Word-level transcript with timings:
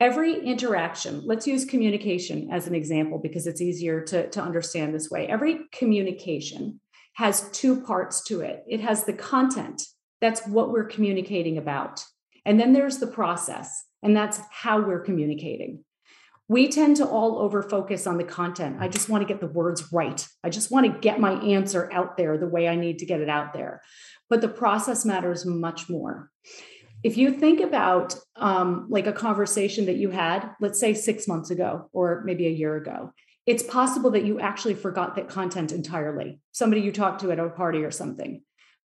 every 0.00 0.44
interaction, 0.44 1.22
let's 1.24 1.46
use 1.46 1.64
communication 1.64 2.50
as 2.52 2.66
an 2.66 2.74
example 2.74 3.18
because 3.18 3.46
it's 3.46 3.60
easier 3.60 4.00
to, 4.02 4.28
to 4.30 4.42
understand 4.42 4.94
this 4.94 5.10
way. 5.10 5.26
Every 5.26 5.60
communication 5.72 6.80
has 7.14 7.50
two 7.50 7.80
parts 7.80 8.22
to 8.24 8.40
it 8.40 8.64
it 8.68 8.80
has 8.80 9.04
the 9.04 9.12
content, 9.12 9.82
that's 10.20 10.46
what 10.46 10.70
we're 10.70 10.84
communicating 10.84 11.58
about. 11.58 12.04
And 12.44 12.58
then 12.58 12.72
there's 12.72 12.98
the 12.98 13.06
process, 13.06 13.84
and 14.02 14.16
that's 14.16 14.40
how 14.50 14.80
we're 14.80 15.00
communicating. 15.00 15.84
We 16.48 16.68
tend 16.68 16.96
to 16.96 17.06
all 17.06 17.38
over 17.40 17.62
focus 17.62 18.06
on 18.06 18.16
the 18.16 18.24
content. 18.24 18.78
I 18.80 18.88
just 18.88 19.10
want 19.10 19.20
to 19.20 19.28
get 19.28 19.40
the 19.40 19.48
words 19.48 19.92
right. 19.92 20.26
I 20.42 20.48
just 20.48 20.70
want 20.70 20.86
to 20.86 20.98
get 20.98 21.20
my 21.20 21.32
answer 21.32 21.92
out 21.92 22.16
there 22.16 22.38
the 22.38 22.48
way 22.48 22.68
I 22.68 22.74
need 22.74 23.00
to 23.00 23.06
get 23.06 23.20
it 23.20 23.28
out 23.28 23.52
there. 23.52 23.82
But 24.30 24.40
the 24.40 24.48
process 24.48 25.04
matters 25.04 25.44
much 25.44 25.90
more 25.90 26.30
if 27.02 27.16
you 27.16 27.32
think 27.32 27.60
about 27.60 28.16
um, 28.36 28.86
like 28.88 29.06
a 29.06 29.12
conversation 29.12 29.86
that 29.86 29.96
you 29.96 30.10
had, 30.10 30.50
let's 30.60 30.80
say 30.80 30.94
six 30.94 31.28
months 31.28 31.50
ago 31.50 31.88
or 31.92 32.22
maybe 32.24 32.46
a 32.46 32.50
year 32.50 32.76
ago, 32.76 33.12
it's 33.46 33.62
possible 33.62 34.10
that 34.10 34.24
you 34.24 34.40
actually 34.40 34.74
forgot 34.74 35.16
that 35.16 35.28
content 35.28 35.72
entirely. 35.72 36.40
Somebody 36.52 36.82
you 36.82 36.92
talked 36.92 37.20
to 37.22 37.32
at 37.32 37.38
a 37.38 37.48
party 37.48 37.82
or 37.84 37.90
something, 37.90 38.42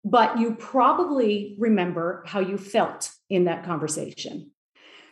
but 0.05 0.39
you 0.39 0.55
probably 0.55 1.57
remember 1.59 2.23
how 2.27 2.41
you 2.41 2.57
felt 2.57 3.11
in 3.29 3.45
that 3.45 3.65
conversation. 3.65 4.53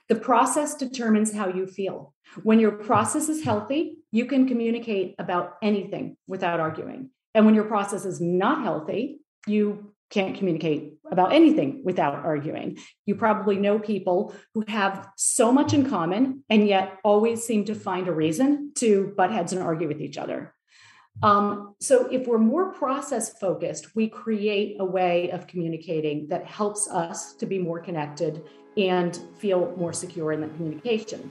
The 0.09 0.15
process 0.15 0.75
determines 0.75 1.35
how 1.35 1.49
you 1.49 1.67
feel. 1.67 2.15
When 2.43 2.61
your 2.61 2.73
process 2.73 3.29
is 3.29 3.43
healthy, 3.43 3.97
you 4.13 4.27
can 4.27 4.47
communicate 4.47 5.15
about 5.19 5.57
anything 5.63 6.17
without 6.27 6.61
arguing. 6.61 7.11
And 7.35 7.45
when 7.45 7.55
your 7.55 7.65
process 7.65 8.05
is 8.05 8.21
not 8.21 8.63
healthy, 8.63 9.21
you 9.47 9.94
can't 10.11 10.37
communicate 10.37 10.95
about 11.11 11.33
anything 11.33 11.83
without 11.85 12.15
arguing. 12.15 12.79
You 13.07 13.15
probably 13.15 13.57
know 13.57 13.79
people 13.79 14.35
who 14.55 14.65
have 14.69 15.09
so 15.17 15.53
much 15.53 15.73
in 15.73 15.89
common 15.89 16.45
and 16.49 16.67
yet 16.67 16.99
always 17.03 17.45
seem 17.45 17.65
to 17.67 17.75
find 17.75 18.09
a 18.09 18.13
reason 18.13 18.73
to 18.77 19.13
butt 19.17 19.33
heads 19.33 19.53
and 19.53 19.63
argue 19.63 19.89
with 19.89 20.01
each 20.01 20.19
other. 20.19 20.55
Um, 21.23 21.75
so, 21.81 22.09
if 22.09 22.27
we're 22.27 22.39
more 22.39 22.73
process 22.73 23.39
focused, 23.39 23.95
we 23.95 24.09
create 24.09 24.79
a 24.81 24.85
way 24.85 25.31
of 25.31 25.47
communicating 25.47 26.27
that 26.29 26.45
helps 26.45 26.91
us 26.91 27.35
to 27.35 27.47
be 27.47 27.59
more 27.59 27.79
connected 27.79 28.43
and 28.77 29.17
feel 29.39 29.73
more 29.77 29.93
secure 29.93 30.33
in 30.33 30.41
that 30.41 30.55
communication. 30.57 31.31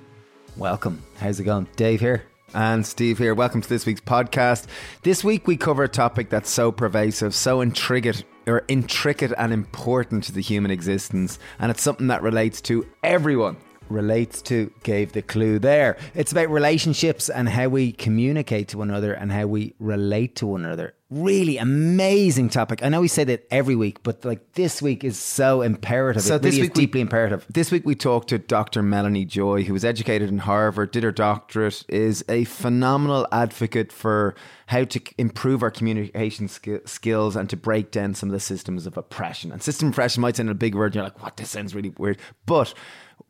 Welcome. 0.56 1.04
How's 1.18 1.40
it 1.40 1.44
going? 1.44 1.68
Dave 1.76 2.00
here. 2.00 2.24
And 2.54 2.86
Steve 2.86 3.18
here. 3.18 3.34
Welcome 3.34 3.62
to 3.62 3.70
this 3.70 3.86
week's 3.86 4.02
podcast. 4.02 4.68
This 5.02 5.24
week 5.24 5.48
we 5.48 5.58
cover 5.58 5.84
a 5.84 5.90
topic 5.90 6.30
that's 6.30 6.50
so 6.50 6.72
pervasive, 6.72 7.34
so 7.34 7.64
intricate, 7.64 8.24
or 8.46 8.64
intricate 8.68 9.34
and 9.38 9.52
important 9.52 10.26
to 10.26 10.32
the 10.32 10.42
human 10.42 10.70
existence, 10.70 11.40
and 11.58 11.72
it's 11.72 11.82
something 11.82 12.08
that 12.08 12.22
relates 12.22 12.62
to 12.62 12.88
everyone 13.04 13.58
relates 13.90 14.42
to 14.44 14.72
gave 14.84 15.14
the 15.14 15.22
clue 15.22 15.60
there. 15.60 15.98
It's 16.14 16.32
about 16.32 16.50
relationships 16.50 17.30
and 17.30 17.50
how 17.50 17.70
we 17.70 17.92
communicate 17.92 18.70
to 18.70 18.78
one 18.78 18.90
another 18.90 19.14
and 19.14 19.32
how 19.32 19.48
we 19.48 19.76
relate 19.80 20.36
to 20.38 20.48
one 20.48 20.66
another. 20.66 20.94
Really 21.10 21.58
amazing 21.58 22.50
topic. 22.50 22.84
I 22.84 22.90
know 22.90 23.02
we 23.02 23.08
say 23.08 23.24
that 23.26 23.46
every 23.52 23.76
week, 23.76 24.02
but 24.02 24.26
like 24.26 24.54
this 24.54 24.82
week 24.82 25.04
is 25.04 25.20
so 25.20 25.62
imperative. 25.62 26.24
So 26.24 26.36
it 26.36 26.42
this 26.42 26.56
really 26.56 26.68
week 26.68 26.74
deeply 26.74 26.98
we, 27.00 27.02
imperative. 27.02 27.46
This 27.50 27.72
week 27.72 27.86
we 27.86 27.94
talked 27.94 28.30
to 28.30 28.40
Dr. 28.40 28.82
Melanie 28.82 29.26
Joy, 29.26 29.64
who 29.64 29.74
was 29.74 29.86
educated 29.86 30.30
in 30.30 30.40
Harvard, 30.40 30.90
did 30.92 31.04
her 31.04 31.12
doctorate, 31.12 31.84
is 31.88 32.26
a 32.30 32.46
phenomenal 32.46 33.28
advocate 33.32 33.92
for 33.92 34.34
how 34.68 34.86
to 34.86 35.02
improve 35.20 35.62
our 35.62 35.70
communication 35.70 36.48
sk- 36.48 36.88
skills 36.88 37.36
and 37.36 37.48
to 37.50 37.58
break 37.58 37.92
down 37.92 38.16
some 38.16 38.30
of 38.30 38.34
the 38.34 38.40
systems 38.40 38.88
of 38.88 38.98
oppression. 38.98 39.52
And 39.52 39.62
system 39.62 39.90
oppression 39.90 40.22
might 40.22 40.36
sound 40.36 40.50
a 40.50 40.56
big 40.56 40.74
word. 40.74 40.88
And 40.88 40.96
You're 40.96 41.04
like, 41.04 41.22
what? 41.22 41.38
This 41.38 41.52
sounds 41.52 41.76
really 41.76 41.94
weird, 41.98 42.18
but 42.48 42.74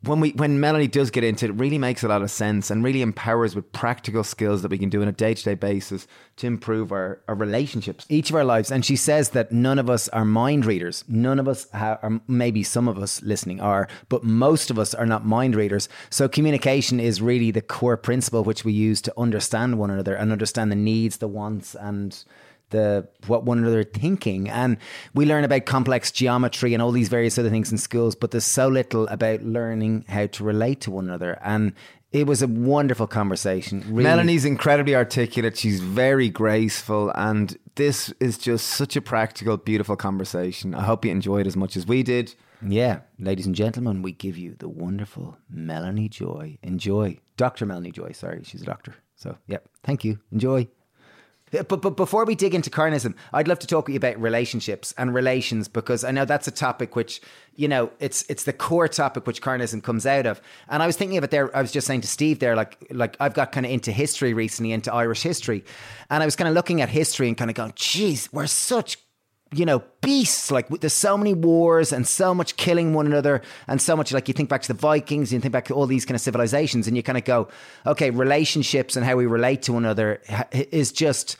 when 0.05 0.19
we 0.19 0.31
when 0.31 0.59
Melanie 0.59 0.87
does 0.87 1.11
get 1.11 1.23
into 1.23 1.45
it, 1.45 1.49
it 1.49 1.53
really 1.53 1.77
makes 1.77 2.03
a 2.03 2.07
lot 2.07 2.21
of 2.21 2.29
sense 2.29 2.69
and 2.69 2.83
really 2.83 3.01
empowers 3.01 3.55
with 3.55 3.71
practical 3.71 4.23
skills 4.23 4.61
that 4.61 4.69
we 4.69 4.77
can 4.77 4.89
do 4.89 5.01
on 5.01 5.07
a 5.07 5.13
day 5.13 5.33
to 5.33 5.43
day 5.43 5.55
basis 5.55 6.07
to 6.37 6.47
improve 6.47 6.91
our, 6.91 7.21
our 7.27 7.35
relationships, 7.35 8.05
each 8.09 8.29
of 8.29 8.35
our 8.35 8.43
lives. 8.43 8.71
And 8.71 8.83
she 8.85 8.95
says 8.95 9.29
that 9.29 9.51
none 9.51 9.79
of 9.79 9.89
us 9.89 10.09
are 10.09 10.25
mind 10.25 10.65
readers. 10.65 11.05
None 11.07 11.39
of 11.39 11.47
us, 11.47 11.67
or 11.73 12.21
maybe 12.27 12.63
some 12.63 12.87
of 12.87 12.97
us 12.97 13.21
listening 13.21 13.61
are, 13.61 13.87
but 14.09 14.23
most 14.23 14.69
of 14.69 14.77
us 14.77 14.93
are 14.93 15.05
not 15.05 15.25
mind 15.25 15.55
readers. 15.55 15.87
So 16.09 16.27
communication 16.27 16.99
is 16.99 17.21
really 17.21 17.51
the 17.51 17.61
core 17.61 17.97
principle 17.97 18.43
which 18.43 18.65
we 18.65 18.73
use 18.73 19.01
to 19.03 19.13
understand 19.17 19.79
one 19.79 19.89
another 19.89 20.15
and 20.15 20.31
understand 20.31 20.71
the 20.71 20.75
needs, 20.75 21.17
the 21.17 21.27
wants, 21.27 21.75
and 21.75 22.23
the 22.73 23.07
what 23.27 23.45
one 23.45 23.57
another 23.57 23.83
thinking 23.83 24.49
and 24.49 24.77
we 25.13 25.25
learn 25.25 25.45
about 25.45 25.65
complex 25.65 26.11
geometry 26.11 26.73
and 26.73 26.83
all 26.83 26.91
these 26.91 27.07
various 27.07 27.37
other 27.37 27.49
things 27.49 27.71
in 27.71 27.77
schools 27.77 28.15
but 28.15 28.31
there's 28.31 28.43
so 28.43 28.67
little 28.67 29.07
about 29.07 29.41
learning 29.43 30.03
how 30.09 30.25
to 30.27 30.43
relate 30.43 30.81
to 30.81 30.91
one 30.91 31.05
another 31.05 31.39
and 31.41 31.73
it 32.13 32.27
was 32.27 32.43
a 32.43 32.47
wonderful 32.47 33.07
conversation. 33.07 33.83
Really. 33.87 34.03
Melanie's 34.03 34.45
incredibly 34.45 34.95
articulate. 34.95 35.57
She's 35.57 35.79
very 35.79 36.29
graceful, 36.29 37.11
and 37.15 37.57
this 37.73 38.13
is 38.19 38.37
just 38.37 38.67
such 38.67 38.95
a 38.95 39.01
practical, 39.01 39.57
beautiful 39.57 39.95
conversation. 39.95 40.75
I 40.75 40.83
hope 40.83 41.03
you 41.03 41.11
enjoyed 41.11 41.47
as 41.47 41.57
much 41.57 41.75
as 41.75 41.87
we 41.87 42.03
did. 42.03 42.35
Yeah, 42.65 42.99
ladies 43.19 43.47
and 43.47 43.55
gentlemen, 43.55 44.03
we 44.03 44.11
give 44.11 44.37
you 44.37 44.55
the 44.57 44.69
wonderful 44.69 45.37
Melanie 45.49 46.07
Joy. 46.07 46.59
Enjoy, 46.61 47.17
Doctor 47.35 47.65
Melanie 47.65 47.91
Joy. 47.91 48.11
Sorry, 48.11 48.41
she's 48.43 48.61
a 48.61 48.65
doctor. 48.65 48.93
So, 49.15 49.37
yeah, 49.47 49.57
thank 49.83 50.05
you. 50.05 50.19
Enjoy. 50.31 50.67
Uh, 51.53 51.63
but, 51.63 51.81
but 51.81 51.95
before 51.95 52.25
we 52.25 52.35
dig 52.35 52.55
into 52.55 52.69
carnism, 52.69 53.15
I'd 53.31 53.47
love 53.47 53.59
to 53.59 53.67
talk 53.67 53.87
with 53.87 53.93
you 53.93 53.97
about 53.97 54.19
relationships 54.19 54.93
and 54.97 55.13
relations 55.13 55.67
because 55.67 56.03
I 56.03 56.11
know 56.11 56.25
that's 56.25 56.47
a 56.47 56.51
topic 56.51 56.95
which, 56.95 57.21
you 57.55 57.67
know, 57.67 57.91
it's 57.99 58.23
it's 58.29 58.43
the 58.43 58.53
core 58.53 58.87
topic 58.87 59.27
which 59.27 59.41
carnism 59.41 59.83
comes 59.83 60.05
out 60.05 60.25
of. 60.25 60.41
And 60.69 60.81
I 60.81 60.87
was 60.87 60.97
thinking 60.97 61.17
of 61.17 61.23
it 61.23 61.31
there. 61.31 61.55
I 61.55 61.61
was 61.61 61.71
just 61.71 61.87
saying 61.87 62.01
to 62.01 62.07
Steve 62.07 62.39
there, 62.39 62.55
like 62.55 62.77
like 62.91 63.17
I've 63.19 63.33
got 63.33 63.51
kind 63.51 63.65
of 63.65 63.71
into 63.71 63.91
history 63.91 64.33
recently, 64.33 64.71
into 64.71 64.93
Irish 64.93 65.21
history, 65.21 65.63
and 66.09 66.23
I 66.23 66.25
was 66.25 66.35
kind 66.35 66.47
of 66.47 66.53
looking 66.53 66.81
at 66.81 66.89
history 66.89 67.27
and 67.27 67.37
kind 67.37 67.49
of 67.51 67.55
going, 67.55 67.73
"Geez, 67.75 68.31
we're 68.31 68.47
such 68.47 68.97
you 69.53 69.65
know, 69.65 69.83
beasts. 70.01 70.51
Like 70.51 70.67
there's 70.69 70.93
so 70.93 71.17
many 71.17 71.33
wars 71.33 71.91
and 71.91 72.07
so 72.07 72.33
much 72.33 72.55
killing 72.57 72.93
one 72.93 73.05
another, 73.05 73.41
and 73.67 73.81
so 73.81 73.95
much 73.95 74.11
like 74.11 74.27
you 74.27 74.33
think 74.33 74.49
back 74.49 74.61
to 74.63 74.67
the 74.67 74.79
Vikings, 74.79 75.31
you 75.31 75.39
think 75.39 75.51
back 75.51 75.65
to 75.65 75.73
all 75.73 75.85
these 75.85 76.05
kind 76.05 76.15
of 76.15 76.21
civilizations, 76.21 76.87
and 76.87 76.97
you 76.97 77.03
kind 77.03 77.17
of 77.17 77.23
go, 77.23 77.47
okay, 77.85 78.09
relationships 78.09 78.95
and 78.95 79.05
how 79.05 79.15
we 79.15 79.25
relate 79.25 79.61
to 79.63 79.73
one 79.73 79.85
another 79.85 80.21
is 80.51 80.91
just 80.91 81.37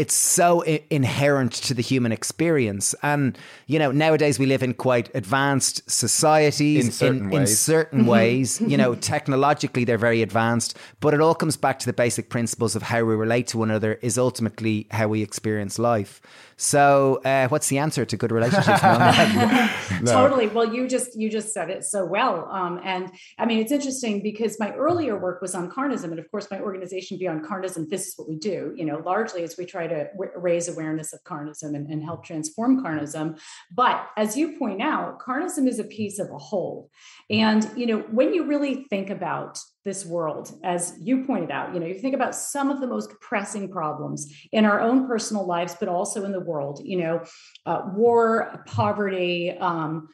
it's 0.00 0.14
so 0.14 0.64
I- 0.64 0.82
inherent 0.88 1.52
to 1.52 1.74
the 1.74 1.82
human 1.82 2.10
experience. 2.10 2.94
And, 3.02 3.36
you 3.66 3.78
know, 3.78 3.92
nowadays 3.92 4.38
we 4.38 4.46
live 4.46 4.62
in 4.62 4.72
quite 4.72 5.14
advanced 5.14 5.90
societies 5.90 6.86
in 6.86 6.92
certain 6.92 7.24
in, 7.24 7.30
ways. 7.30 7.50
In 7.50 7.56
certain 7.56 8.06
ways. 8.14 8.60
You 8.60 8.78
know, 8.78 8.94
technologically 8.94 9.84
they're 9.84 9.98
very 9.98 10.22
advanced, 10.22 10.76
but 11.00 11.12
it 11.12 11.20
all 11.20 11.34
comes 11.34 11.58
back 11.58 11.78
to 11.80 11.86
the 11.86 11.92
basic 11.92 12.30
principles 12.30 12.76
of 12.76 12.82
how 12.82 13.04
we 13.04 13.14
relate 13.14 13.48
to 13.48 13.58
one 13.58 13.70
another 13.70 13.94
is 13.94 14.16
ultimately 14.16 14.86
how 14.90 15.08
we 15.08 15.22
experience 15.22 15.78
life. 15.78 16.22
So, 16.60 17.22
uh, 17.24 17.48
what's 17.48 17.68
the 17.68 17.78
answer 17.78 18.04
to 18.04 18.16
good 18.18 18.30
relationships? 18.30 18.82
no. 20.02 20.12
Totally. 20.12 20.46
Well, 20.46 20.74
you 20.74 20.86
just 20.86 21.18
you 21.18 21.30
just 21.30 21.54
said 21.54 21.70
it 21.70 21.84
so 21.84 22.04
well. 22.04 22.46
Um, 22.50 22.78
and 22.84 23.10
I 23.38 23.46
mean, 23.46 23.60
it's 23.60 23.72
interesting 23.72 24.22
because 24.22 24.60
my 24.60 24.70
earlier 24.74 25.18
work 25.18 25.40
was 25.40 25.54
on 25.54 25.70
carnism, 25.70 26.10
and 26.10 26.18
of 26.18 26.30
course, 26.30 26.50
my 26.50 26.60
organization 26.60 27.16
Beyond 27.16 27.46
Carnism. 27.46 27.88
This 27.88 28.08
is 28.08 28.14
what 28.18 28.28
we 28.28 28.36
do. 28.36 28.74
You 28.76 28.84
know, 28.84 28.98
largely 28.98 29.42
as 29.42 29.56
we 29.56 29.64
try 29.64 29.86
to 29.86 30.08
w- 30.12 30.32
raise 30.36 30.68
awareness 30.68 31.14
of 31.14 31.24
carnism 31.24 31.74
and, 31.74 31.88
and 31.88 32.04
help 32.04 32.26
transform 32.26 32.84
carnism. 32.84 33.40
But 33.72 34.06
as 34.18 34.36
you 34.36 34.58
point 34.58 34.82
out, 34.82 35.18
carnism 35.18 35.66
is 35.66 35.78
a 35.78 35.84
piece 35.84 36.18
of 36.18 36.30
a 36.30 36.36
whole. 36.36 36.90
And 37.30 37.66
you 37.74 37.86
know, 37.86 38.00
when 38.10 38.34
you 38.34 38.44
really 38.44 38.84
think 38.90 39.08
about 39.08 39.58
this 39.84 40.04
world 40.04 40.52
as 40.62 40.94
you 41.00 41.24
pointed 41.24 41.50
out 41.50 41.72
you 41.72 41.80
know 41.80 41.86
you 41.86 41.94
think 41.94 42.14
about 42.14 42.34
some 42.34 42.70
of 42.70 42.80
the 42.80 42.86
most 42.86 43.18
pressing 43.20 43.68
problems 43.68 44.32
in 44.52 44.64
our 44.66 44.80
own 44.80 45.06
personal 45.06 45.46
lives 45.46 45.74
but 45.80 45.88
also 45.88 46.24
in 46.24 46.32
the 46.32 46.40
world 46.40 46.80
you 46.84 46.98
know 46.98 47.22
uh, 47.64 47.82
war 47.94 48.62
poverty 48.66 49.50
um, 49.58 50.08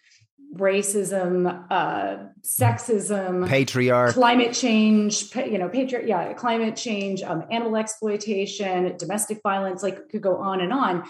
racism 0.55 1.67
uh, 1.71 2.17
sexism 2.43 3.49
patriarch. 3.49 4.15
climate 4.15 4.53
change 4.53 5.35
you 5.35 5.59
know 5.59 5.69
patriarch 5.69 6.07
yeah 6.07 6.33
climate 6.35 6.77
change 6.77 7.23
um, 7.23 7.43
animal 7.51 7.77
exploitation 7.77 8.97
domestic 8.97 9.41
violence 9.43 9.83
like 9.83 10.09
could 10.11 10.23
go 10.23 10.37
on 10.37 10.61
and 10.61 10.73
on 10.73 11.03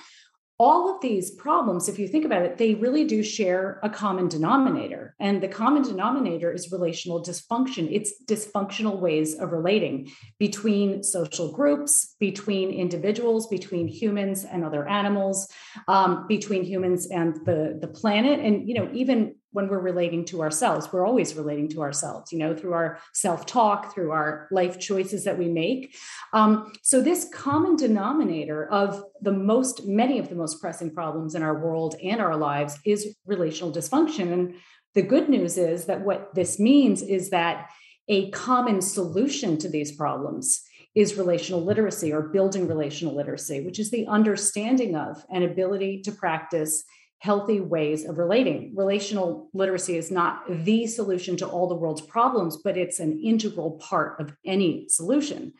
all 0.59 0.95
of 0.95 1.03
these 1.03 1.31
problems, 1.31 1.89
if 1.89 1.99
you 1.99 2.09
think 2.09 2.25
about 2.25 2.43
it, 2.43 2.57
they 2.57 2.75
really 2.75 3.05
do 3.05 3.23
share 3.23 3.79
a 3.83 3.91
common 3.91 4.27
denominator. 4.27 5.15
And 5.21 5.43
the 5.43 5.49
common 5.49 5.83
denominator 5.83 6.51
is 6.51 6.73
relational 6.73 7.23
dysfunction. 7.23 7.89
It's 7.93 8.15
dysfunctional 8.25 8.99
ways 8.99 9.39
of 9.39 9.53
relating 9.53 10.11
between 10.39 11.03
social 11.03 11.53
groups, 11.53 12.17
between 12.19 12.71
individuals, 12.71 13.49
between 13.49 13.87
humans 13.87 14.45
and 14.45 14.65
other 14.65 14.89
animals, 14.89 15.47
um, 15.89 16.27
between 16.27 16.65
humans 16.65 17.07
and 17.11 17.35
the, 17.45 17.79
the 17.79 17.89
planet, 17.89 18.41
and 18.41 18.67
you 18.67 18.75
know, 18.75 18.89
even 18.95 19.35
when 19.57 19.69
we're 19.69 19.89
relating 19.91 20.23
to 20.31 20.43
ourselves 20.43 20.93
we're 20.93 21.07
always 21.11 21.35
relating 21.35 21.69
to 21.75 21.79
ourselves 21.87 22.33
you 22.33 22.39
know 22.39 22.53
through 22.55 22.75
our 22.81 22.99
self-talk 23.13 23.93
through 23.93 24.11
our 24.11 24.47
life 24.51 24.79
choices 24.79 25.25
that 25.25 25.39
we 25.39 25.49
make. 25.49 25.97
Um, 26.33 26.73
so 26.83 27.01
this 27.01 27.29
common 27.33 27.77
denominator 27.77 28.69
of 28.71 29.03
the 29.21 29.33
most 29.33 29.87
many 29.87 30.19
of 30.19 30.29
the 30.29 30.35
most 30.35 30.61
pressing 30.61 30.91
problems 30.93 31.35
in 31.35 31.43
our 31.43 31.59
world 31.59 31.97
and 32.03 32.21
our 32.21 32.37
lives 32.37 32.79
is 32.85 33.17
relational 33.27 33.73
dysfunction. 33.73 34.33
And 34.33 34.55
The 34.95 35.03
good 35.03 35.29
news 35.29 35.59
is 35.59 35.87
that 35.87 36.03
what 36.03 36.35
this 36.35 36.59
means 36.59 37.03
is 37.03 37.31
that 37.31 37.71
a 38.09 38.31
common 38.31 38.81
solution 38.81 39.59
to 39.59 39.69
these 39.69 39.93
problems 39.93 40.63
is 40.95 41.19
relational 41.19 41.63
literacy 41.63 42.13
or 42.13 42.23
building 42.23 42.67
relational 42.67 43.15
literacy, 43.15 43.61
which 43.61 43.79
is 43.79 43.91
the 43.91 44.07
understanding 44.07 44.97
of 44.97 45.25
and 45.31 45.45
ability 45.45 46.03
to 46.03 46.13
practice 46.13 46.85
healthy 47.19 47.61
ways 47.61 48.05
of 48.05 48.19
relating. 48.19 48.73
Relational 48.75 49.49
literacy 49.55 49.97
is 49.97 50.11
not 50.11 50.43
the 50.49 50.87
solution 50.87 51.37
to 51.39 51.47
all 51.47 51.69
the 51.69 51.75
world's 51.75 52.03
problems, 52.03 52.57
but 52.57 52.77
it's 52.77 53.01
an 53.01 53.21
integral 53.23 53.73
part 53.73 54.21
of 54.21 54.35
any 54.45 54.89
solution. 54.89 55.53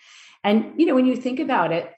And 0.45 0.75
you 0.77 0.87
know, 0.87 0.95
when 0.95 1.07
you 1.07 1.17
think 1.17 1.41
about 1.41 1.73
it, 1.73 1.93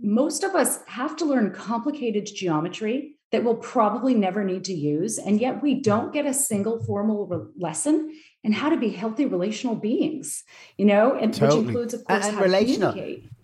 most 0.00 0.44
of 0.44 0.54
us 0.54 0.80
have 0.86 1.16
to 1.16 1.24
learn 1.24 1.52
complicated 1.52 2.26
geometry 2.26 3.16
that 3.32 3.44
we'll 3.44 3.56
probably 3.56 4.14
never 4.14 4.44
need 4.44 4.64
to 4.64 4.72
use. 4.72 5.18
And 5.18 5.40
yet 5.40 5.62
we 5.62 5.80
don't 5.80 6.12
get 6.12 6.24
a 6.24 6.32
single 6.32 6.82
formal 6.84 7.26
re- 7.26 7.46
lesson 7.58 8.14
in 8.42 8.52
how 8.52 8.70
to 8.70 8.76
be 8.76 8.90
healthy 8.90 9.26
relational 9.26 9.74
beings, 9.74 10.44
you 10.76 10.86
know, 10.86 11.14
and 11.14 11.34
totally. 11.34 11.60
which 11.60 11.66
includes, 11.66 11.94
of 11.94 12.04
course, 12.04 12.24
and, 12.24 12.36
and 12.36 12.44
relational. 12.44 12.94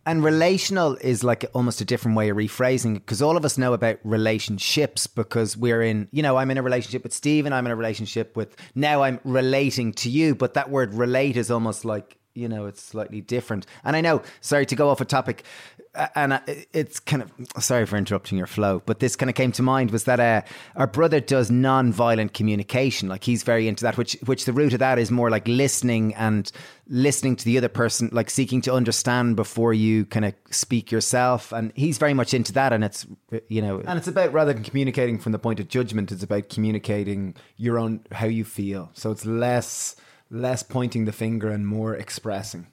And 0.07 0.23
relational 0.23 0.97
is 1.01 1.25
like 1.25 1.47
almost 1.55 1.81
a 1.81 1.85
different 1.85 2.17
way 2.17 2.29
of 2.29 2.37
rephrasing 2.37 2.95
because 2.95 3.23
all 3.23 3.37
of 3.37 3.45
us 3.45 3.57
know 3.57 3.73
about 3.73 3.99
relationships 4.05 5.07
because 5.07 5.57
we're 5.57 5.83
in, 5.83 6.09
you 6.13 6.23
know, 6.23 6.37
I'm 6.37 6.51
in 6.51 6.59
a 6.59 6.63
relationship 6.63 7.03
with 7.03 7.15
Steve 7.15 7.47
and 7.47 7.55
I'm 7.55 7.65
in 7.65 7.73
a 7.73 7.77
relationship 7.77 8.37
with, 8.37 8.55
now 8.75 9.03
I'm 9.03 9.19
relating 9.25 9.93
to 9.95 10.11
you. 10.11 10.35
But 10.35 10.55
that 10.55 10.71
word 10.71 10.93
relate 10.93 11.39
is 11.39 11.51
almost 11.51 11.87
like 11.87 12.19
you 12.35 12.49
know 12.49 12.67
it's 12.67 12.83
slightly 12.83 13.21
different. 13.21 13.67
And 13.85 13.97
i 13.97 14.01
know 14.01 14.23
sorry 14.41 14.67
to 14.67 14.77
go 14.77 14.89
off 14.89 15.01
a 15.01 15.05
topic 15.05 15.45
and 16.15 16.41
it's 16.73 16.99
kind 16.99 17.23
of 17.23 17.33
sorry 17.63 17.87
for 17.87 17.97
interrupting 17.97 18.37
your 18.37 18.49
flow 18.49 18.83
but 18.85 18.99
this 18.99 19.15
kind 19.15 19.31
of 19.31 19.37
came 19.37 19.53
to 19.53 19.63
mind 19.63 19.91
was 19.91 20.05
that 20.05 20.19
uh, 20.21 20.43
our 20.77 20.87
brother 20.87 21.21
does 21.21 21.51
non-violent 21.51 22.35
communication. 22.35 23.09
Like 23.09 23.25
he's 23.25 23.43
very 23.43 23.69
into 23.69 23.85
that 23.85 23.97
which 23.97 24.17
which 24.25 24.45
the 24.45 24.53
root 24.53 24.73
of 24.73 24.81
that 24.81 24.99
is 24.99 25.11
more 25.11 25.31
like 25.31 25.47
listening 25.47 26.15
and 26.15 26.51
listening 26.89 27.37
to 27.37 27.45
the 27.45 27.57
other 27.57 27.69
person 27.69 28.11
like 28.13 28.29
seeking 28.29 28.61
to 28.63 28.75
understand 28.75 29.37
before 29.37 29.73
you 29.73 30.05
kind 30.07 30.25
of 30.25 30.35
speak 30.51 30.93
yourself. 30.93 31.53
And 31.53 31.73
he's 31.75 31.99
very 31.99 32.15
much 32.15 32.35
into 32.35 32.53
that 32.55 32.73
and 32.73 32.85
it's 32.85 33.07
you 33.49 33.63
know 33.63 33.81
and 33.81 33.99
it's 33.99 34.09
about 34.09 34.33
rather 34.33 34.53
than 34.53 34.63
communicating 34.63 35.19
from 35.19 35.33
the 35.33 35.39
point 35.39 35.61
of 35.61 35.69
judgment 35.69 36.13
it's 36.13 36.23
about 36.23 36.49
communicating 36.49 37.35
your 37.57 37.79
own 37.79 38.05
how 38.13 38.27
you 38.27 38.45
feel. 38.45 38.91
So 38.95 39.11
it's 39.11 39.25
less 39.25 39.97
less 40.35 40.63
pointing 40.63 41.05
the 41.05 41.13
finger 41.13 41.49
and 41.49 41.67
more 41.67 41.95
expressing. 41.95 42.67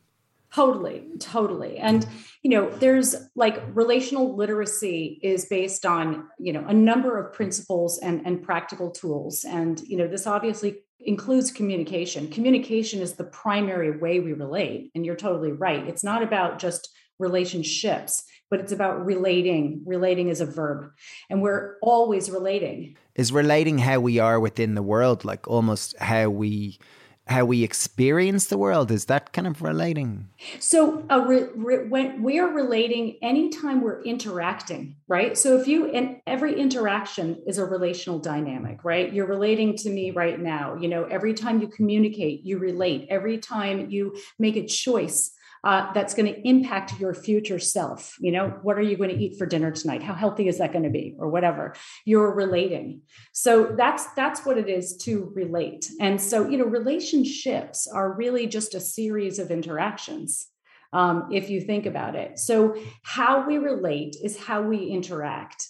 Totally, 0.54 1.06
totally. 1.20 1.78
And, 1.78 2.06
you 2.42 2.50
know, 2.52 2.70
there's 2.70 3.16
like 3.36 3.64
relational 3.74 4.36
literacy 4.36 5.18
is 5.24 5.46
based 5.46 5.86
on, 5.86 6.28
you 6.40 6.52
know, 6.52 6.66
a 6.68 6.74
number 6.74 7.18
of 7.18 7.34
principles 7.34 7.98
and, 8.00 8.26
and 8.26 8.44
practical 8.44 8.92
tools. 8.92 9.46
And, 9.46 9.80
you 9.88 9.96
know, 9.96 10.08
this 10.08 10.28
obviously 10.28 10.80
includes 11.00 11.52
communication. 11.52 12.28
Communication 12.28 13.00
is 13.00 13.14
the 13.14 13.24
primary 13.24 13.98
way 13.98 14.20
we 14.20 14.34
relate. 14.34 14.92
And 14.94 15.06
you're 15.06 15.16
totally 15.16 15.54
right. 15.54 15.88
It's 15.88 16.04
not 16.04 16.22
about 16.22 16.60
just 16.60 16.90
relationships, 17.18 18.24
but 18.50 18.60
it's 18.60 18.74
about 18.74 19.06
relating. 19.06 19.82
Relating 19.86 20.28
is 20.28 20.42
a 20.42 20.46
verb, 20.46 20.92
and 21.30 21.42
we're 21.42 21.78
always 21.82 22.30
relating. 22.30 22.98
Is 23.16 23.32
relating 23.32 23.78
how 23.78 24.02
we 24.02 24.20
are 24.20 24.40
within 24.40 24.76
the 24.76 24.84
world, 24.84 25.24
like 25.24 25.48
almost 25.48 25.98
how 25.98 26.30
we 26.30 26.78
how 27.28 27.46
we 27.46 27.64
experience 27.64 28.48
the 28.48 28.58
world. 28.58 28.92
Is 28.92 29.06
that 29.06 29.32
kind 29.32 29.48
of 29.48 29.62
relating? 29.62 30.28
So 30.60 31.06
re, 31.10 31.46
re, 31.56 31.88
when 31.88 32.24
we 32.24 32.40
are 32.40 32.48
relating 32.48 33.18
anytime 33.22 33.82
we're 33.82 34.02
interacting 34.04 34.98
right? 35.08 35.38
So 35.38 35.60
if 35.60 35.68
you 35.68 35.92
and 35.92 36.18
every 36.26 36.60
interaction 36.60 37.42
is 37.48 37.58
a 37.58 37.66
relational 37.66 38.20
dynamic 38.20 38.84
right? 38.84 39.12
You're 39.12 39.28
relating 39.28 39.78
to 39.78 39.90
me 39.90 40.12
right 40.12 40.40
now. 40.40 40.76
You 40.76 40.90
know 40.90 41.04
every 41.06 41.34
time 41.34 41.62
you 41.62 41.68
communicate 41.68 42.44
you 42.44 42.58
relate. 42.58 43.08
Every 43.10 43.38
time 43.38 43.90
you 43.90 44.18
make 44.40 44.56
a 44.56 44.66
choice 44.66 45.32
uh, 45.64 45.92
that's 45.94 46.14
going 46.14 46.34
to 46.34 46.48
impact 46.48 47.00
your 47.00 47.14
future 47.14 47.60
self. 47.60 48.16
You 48.20 48.32
know, 48.32 48.60
what 48.64 48.78
are 48.78 48.82
you 48.82 48.98
going 48.98 49.10
to 49.10 49.16
eat 49.16 49.38
for 49.38 49.46
dinner 49.46 49.72
tonight? 49.72 50.02
How 50.02 50.14
healthy 50.14 50.48
is 50.48 50.58
that 50.58 50.72
going 50.72 50.84
to 50.84 50.90
be, 50.90 51.16
or 51.20 51.30
whatever? 51.30 51.76
You're 52.06 52.34
relating. 52.34 53.02
So 53.32 53.74
that's 53.78 54.06
that's 54.14 54.46
what 54.46 54.58
it 54.58 54.70
is 54.70 54.98
to 55.04 55.32
relate. 55.36 55.90
And 56.00 56.20
so 56.20 56.50
you 56.50 56.58
know, 56.58 56.66
relationships 56.66 57.88
are 57.88 58.14
really 58.14 58.48
just 58.48 58.74
a 58.74 58.80
series 58.80 59.40
of 59.40 59.52
interactions. 59.52 60.48
Um, 60.94 61.30
if 61.32 61.50
you 61.50 61.62
think 61.62 61.86
about 61.86 62.16
it. 62.16 62.38
So, 62.38 62.76
how 63.04 63.48
we 63.48 63.58
relate 63.58 64.18
is 64.22 64.38
how 64.38 64.62
we 64.62 64.88
interact. 64.88 65.66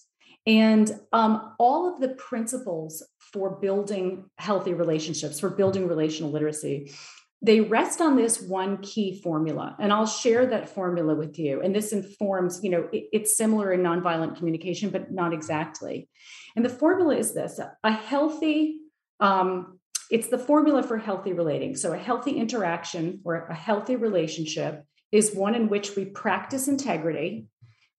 And 0.48 0.92
um, 1.14 1.54
all 1.60 1.94
of 1.94 2.02
the 2.02 2.16
principles 2.16 3.04
for 3.32 3.60
building 3.62 4.26
healthy 4.38 4.74
relationships, 4.74 5.40
for 5.40 5.52
building 5.52 5.88
relational 5.88 6.32
literacy, 6.32 6.92
they 7.42 7.62
rest 7.62 8.02
on 8.02 8.16
this 8.16 8.40
one 8.42 8.78
key 8.78 9.20
formula 9.20 9.76
and 9.80 9.92
i'll 9.92 10.06
share 10.06 10.46
that 10.46 10.70
formula 10.70 11.16
with 11.16 11.40
you. 11.40 11.62
And 11.62 11.76
this 11.76 11.92
informs 11.92 12.60
you 12.64 12.70
know 12.70 12.88
it, 12.92 13.06
it's 13.12 13.38
similar 13.38 13.72
in 13.72 13.82
nonviolent 13.82 14.38
communication 14.38 14.90
but 14.90 15.12
not 15.12 15.34
exactly. 15.34 16.08
And 16.56 16.66
the 16.66 16.70
formula 16.70 17.16
is 17.16 17.34
this 17.34 17.60
a 17.84 17.92
healthy 17.92 18.80
um, 19.20 19.80
it's 20.10 20.28
the 20.28 20.38
formula 20.38 20.84
for 20.84 20.98
healthy 20.98 21.32
relating. 21.32 21.76
So 21.76 21.94
a 21.94 21.98
healthy 21.98 22.32
interaction 22.32 23.22
or 23.24 23.46
a 23.46 23.54
healthy 23.54 23.96
relationship 23.96 24.84
is 25.12 25.34
one 25.34 25.56
in 25.56 25.70
which 25.70 25.96
we 25.96 26.06
practice 26.06 26.68
integrity 26.68 27.48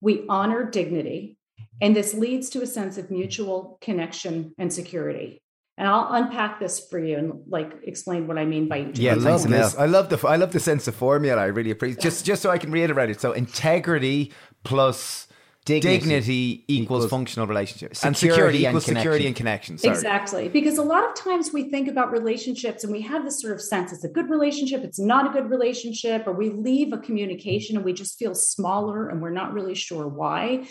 we 0.03 0.25
honor 0.27 0.69
dignity 0.69 1.37
and 1.81 1.95
this 1.95 2.13
leads 2.13 2.49
to 2.49 2.61
a 2.61 2.67
sense 2.67 2.97
of 2.97 3.09
mutual 3.09 3.77
connection 3.81 4.53
and 4.57 4.71
security 4.71 5.41
and 5.77 5.87
I'll 5.87 6.13
unpack 6.13 6.59
this 6.59 6.85
for 6.87 6.99
you 6.99 7.17
and 7.17 7.41
like 7.47 7.71
explain 7.83 8.27
what 8.27 8.37
I 8.37 8.45
mean 8.45 8.67
by 8.67 8.81
each. 8.81 8.99
Yeah, 8.99 9.15
love 9.15 9.47
this. 9.47 9.75
I 9.75 9.85
love 9.85 10.09
the 10.09 10.27
I 10.27 10.35
love 10.35 10.51
the 10.51 10.59
sense 10.59 10.87
of 10.87 10.95
formula. 10.95 11.41
I 11.41 11.45
really 11.45 11.71
appreciate 11.71 12.01
just 12.01 12.25
just 12.25 12.41
so 12.41 12.51
I 12.51 12.57
can 12.57 12.71
reiterate 12.71 13.09
it. 13.09 13.19
So 13.19 13.31
integrity 13.31 14.31
plus 14.63 15.27
dignity, 15.65 15.97
dignity 15.99 16.63
equals, 16.67 17.05
equals, 17.05 17.09
functional 17.09 17.47
relationships, 17.47 17.99
security 17.99 18.11
and 18.11 18.17
security 18.17 18.59
equals 18.59 18.87
and 18.87 18.97
security 18.97 19.27
and 19.27 19.35
connection. 19.35 19.77
Sorry. 19.77 19.93
Exactly, 19.93 20.49
because 20.49 20.77
a 20.77 20.83
lot 20.83 21.03
of 21.05 21.15
times 21.15 21.51
we 21.51 21.69
think 21.69 21.87
about 21.87 22.11
relationships 22.11 22.83
and 22.83 22.93
we 22.93 23.01
have 23.01 23.23
this 23.25 23.41
sort 23.41 23.53
of 23.53 23.61
sense: 23.61 23.91
it's 23.91 24.03
a 24.03 24.09
good 24.09 24.29
relationship, 24.29 24.83
it's 24.83 24.99
not 24.99 25.25
a 25.25 25.29
good 25.29 25.49
relationship, 25.49 26.27
or 26.27 26.33
we 26.33 26.49
leave 26.49 26.93
a 26.93 26.99
communication 26.99 27.77
and 27.77 27.85
we 27.85 27.93
just 27.93 28.19
feel 28.19 28.35
smaller 28.35 29.09
and 29.09 29.21
we're 29.21 29.31
not 29.31 29.53
really 29.53 29.75
sure 29.75 30.07
why. 30.07 30.67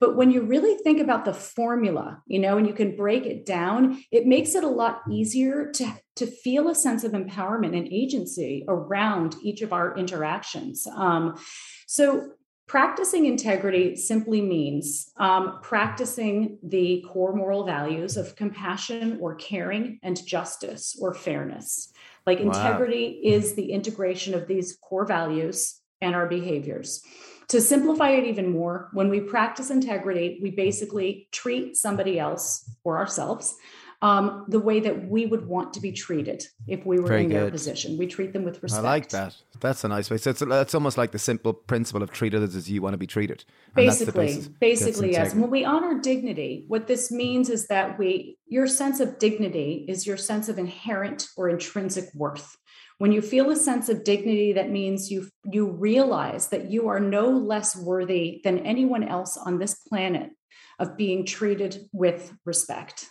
But 0.00 0.16
when 0.16 0.30
you 0.30 0.42
really 0.42 0.76
think 0.82 1.00
about 1.00 1.24
the 1.24 1.34
formula, 1.34 2.22
you 2.26 2.38
know, 2.38 2.58
and 2.58 2.66
you 2.66 2.74
can 2.74 2.96
break 2.96 3.26
it 3.26 3.46
down, 3.46 4.02
it 4.10 4.26
makes 4.26 4.54
it 4.54 4.64
a 4.64 4.68
lot 4.68 5.02
easier 5.10 5.70
to, 5.72 5.94
to 6.16 6.26
feel 6.26 6.68
a 6.68 6.74
sense 6.74 7.04
of 7.04 7.12
empowerment 7.12 7.76
and 7.76 7.88
agency 7.88 8.64
around 8.68 9.36
each 9.42 9.62
of 9.62 9.72
our 9.72 9.96
interactions. 9.96 10.86
Um, 10.86 11.38
so 11.86 12.32
Practicing 12.66 13.26
integrity 13.26 13.94
simply 13.94 14.40
means 14.40 15.12
um, 15.18 15.58
practicing 15.62 16.58
the 16.62 17.04
core 17.06 17.34
moral 17.34 17.64
values 17.64 18.16
of 18.16 18.36
compassion 18.36 19.18
or 19.20 19.34
caring 19.34 19.98
and 20.02 20.24
justice 20.26 20.96
or 20.98 21.12
fairness. 21.12 21.92
Like 22.26 22.38
wow. 22.38 22.46
integrity 22.46 23.20
is 23.22 23.54
the 23.54 23.70
integration 23.70 24.32
of 24.32 24.48
these 24.48 24.78
core 24.80 25.04
values 25.04 25.78
and 26.00 26.14
our 26.14 26.26
behaviors. 26.26 27.02
To 27.48 27.60
simplify 27.60 28.10
it 28.10 28.24
even 28.24 28.50
more, 28.50 28.88
when 28.92 29.08
we 29.08 29.20
practice 29.20 29.70
integrity, 29.70 30.38
we 30.42 30.50
basically 30.50 31.28
treat 31.30 31.76
somebody 31.76 32.18
else 32.18 32.68
or 32.84 32.98
ourselves 32.98 33.56
um, 34.04 34.44
the 34.48 34.58
way 34.58 34.80
that 34.80 35.08
we 35.08 35.24
would 35.24 35.46
want 35.46 35.72
to 35.72 35.80
be 35.80 35.90
treated 35.90 36.46
if 36.66 36.84
we 36.84 36.98
were 36.98 37.08
Very 37.08 37.24
in 37.24 37.30
good. 37.30 37.36
their 37.36 37.50
position. 37.50 37.96
We 37.96 38.06
treat 38.06 38.34
them 38.34 38.44
with 38.44 38.62
respect. 38.62 38.84
I 38.84 38.86
like 38.86 39.08
that. 39.10 39.34
That's 39.60 39.82
a 39.82 39.88
nice 39.88 40.10
way. 40.10 40.18
So 40.18 40.28
it's, 40.28 40.42
it's 40.42 40.74
almost 40.74 40.98
like 40.98 41.12
the 41.12 41.18
simple 41.18 41.54
principle 41.54 42.02
of 42.02 42.12
treat 42.12 42.34
others 42.34 42.54
as 42.54 42.70
you 42.70 42.82
want 42.82 42.92
to 42.92 42.98
be 42.98 43.06
treated. 43.06 43.46
And 43.74 43.86
basically, 43.86 44.44
basically, 44.60 45.12
yes. 45.12 45.34
When 45.34 45.48
we 45.50 45.64
honor 45.64 46.00
dignity, 46.00 46.64
what 46.68 46.86
this 46.86 47.10
means 47.10 47.48
is 47.48 47.66
that 47.68 47.98
we, 47.98 48.36
your 48.46 48.66
sense 48.66 49.00
of 49.00 49.18
dignity 49.18 49.86
is 49.88 50.06
your 50.06 50.18
sense 50.18 50.50
of 50.50 50.58
inherent 50.58 51.28
or 51.38 51.48
intrinsic 51.48 52.10
worth. 52.14 52.58
When 52.98 53.12
you 53.12 53.22
feel 53.22 53.50
a 53.50 53.56
sense 53.56 53.88
of 53.88 54.04
dignity, 54.04 54.52
that 54.52 54.70
means 54.70 55.10
you 55.10 55.28
you 55.50 55.66
realize 55.66 56.48
that 56.48 56.70
you 56.70 56.88
are 56.88 57.00
no 57.00 57.28
less 57.28 57.76
worthy 57.76 58.40
than 58.44 58.60
anyone 58.60 59.02
else 59.02 59.36
on 59.36 59.58
this 59.58 59.74
planet 59.74 60.30
of 60.78 60.96
being 60.96 61.26
treated 61.26 61.78
with 61.92 62.32
respect. 62.44 63.06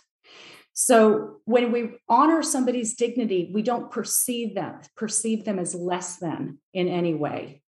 So 0.72 1.36
when 1.44 1.70
we 1.70 1.98
honor 2.08 2.42
somebody's 2.42 2.94
dignity, 2.94 3.50
we 3.54 3.62
don't 3.62 3.90
perceive 3.90 4.54
them, 4.54 4.80
perceive 4.96 5.44
them 5.44 5.58
as 5.58 5.74
less 5.74 6.16
than 6.16 6.58
in 6.72 6.88
any 6.88 7.14
way. 7.14 7.62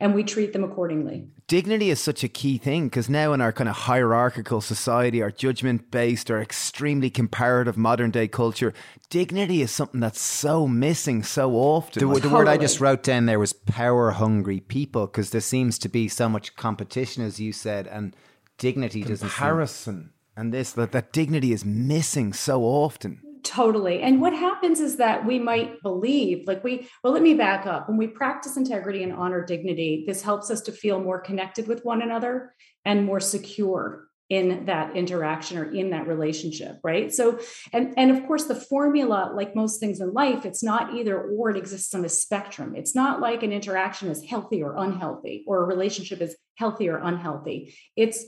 And 0.00 0.14
we 0.14 0.24
treat 0.24 0.52
them 0.52 0.64
accordingly. 0.64 1.28
Dignity 1.46 1.88
is 1.88 2.00
such 2.00 2.24
a 2.24 2.28
key 2.28 2.58
thing 2.58 2.88
because 2.88 3.08
now 3.08 3.32
in 3.32 3.40
our 3.40 3.52
kind 3.52 3.68
of 3.68 3.76
hierarchical 3.76 4.60
society, 4.60 5.22
our 5.22 5.30
judgment 5.30 5.90
based, 5.90 6.30
our 6.30 6.42
extremely 6.42 7.10
comparative 7.10 7.76
modern 7.76 8.10
day 8.10 8.26
culture, 8.26 8.74
dignity 9.08 9.62
is 9.62 9.70
something 9.70 10.00
that's 10.00 10.20
so 10.20 10.66
missing 10.66 11.22
so 11.22 11.54
often. 11.54 12.00
The, 12.00 12.06
the 12.06 12.20
totally. 12.20 12.34
word 12.34 12.48
I 12.48 12.56
just 12.56 12.80
wrote 12.80 13.02
down 13.02 13.26
there 13.26 13.38
was 13.38 13.52
power 13.52 14.10
hungry 14.10 14.60
people 14.60 15.06
because 15.06 15.30
there 15.30 15.40
seems 15.40 15.78
to 15.78 15.88
be 15.88 16.08
so 16.08 16.28
much 16.28 16.56
competition, 16.56 17.22
as 17.22 17.38
you 17.38 17.52
said, 17.52 17.86
and 17.86 18.16
dignity 18.58 19.00
comparison. 19.00 19.26
doesn't. 19.26 19.28
Comparison 19.28 20.10
and 20.36 20.52
this 20.52 20.72
that, 20.72 20.92
that 20.92 21.12
dignity 21.12 21.52
is 21.52 21.64
missing 21.64 22.32
so 22.32 22.62
often 22.64 23.20
Totally. 23.44 24.00
And 24.00 24.22
what 24.22 24.32
happens 24.32 24.80
is 24.80 24.96
that 24.96 25.26
we 25.26 25.38
might 25.38 25.82
believe, 25.82 26.48
like 26.48 26.64
we, 26.64 26.88
well, 27.02 27.12
let 27.12 27.22
me 27.22 27.34
back 27.34 27.66
up. 27.66 27.88
When 27.88 27.98
we 27.98 28.06
practice 28.06 28.56
integrity 28.56 29.02
and 29.02 29.12
honor 29.12 29.44
dignity, 29.44 30.04
this 30.06 30.22
helps 30.22 30.50
us 30.50 30.62
to 30.62 30.72
feel 30.72 30.98
more 30.98 31.20
connected 31.20 31.68
with 31.68 31.84
one 31.84 32.00
another 32.00 32.54
and 32.86 33.04
more 33.04 33.20
secure 33.20 34.08
in 34.30 34.64
that 34.64 34.96
interaction 34.96 35.58
or 35.58 35.70
in 35.70 35.90
that 35.90 36.06
relationship 36.06 36.78
right 36.82 37.12
so 37.12 37.38
and 37.74 37.92
and 37.98 38.10
of 38.10 38.26
course 38.26 38.44
the 38.44 38.54
formula 38.54 39.30
like 39.36 39.54
most 39.54 39.78
things 39.78 40.00
in 40.00 40.14
life 40.14 40.46
it's 40.46 40.62
not 40.62 40.94
either 40.94 41.20
or 41.20 41.50
it 41.50 41.58
exists 41.58 41.94
on 41.94 42.06
a 42.06 42.08
spectrum 42.08 42.74
it's 42.74 42.94
not 42.94 43.20
like 43.20 43.42
an 43.42 43.52
interaction 43.52 44.08
is 44.08 44.24
healthy 44.24 44.62
or 44.62 44.76
unhealthy 44.78 45.44
or 45.46 45.62
a 45.62 45.66
relationship 45.66 46.22
is 46.22 46.34
healthy 46.56 46.88
or 46.88 46.96
unhealthy 46.96 47.76
it's 47.96 48.24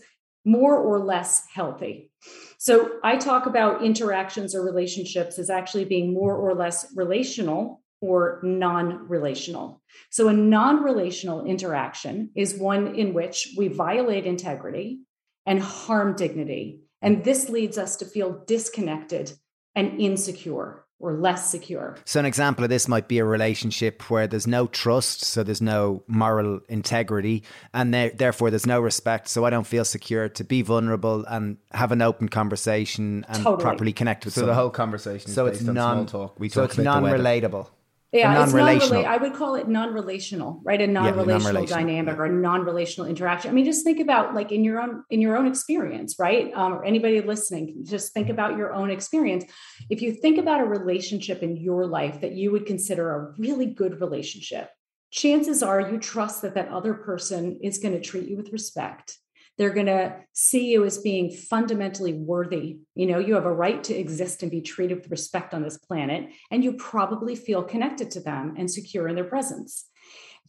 more 0.47 0.79
or 0.79 0.99
less 0.99 1.45
healthy 1.53 2.11
so 2.57 2.99
i 3.05 3.17
talk 3.17 3.45
about 3.45 3.85
interactions 3.85 4.55
or 4.55 4.63
relationships 4.63 5.39
as 5.39 5.51
actually 5.51 5.85
being 5.85 6.15
more 6.15 6.35
or 6.37 6.55
less 6.55 6.87
relational 6.97 7.83
or 8.03 8.41
non 8.43 9.09
relational. 9.09 9.81
So, 10.11 10.29
a 10.29 10.33
non 10.35 10.83
relational 10.83 11.47
interaction 11.47 12.31
is 12.37 12.59
one 12.59 12.95
in 12.95 13.15
which 13.15 13.55
we 13.57 13.69
violate 13.69 14.27
integrity, 14.27 15.01
and 15.47 15.63
harm 15.63 16.17
dignity. 16.17 16.81
And 17.01 17.25
this 17.25 17.49
leads 17.49 17.79
us 17.79 17.97
to 17.97 18.05
feel 18.05 18.45
disconnected 18.47 19.33
and 19.75 20.01
insecure 20.01 20.85
or 20.99 21.13
less 21.13 21.51
secure. 21.51 21.97
So, 22.05 22.21
an 22.21 22.27
example 22.27 22.65
of 22.65 22.71
this 22.71 22.89
might 22.89 23.09
be 23.09 23.19
a 23.19 23.25
relationship 23.25 24.11
where 24.11 24.27
there's 24.27 24.47
no 24.47 24.67
trust, 24.67 25.23
so 25.25 25.43
there's 25.43 25.61
no 25.61 26.03
moral 26.07 26.61
integrity, 26.69 27.43
and 27.75 27.93
therefore 27.93 28.51
there's 28.51 28.67
no 28.67 28.81
respect. 28.81 29.29
So, 29.29 29.45
I 29.45 29.51
don't 29.51 29.67
feel 29.67 29.85
secure 29.85 30.29
to 30.31 30.45
be 30.45 30.63
vulnerable 30.63 31.25
and 31.27 31.59
have 31.73 31.93
an 31.93 32.03
open 32.03 32.29
conversation 32.29 33.27
and 33.29 33.43
totally. 33.43 33.63
properly 33.63 33.93
connect 33.93 34.25
with. 34.25 34.35
So, 34.35 34.41
someone. 34.41 34.57
the 34.57 34.61
whole 34.61 34.71
conversation. 34.71 35.31
so 35.31 35.47
it's 35.47 35.63
non 35.63 36.07
talk. 36.07 36.39
We 36.41 36.49
so 36.49 36.65
it's 36.65 36.79
non-relatable. 36.79 37.69
Yeah, 38.13 38.33
non-relational. 38.33 39.01
It's 39.01 39.09
I 39.09 39.17
would 39.17 39.35
call 39.35 39.57
it 39.57 39.69
non-relational, 39.69 40.61
right? 40.65 40.81
A 40.81 40.87
non-relational, 40.87 41.27
yeah, 41.27 41.39
non-relational 41.39 41.67
dynamic 41.67 42.15
yeah. 42.15 42.21
or 42.21 42.25
a 42.27 42.33
non-relational 42.33 43.11
interaction. 43.11 43.51
I 43.51 43.55
mean, 43.55 43.65
just 43.65 43.85
think 43.85 44.01
about 44.01 44.35
like 44.35 44.53
in 44.53 44.63
your 44.65 44.81
own 44.81 45.05
in 45.11 45.21
your 45.21 45.37
own 45.37 45.47
experience, 45.47 46.17
right? 46.19 46.53
Um, 46.55 46.75
or 46.75 46.85
anybody 46.85 47.21
listening, 47.21 47.85
just 47.85 48.13
think 48.13 48.29
about 48.29 48.57
your 48.57 48.73
own 48.73 48.91
experience. 48.91 49.45
If 49.91 50.03
you 50.03 50.13
think 50.13 50.39
about 50.39 50.61
a 50.61 50.65
relationship 50.65 51.43
in 51.43 51.57
your 51.57 51.87
life 51.87 52.21
that 52.21 52.33
you 52.33 52.53
would 52.53 52.65
consider 52.65 53.11
a 53.11 53.35
really 53.39 53.67
good 53.67 54.01
relationship, 54.01 54.71
chances 55.11 55.63
are 55.63 55.81
you 55.81 55.99
trust 55.99 56.43
that 56.43 56.55
that 56.55 56.69
other 56.69 56.95
person 56.95 57.59
is 57.63 57.79
going 57.79 57.95
to 57.95 58.01
treat 58.01 58.29
you 58.29 58.37
with 58.37 58.53
respect 58.53 59.19
they're 59.59 59.73
going 59.73 59.87
to 59.87 60.15
see 60.33 60.71
you 60.71 60.85
as 60.85 60.99
being 60.99 61.31
fundamentally 61.31 62.13
worthy. 62.13 62.79
You 62.95 63.07
know, 63.07 63.19
you 63.19 63.35
have 63.35 63.47
a 63.47 63.53
right 63.53 63.83
to 63.85 63.95
exist 63.95 64.43
and 64.43 64.51
be 64.51 64.61
treated 64.61 64.99
with 64.99 65.11
respect 65.11 65.55
on 65.55 65.63
this 65.63 65.79
planet, 65.79 66.31
and 66.51 66.63
you 66.63 66.75
probably 66.75 67.35
feel 67.35 67.63
connected 67.63 68.11
to 68.13 68.21
them 68.21 68.55
and 68.57 68.71
secure 68.71 69.09
in 69.09 69.15
their 69.15 69.25
presence. 69.25 69.87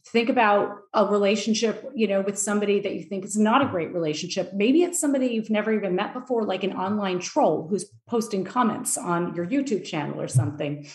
Think 0.06 0.28
about 0.28 0.76
a 0.94 1.04
relationship, 1.04 1.84
you 1.94 2.06
know, 2.06 2.22
with 2.22 2.38
somebody 2.38 2.80
that 2.80 2.94
you 2.94 3.02
think 3.02 3.24
is 3.24 3.36
not 3.36 3.62
a 3.62 3.66
great 3.66 3.92
relationship. 3.92 4.52
Maybe 4.54 4.82
it's 4.82 5.00
somebody 5.00 5.26
you've 5.26 5.50
never 5.50 5.72
even 5.72 5.96
met 5.96 6.14
before, 6.14 6.44
like 6.44 6.64
an 6.64 6.72
online 6.72 7.18
troll 7.18 7.66
who's 7.68 7.90
posting 8.06 8.44
comments 8.44 8.96
on 8.96 9.34
your 9.34 9.46
YouTube 9.46 9.84
channel 9.84 10.20
or 10.20 10.28
something 10.28 10.86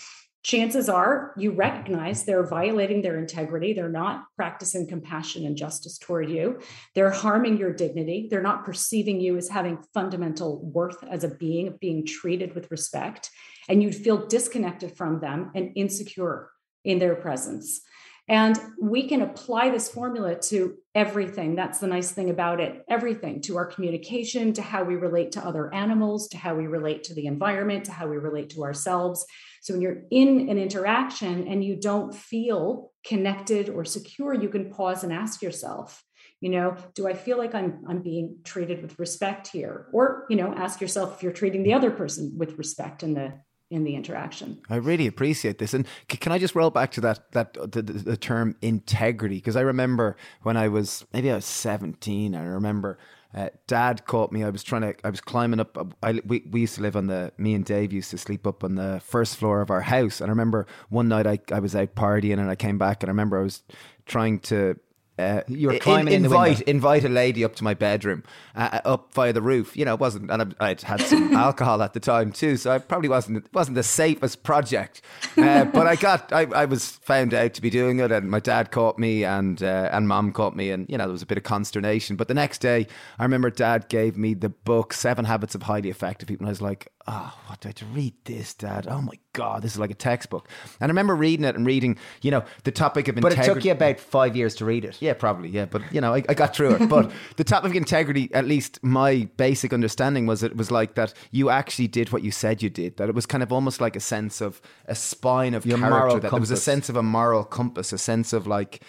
chances 0.44 0.90
are 0.90 1.34
you 1.38 1.52
recognize 1.52 2.24
they're 2.24 2.46
violating 2.46 3.02
their 3.02 3.18
integrity. 3.18 3.74
They're 3.74 3.90
not 3.90 4.26
practicing 4.36 4.88
compassion 4.88 5.46
and 5.46 5.58
justice 5.58 5.98
toward 5.98 6.30
you. 6.30 6.60
They're 6.96 7.12
harming 7.12 7.58
your 7.58 7.74
dignity. 7.74 8.28
They're 8.30 8.42
not 8.42 8.66
perceiving 8.66 9.22
you 9.22 9.38
as 9.38 9.50
having 9.50 9.80
fundamental 9.94 10.64
worth 10.64 11.04
as 11.10 11.24
a 11.24 11.30
being, 11.30 11.78
being 11.80 12.06
treated 12.06 12.54
with 12.56 12.70
respect. 12.72 13.30
And 13.70 13.82
you'd 13.82 13.96
feel 13.96 14.28
disconnected 14.28 14.98
from 14.98 15.22
them 15.22 15.52
and 15.56 15.72
insecure 15.76 16.50
in 16.84 17.00
their 17.00 17.16
presence. 17.16 17.82
And 18.30 18.58
we 18.82 19.08
can 19.08 19.22
apply 19.22 19.70
this 19.70 19.90
formula 19.90 20.40
to 20.44 20.76
everything. 20.96 21.56
That's 21.56 21.80
the 21.80 21.88
nice 21.88 22.12
thing 22.12 22.30
about 22.30 22.62
it. 22.62 22.86
Everything 22.90 23.42
to 23.42 23.58
our 23.58 23.66
communication, 23.66 24.54
to 24.54 24.62
how 24.62 24.86
we 24.86 24.96
relate 24.96 25.34
to 25.34 25.46
other 25.46 25.74
animals, 25.74 26.30
to 26.30 26.38
how 26.38 26.56
we 26.56 26.68
relate 26.68 27.04
to 27.06 27.14
the 27.14 27.26
environment, 27.26 27.86
to 27.86 27.92
how 27.92 28.08
we 28.08 28.18
relate 28.18 28.52
to 28.52 28.64
ourselves. 28.64 29.26
So 29.64 29.74
when 29.74 29.82
you're 29.82 30.04
in 30.12 30.50
an 30.50 30.58
interaction 30.58 31.48
and 31.48 31.64
you 31.64 31.78
don't 31.78 32.14
feel 32.14 32.92
connected 33.06 33.70
or 33.70 33.86
secure, 33.86 34.34
you 34.34 34.50
can 34.50 34.70
pause 34.70 35.06
and 35.06 35.14
ask 35.14 35.42
yourself, 35.42 36.04
you 36.42 36.50
know, 36.50 36.76
do 36.96 37.08
I 37.08 37.14
feel 37.14 37.38
like 37.38 37.56
I'm 37.56 37.82
I'm 37.88 38.02
being 38.02 38.40
treated 38.44 38.82
with 38.82 39.00
respect 39.00 39.48
here? 39.48 39.88
Or, 39.94 40.26
you 40.30 40.36
know, 40.36 40.54
ask 40.54 40.82
yourself 40.82 41.16
if 41.16 41.24
you're 41.24 41.32
treating 41.32 41.64
the 41.64 41.74
other 41.74 41.92
person 41.92 42.34
with 42.38 42.58
respect 42.58 43.04
in 43.04 43.14
the 43.14 43.40
in 43.72 43.86
the 43.86 43.96
interaction. 43.96 44.62
I 44.70 44.76
really 44.76 45.08
appreciate 45.08 45.60
this, 45.60 45.74
and 45.74 45.88
can 46.10 46.34
I 46.34 46.40
just 46.40 46.56
roll 46.56 46.70
back 46.70 46.92
to 46.92 47.02
that 47.02 47.32
that 47.32 47.54
the, 47.54 47.82
the 47.82 48.18
term 48.18 48.58
integrity? 48.62 49.36
Because 49.36 49.56
I 49.56 49.62
remember 49.62 50.18
when 50.42 50.58
I 50.58 50.68
was 50.68 51.06
maybe 51.14 51.32
I 51.32 51.36
was 51.36 51.46
seventeen, 51.46 52.36
I 52.36 52.44
remember. 52.44 52.98
Uh, 53.36 53.50
dad 53.66 54.06
caught 54.06 54.32
me. 54.32 54.44
I 54.44 54.50
was 54.50 54.64
trying 54.64 54.82
to. 54.82 54.96
I 55.04 55.10
was 55.10 55.22
climbing 55.22 55.60
up. 55.60 55.96
I, 56.04 56.22
we 56.26 56.44
we 56.52 56.62
used 56.62 56.76
to 56.76 56.82
live 56.82 56.96
on 56.96 57.08
the. 57.08 57.32
Me 57.38 57.54
and 57.54 57.66
Dave 57.66 57.92
used 57.92 58.12
to 58.12 58.18
sleep 58.18 58.46
up 58.46 58.64
on 58.64 58.76
the 58.76 59.02
first 59.04 59.38
floor 59.38 59.62
of 59.62 59.72
our 59.72 59.82
house. 59.82 60.22
And 60.22 60.30
I 60.30 60.32
remember 60.32 60.68
one 60.90 61.08
night 61.08 61.26
I 61.26 61.40
I 61.52 61.60
was 61.60 61.76
out 61.76 61.96
partying 61.96 62.40
and 62.40 62.50
I 62.50 62.56
came 62.56 62.78
back 62.78 63.02
and 63.02 63.10
I 63.10 63.12
remember 63.12 63.40
I 63.40 63.44
was 63.44 63.64
trying 64.06 64.40
to 64.42 64.78
uh, 65.20 65.42
you're 65.48 65.78
climbing 65.78 66.14
in, 66.14 66.26
invite 66.26 66.62
invite 66.62 67.04
a 67.04 67.10
lady 67.10 67.44
up 67.44 67.56
to 67.56 67.64
my 67.64 67.76
bedroom 67.76 68.24
uh, 68.56 68.80
uh 68.84 68.94
up 68.94 69.14
via 69.14 69.32
the 69.32 69.42
roof. 69.42 69.78
You 69.78 69.86
know, 69.86 69.94
it 69.94 70.00
wasn't, 70.00 70.32
and 70.32 70.56
I'd 70.60 70.82
had 70.82 71.02
some 71.02 71.34
alcohol 71.36 71.84
at 71.84 71.94
the 71.94 72.00
time 72.00 72.32
too, 72.32 72.58
so 72.58 72.72
I 72.72 72.80
probably 72.80 73.10
wasn't 73.10 73.52
wasn't 73.54 73.76
the 73.76 73.84
safest 73.84 74.42
project. 74.42 75.02
Uh, 75.38 75.66
but 75.66 75.86
I 75.86 75.96
got, 75.96 76.34
I, 76.34 76.46
I 76.46 76.66
was 76.66 76.90
found 76.90 77.34
out 77.34 77.54
to 77.54 77.62
be 77.62 77.70
doing 77.70 78.00
it, 78.00 78.12
and 78.12 78.32
my 78.32 78.40
dad 78.40 78.72
caught 78.72 78.98
me, 78.98 79.24
and 79.24 79.62
uh, 79.62 79.90
and 79.92 80.08
mom 80.08 80.32
caught 80.32 80.56
me, 80.56 80.72
and 80.72 80.90
you 80.90 80.98
know 80.98 81.06
there 81.06 81.12
was 81.12 81.22
a 81.22 81.28
bit 81.28 81.38
of 81.38 81.44
consternation. 81.44 82.16
But 82.16 82.28
the 82.28 82.34
next 82.34 82.60
day, 82.60 82.88
I 83.20 83.24
remember 83.24 83.52
dad 83.52 83.90
gave 83.90 84.18
me 84.18 84.34
the 84.34 84.50
book 84.50 84.94
Seven 84.94 85.26
Habits 85.26 85.54
of 85.54 85.64
Highly 85.64 85.90
Effective 85.90 86.28
People, 86.28 86.46
and 86.46 86.50
I 86.50 86.52
was 86.52 86.62
like, 86.62 86.92
oh, 87.08 87.38
what 87.48 87.60
do 87.60 87.70
I 87.70 87.72
to 87.74 87.86
read 87.86 88.14
this, 88.26 88.54
Dad? 88.54 88.88
Oh 88.90 89.02
my 89.02 89.18
God, 89.34 89.62
this 89.62 89.74
is 89.74 89.80
like 89.80 89.92
a 89.92 89.96
textbook. 89.96 90.48
And 90.80 90.90
I 90.90 90.92
remember 90.92 91.16
reading 91.16 91.46
it 91.46 91.56
and 91.56 91.66
reading, 91.66 91.98
you 92.22 92.32
know, 92.32 92.44
the 92.64 92.72
topic 92.72 93.08
of 93.08 93.18
integrity. 93.18 93.36
But 93.38 93.46
it 93.46 93.54
took 93.54 93.66
you 93.66 93.72
about 93.72 94.00
five 94.00 94.36
years 94.36 94.56
to 94.56 94.66
read 94.66 94.86
it. 94.86 94.98
Yeah, 95.02 95.14
probably. 95.14 95.50
Yeah, 95.50 95.66
but 95.66 95.82
you 95.92 96.00
know, 96.00 96.14
I, 96.14 96.24
I 96.30 96.34
got 96.34 96.56
through 96.56 96.76
it. 96.76 96.88
but 96.88 97.12
the 97.36 97.44
topic 97.44 97.72
of 97.72 97.78
integrity, 97.78 98.30
at 98.34 98.46
least 98.46 98.80
my 98.84 99.28
basic 99.38 99.74
understanding 99.74 100.26
was 100.26 100.44
it 100.44 100.56
was 100.56 100.72
like 100.72 100.96
that 100.96 101.14
you 101.32 101.50
actually 101.50 101.88
did 101.88 102.12
what 102.12 102.24
you 102.24 102.32
said 102.32 102.62
you 102.62 102.70
did. 102.70 102.98
That 102.98 103.10
it 103.10 103.16
was 103.16 103.26
kind 103.26 103.44
of 103.44 103.52
almost 103.52 103.82
like 103.82 103.96
a 103.96 104.02
sense 104.02 104.40
of 104.40 104.62
a 104.86 104.96
spine 104.96 105.54
of 105.54 105.66
Your 105.66 105.78
character. 105.78 106.20
That 106.20 106.30
compass. 106.30 106.32
there 106.32 106.40
was 106.40 106.52
a 106.52 106.58
sense 106.58 106.90
of 106.90 106.96
a 106.96 107.04
moral 107.04 107.44
compass, 107.44 107.92
a 107.92 107.98
sense 107.98 108.34
of 108.34 108.48
like 108.48 108.82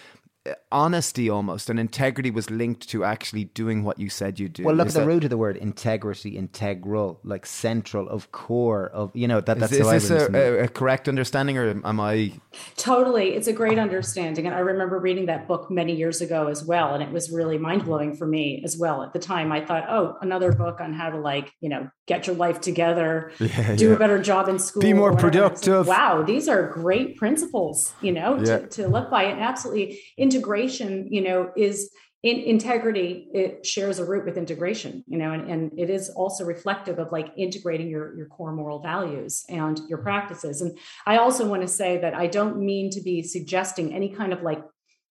honesty 0.71 1.29
almost 1.29 1.69
and 1.69 1.79
integrity 1.79 2.29
was 2.29 2.49
linked 2.49 2.87
to 2.89 3.03
actually 3.03 3.45
doing 3.45 3.83
what 3.83 3.99
you 3.99 4.09
said 4.09 4.39
you 4.39 4.47
do. 4.47 4.63
Well, 4.63 4.75
look 4.75 4.87
is 4.87 4.95
at 4.95 5.01
the 5.01 5.07
root 5.07 5.23
of 5.23 5.29
the 5.29 5.37
word 5.37 5.57
integrity, 5.57 6.37
integral, 6.37 7.19
like 7.23 7.45
central, 7.45 8.07
of 8.09 8.31
core, 8.31 8.87
of 8.87 9.11
you 9.15 9.27
know 9.27 9.41
that. 9.41 9.59
That's 9.59 9.71
is, 9.71 9.79
is 9.79 10.09
this 10.09 10.29
a, 10.33 10.63
a, 10.63 10.67
correct 10.67 11.07
understanding, 11.07 11.57
or 11.57 11.69
am 11.69 11.99
I? 11.99 12.33
Totally, 12.77 13.33
it's 13.33 13.47
a 13.47 13.53
great 13.53 13.79
understanding, 13.79 14.45
and 14.45 14.55
I 14.55 14.59
remember 14.59 14.99
reading 14.99 15.25
that 15.27 15.47
book 15.47 15.71
many 15.71 15.95
years 15.95 16.21
ago 16.21 16.47
as 16.47 16.63
well, 16.63 16.93
and 16.93 17.01
it 17.01 17.11
was 17.11 17.31
really 17.31 17.57
mind 17.57 17.85
blowing 17.85 18.15
for 18.15 18.27
me 18.27 18.61
as 18.63 18.77
well. 18.77 19.01
At 19.03 19.13
the 19.13 19.19
time, 19.19 19.51
I 19.51 19.65
thought, 19.65 19.85
oh, 19.89 20.17
another 20.21 20.51
book 20.51 20.79
on 20.79 20.93
how 20.93 21.09
to 21.09 21.17
like 21.17 21.51
you 21.61 21.69
know 21.69 21.89
get 22.07 22.27
your 22.27 22.35
life 22.35 22.61
together, 22.61 23.31
yeah, 23.39 23.75
do 23.75 23.89
yeah. 23.89 23.95
a 23.95 23.97
better 23.97 24.21
job 24.21 24.47
in 24.47 24.59
school, 24.59 24.81
be 24.81 24.93
more 24.93 25.15
productive. 25.15 25.87
wow, 25.87 26.21
these 26.21 26.47
are 26.47 26.69
great 26.69 27.17
principles, 27.17 27.93
you 28.01 28.11
know, 28.11 28.37
yeah. 28.37 28.59
to, 28.59 28.67
to 28.67 28.87
live 28.87 29.09
by, 29.09 29.23
and 29.23 29.41
absolutely. 29.41 29.99
Into 30.17 30.34
integration, 30.35 31.07
you 31.11 31.21
know, 31.21 31.51
is 31.55 31.91
in 32.23 32.39
integrity, 32.39 33.27
it 33.33 33.65
shares 33.65 33.99
a 33.99 34.05
root 34.05 34.25
with 34.25 34.35
integration, 34.35 35.03
you 35.05 35.15
know, 35.15 35.31
and, 35.31 35.47
and 35.47 35.79
it 35.79 35.91
is 35.91 36.09
also 36.09 36.43
reflective 36.43 36.97
of 36.97 37.11
like 37.11 37.31
integrating 37.37 37.87
your, 37.87 38.17
your 38.17 38.25
core 38.25 38.51
moral 38.51 38.79
values 38.79 39.45
and 39.47 39.79
your 39.87 39.99
practices. 39.99 40.61
And 40.61 40.75
I 41.05 41.17
also 41.17 41.47
want 41.47 41.61
to 41.61 41.67
say 41.67 41.99
that 41.99 42.15
I 42.15 42.25
don't 42.25 42.57
mean 42.57 42.89
to 42.91 43.01
be 43.01 43.21
suggesting 43.21 43.93
any 43.93 44.09
kind 44.09 44.33
of 44.33 44.41
like 44.41 44.63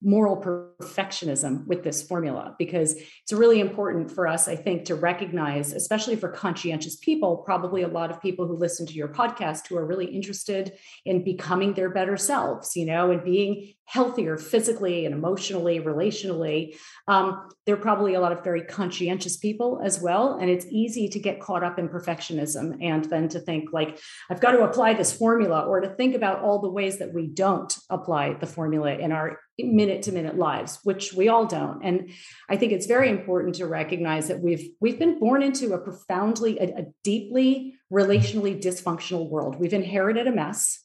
moral 0.02 0.36
perfectionism 0.36 1.66
with 1.66 1.82
this 1.82 2.02
formula 2.02 2.54
because 2.58 2.94
it's 2.94 3.32
really 3.32 3.60
important 3.60 4.10
for 4.10 4.26
us 4.26 4.46
i 4.46 4.54
think 4.54 4.84
to 4.84 4.94
recognize 4.94 5.72
especially 5.72 6.16
for 6.16 6.28
conscientious 6.28 6.96
people 6.96 7.38
probably 7.38 7.82
a 7.82 7.88
lot 7.88 8.10
of 8.10 8.20
people 8.20 8.46
who 8.46 8.56
listen 8.56 8.86
to 8.86 8.92
your 8.92 9.08
podcast 9.08 9.66
who 9.66 9.76
are 9.76 9.86
really 9.86 10.06
interested 10.06 10.72
in 11.04 11.24
becoming 11.24 11.72
their 11.74 11.90
better 11.90 12.16
selves 12.16 12.76
you 12.76 12.84
know 12.84 13.10
and 13.10 13.24
being 13.24 13.72
healthier 13.86 14.36
physically 14.36 15.06
and 15.06 15.14
emotionally 15.14 15.80
relationally. 15.80 16.76
Um, 17.06 17.48
there 17.66 17.76
are 17.76 17.80
probably 17.80 18.14
a 18.14 18.20
lot 18.20 18.32
of 18.32 18.42
very 18.42 18.62
conscientious 18.62 19.36
people 19.36 19.80
as 19.82 20.00
well 20.00 20.38
and 20.38 20.50
it's 20.50 20.66
easy 20.70 21.08
to 21.08 21.20
get 21.20 21.40
caught 21.40 21.62
up 21.62 21.78
in 21.78 21.88
perfectionism 21.88 22.78
and 22.82 23.04
then 23.04 23.28
to 23.28 23.40
think 23.40 23.72
like 23.72 23.98
i've 24.30 24.40
got 24.40 24.52
to 24.52 24.62
apply 24.62 24.94
this 24.94 25.16
formula 25.16 25.62
or 25.62 25.80
to 25.80 25.88
think 25.88 26.14
about 26.14 26.42
all 26.42 26.60
the 26.60 26.70
ways 26.70 26.98
that 26.98 27.12
we 27.12 27.26
don't 27.26 27.76
apply 27.90 28.34
the 28.34 28.46
formula 28.46 28.92
in 28.92 29.12
our 29.12 29.38
minute 29.58 30.02
to 30.02 30.12
minute 30.12 30.36
lives 30.36 30.80
which 30.84 31.14
we 31.14 31.28
all 31.28 31.46
don't. 31.46 31.82
And 31.82 32.10
i 32.48 32.56
think 32.56 32.72
it's 32.72 32.86
very 32.86 33.08
important 33.08 33.54
to 33.56 33.66
recognize 33.66 34.28
that 34.28 34.40
we've 34.40 34.68
we've 34.80 34.98
been 34.98 35.18
born 35.18 35.42
into 35.42 35.72
a 35.72 35.78
profoundly 35.78 36.58
a, 36.58 36.64
a 36.64 36.86
deeply 37.04 37.74
relationally 37.92 38.60
dysfunctional 38.60 39.28
world. 39.28 39.58
We've 39.58 39.72
inherited 39.72 40.26
a 40.26 40.32
mess 40.32 40.82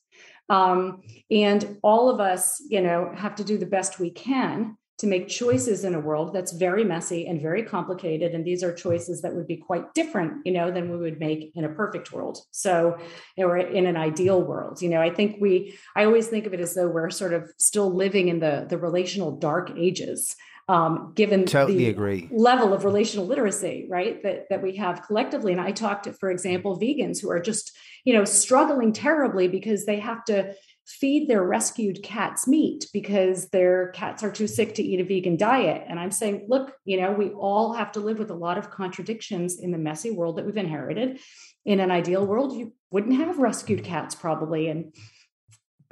um, 0.50 1.02
and 1.32 1.78
all 1.82 2.10
of 2.10 2.20
us 2.20 2.62
you 2.70 2.82
know 2.82 3.12
have 3.16 3.36
to 3.36 3.44
do 3.44 3.58
the 3.58 3.66
best 3.66 4.00
we 4.00 4.12
can 4.12 4.78
to 5.02 5.08
make 5.08 5.28
choices 5.28 5.84
in 5.84 5.96
a 5.96 6.00
world 6.00 6.32
that's 6.32 6.52
very 6.52 6.84
messy 6.84 7.26
and 7.26 7.42
very 7.42 7.64
complicated 7.64 8.36
and 8.36 8.46
these 8.46 8.64
are 8.64 8.72
choices 8.72 9.24
that 9.24 9.34
would 9.34 9.48
be 9.48 9.58
quite 9.58 9.96
different 9.96 10.46
you 10.46 10.54
know 10.54 10.70
than 10.70 10.92
we 10.92 10.98
would 10.98 11.20
make 11.20 11.52
in 11.56 11.66
a 11.66 11.70
perfect 11.70 12.12
world 12.12 12.38
so 12.52 12.96
or 13.36 13.58
in 13.58 13.88
an 13.88 13.98
ideal 13.98 14.40
world 14.40 14.80
you 14.80 14.90
know 14.90 15.02
i 15.02 15.10
think 15.10 15.38
we 15.42 15.76
i 15.96 16.06
always 16.06 16.28
think 16.28 16.46
of 16.46 16.54
it 16.54 16.60
as 16.60 16.76
though 16.76 16.88
we're 16.88 17.10
sort 17.10 17.34
of 17.34 17.52
still 17.58 17.92
living 17.92 18.28
in 18.28 18.40
the 18.40 18.68
the 18.70 18.78
relational 18.78 19.32
dark 19.32 19.72
ages 19.76 20.36
um, 20.70 21.12
given 21.16 21.46
totally 21.46 21.80
the 21.80 21.90
agree. 21.90 22.30
level 22.32 22.74
of 22.74 22.86
relational 22.86 23.26
literacy, 23.26 23.88
right? 23.90 24.24
That 24.24 24.46
that 24.50 24.62
we 24.62 24.78
have 24.78 25.06
collectively. 25.06 25.52
And 25.52 25.60
I 25.60 25.72
talked 25.72 26.06
to, 26.06 26.14
for 26.14 26.32
example, 26.32 26.80
vegans 26.80 27.22
who 27.22 27.30
are 27.30 27.42
just, 27.42 27.76
you 28.06 28.14
know, 28.14 28.24
struggling 28.24 28.94
terribly 28.94 29.50
because 29.50 29.86
they 29.86 30.00
have 30.00 30.24
to 30.26 30.54
feed 30.92 31.30
their 31.30 31.44
rescued 31.44 32.04
cats 32.04 32.48
meat 32.48 32.86
because 32.94 33.50
their 33.50 33.88
cats 33.90 34.24
are 34.24 34.32
too 34.32 34.48
sick 34.48 34.76
to 34.76 34.84
eat 34.84 35.00
a 35.00 35.04
vegan 35.04 35.38
diet. 35.38 35.84
And 35.88 36.00
I'm 36.00 36.12
saying, 36.12 36.46
look, 36.50 36.74
you 36.86 37.00
know, 37.00 37.12
we 37.12 37.30
all 37.30 37.74
have 37.74 37.92
to 37.94 38.00
live 38.00 38.20
with 38.20 38.32
a 38.32 38.36
lot 38.36 38.58
of 38.58 38.70
contradictions 38.70 39.60
in 39.60 39.72
the 39.72 39.78
messy 39.78 40.12
world 40.12 40.38
that 40.38 40.46
we've 40.46 40.58
inherited. 40.58 41.20
In 41.66 41.80
an 41.80 41.92
ideal 41.92 42.26
world, 42.26 42.54
you 42.54 42.74
wouldn't 42.92 43.16
have 43.16 43.38
rescued 43.38 43.84
cats 43.84 44.16
probably, 44.16 44.68
and 44.68 44.94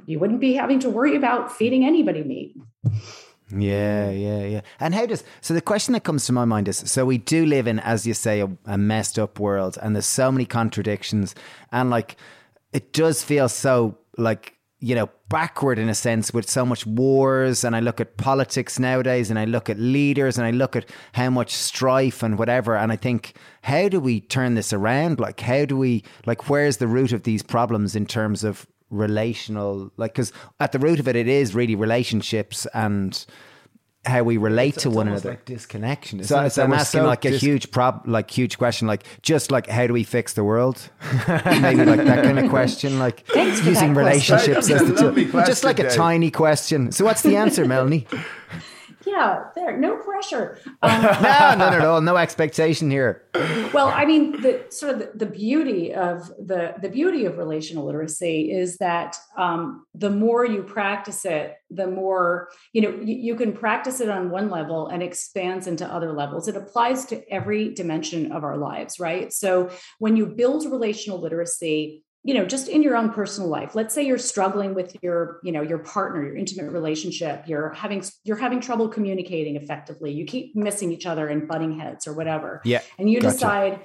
you 0.06 0.18
wouldn't 0.18 0.40
be 0.40 0.54
having 0.54 0.80
to 0.80 0.90
worry 0.90 1.16
about 1.16 1.52
feeding 1.52 1.84
anybody 1.84 2.22
meat. 2.24 2.56
Yeah, 3.56 4.10
yeah, 4.10 4.44
yeah. 4.44 4.60
And 4.78 4.94
how 4.94 5.06
does 5.06 5.24
so 5.40 5.54
the 5.54 5.60
question 5.60 5.92
that 5.94 6.04
comes 6.04 6.24
to 6.26 6.32
my 6.32 6.44
mind 6.44 6.68
is 6.68 6.78
so 6.78 7.04
we 7.04 7.18
do 7.18 7.44
live 7.46 7.66
in, 7.66 7.80
as 7.80 8.06
you 8.06 8.14
say, 8.14 8.40
a, 8.40 8.48
a 8.66 8.78
messed 8.78 9.18
up 9.18 9.40
world, 9.40 9.78
and 9.82 9.94
there's 9.94 10.06
so 10.06 10.30
many 10.30 10.44
contradictions, 10.44 11.34
and 11.72 11.90
like 11.90 12.16
it 12.72 12.92
does 12.92 13.22
feel 13.22 13.48
so 13.48 13.98
like 14.16 14.54
you 14.80 14.94
know, 14.94 15.10
backward 15.28 15.78
in 15.78 15.88
a 15.88 15.94
sense 15.94 16.32
with 16.32 16.48
so 16.48 16.64
much 16.64 16.86
wars. 16.86 17.64
And 17.64 17.76
I 17.76 17.80
look 17.80 18.00
at 18.00 18.16
politics 18.16 18.78
nowadays 18.78 19.30
and 19.30 19.38
I 19.38 19.44
look 19.44 19.68
at 19.68 19.78
leaders 19.78 20.38
and 20.38 20.46
I 20.46 20.50
look 20.50 20.74
at 20.74 20.88
how 21.12 21.30
much 21.30 21.54
strife 21.54 22.22
and 22.22 22.38
whatever. 22.38 22.76
And 22.76 22.90
I 22.90 22.96
think, 22.96 23.34
how 23.62 23.88
do 23.88 24.00
we 24.00 24.20
turn 24.20 24.54
this 24.54 24.72
around? 24.72 25.20
Like, 25.20 25.40
how 25.40 25.66
do 25.66 25.76
we, 25.76 26.02
like, 26.24 26.48
where's 26.48 26.78
the 26.78 26.86
root 26.86 27.12
of 27.12 27.24
these 27.24 27.42
problems 27.42 27.94
in 27.94 28.06
terms 28.06 28.42
of 28.42 28.66
relational, 28.88 29.92
like, 29.98 30.14
because 30.14 30.32
at 30.58 30.72
the 30.72 30.78
root 30.78 30.98
of 30.98 31.06
it, 31.06 31.14
it 31.14 31.28
is 31.28 31.54
really 31.54 31.74
relationships 31.74 32.66
and, 32.74 33.26
how 34.06 34.22
we 34.22 34.38
relate 34.38 34.68
It's- 34.76 34.82
to 34.84 34.88
it's 34.88 34.96
one 34.96 35.08
almost 35.08 35.24
another. 35.24 35.36
like 35.36 35.44
disconnection. 35.44 36.22
So, 36.24 36.36
isn't 36.36 36.46
it? 36.46 36.50
so 36.50 36.62
I'm 36.64 36.72
asking 36.72 37.00
so 37.02 37.06
like 37.06 37.24
a 37.26 37.30
dis- 37.32 37.42
huge 37.42 37.70
prob, 37.70 38.02
like 38.06 38.30
huge 38.30 38.56
question, 38.56 38.88
like 38.88 39.04
just 39.22 39.50
like 39.50 39.66
how 39.68 39.86
do 39.86 39.92
we 39.92 40.04
fix 40.04 40.32
the 40.32 40.42
world? 40.44 40.88
Maybe 41.28 41.84
like 41.84 42.04
that 42.04 42.24
kind 42.24 42.38
of 42.38 42.48
question, 42.48 42.98
like 42.98 43.26
Thanks 43.26 43.58
using 43.64 43.92
that 43.94 44.02
question. 44.02 44.34
relationships 44.34 44.70
as 44.70 44.88
the 44.88 44.94
tool. 45.30 45.42
Just 45.44 45.64
like 45.64 45.78
a 45.78 45.84
Dave. 45.84 45.92
tiny 45.94 46.30
question. 46.30 46.92
So 46.92 47.04
what's 47.04 47.22
the 47.22 47.36
answer, 47.36 47.64
Melanie? 47.66 48.06
Yeah, 49.06 49.44
there, 49.54 49.76
no 49.76 49.96
pressure. 49.96 50.58
Um, 50.82 51.02
no, 51.02 51.10
none 51.10 51.74
at 51.74 51.84
all. 51.84 52.00
No 52.00 52.16
expectation 52.16 52.90
here. 52.90 53.22
well 53.72 53.88
i 53.88 54.04
mean 54.04 54.40
the 54.42 54.64
sort 54.70 54.92
of 54.94 54.98
the, 54.98 55.10
the 55.14 55.26
beauty 55.26 55.94
of 55.94 56.28
the 56.38 56.74
the 56.80 56.88
beauty 56.88 57.24
of 57.24 57.38
relational 57.38 57.84
literacy 57.86 58.50
is 58.50 58.78
that 58.78 59.16
um, 59.36 59.86
the 59.94 60.10
more 60.10 60.44
you 60.44 60.62
practice 60.62 61.24
it 61.24 61.56
the 61.70 61.86
more 61.86 62.48
you 62.72 62.82
know 62.82 62.90
you, 62.90 63.14
you 63.14 63.34
can 63.36 63.52
practice 63.52 64.00
it 64.00 64.08
on 64.08 64.30
one 64.30 64.50
level 64.50 64.88
and 64.88 65.02
expands 65.02 65.66
into 65.66 65.86
other 65.86 66.12
levels 66.12 66.48
it 66.48 66.56
applies 66.56 67.04
to 67.04 67.22
every 67.32 67.72
dimension 67.74 68.32
of 68.32 68.42
our 68.44 68.56
lives 68.56 68.98
right 68.98 69.32
so 69.32 69.70
when 69.98 70.16
you 70.16 70.26
build 70.26 70.64
relational 70.70 71.20
literacy 71.20 72.02
you 72.22 72.34
know 72.34 72.44
just 72.44 72.68
in 72.68 72.82
your 72.82 72.96
own 72.96 73.10
personal 73.10 73.48
life 73.48 73.74
let's 73.74 73.94
say 73.94 74.02
you're 74.02 74.18
struggling 74.18 74.74
with 74.74 74.96
your 75.02 75.40
you 75.42 75.52
know 75.52 75.62
your 75.62 75.78
partner 75.78 76.22
your 76.22 76.36
intimate 76.36 76.70
relationship 76.70 77.44
you're 77.46 77.70
having 77.70 78.02
you're 78.24 78.36
having 78.36 78.60
trouble 78.60 78.88
communicating 78.88 79.56
effectively 79.56 80.12
you 80.12 80.24
keep 80.24 80.54
missing 80.54 80.92
each 80.92 81.06
other 81.06 81.28
and 81.28 81.48
butting 81.48 81.78
heads 81.78 82.06
or 82.06 82.12
whatever 82.12 82.60
Yeah. 82.64 82.82
and 82.98 83.10
you 83.10 83.20
Gotcha. 83.20 83.32
decide 83.34 83.80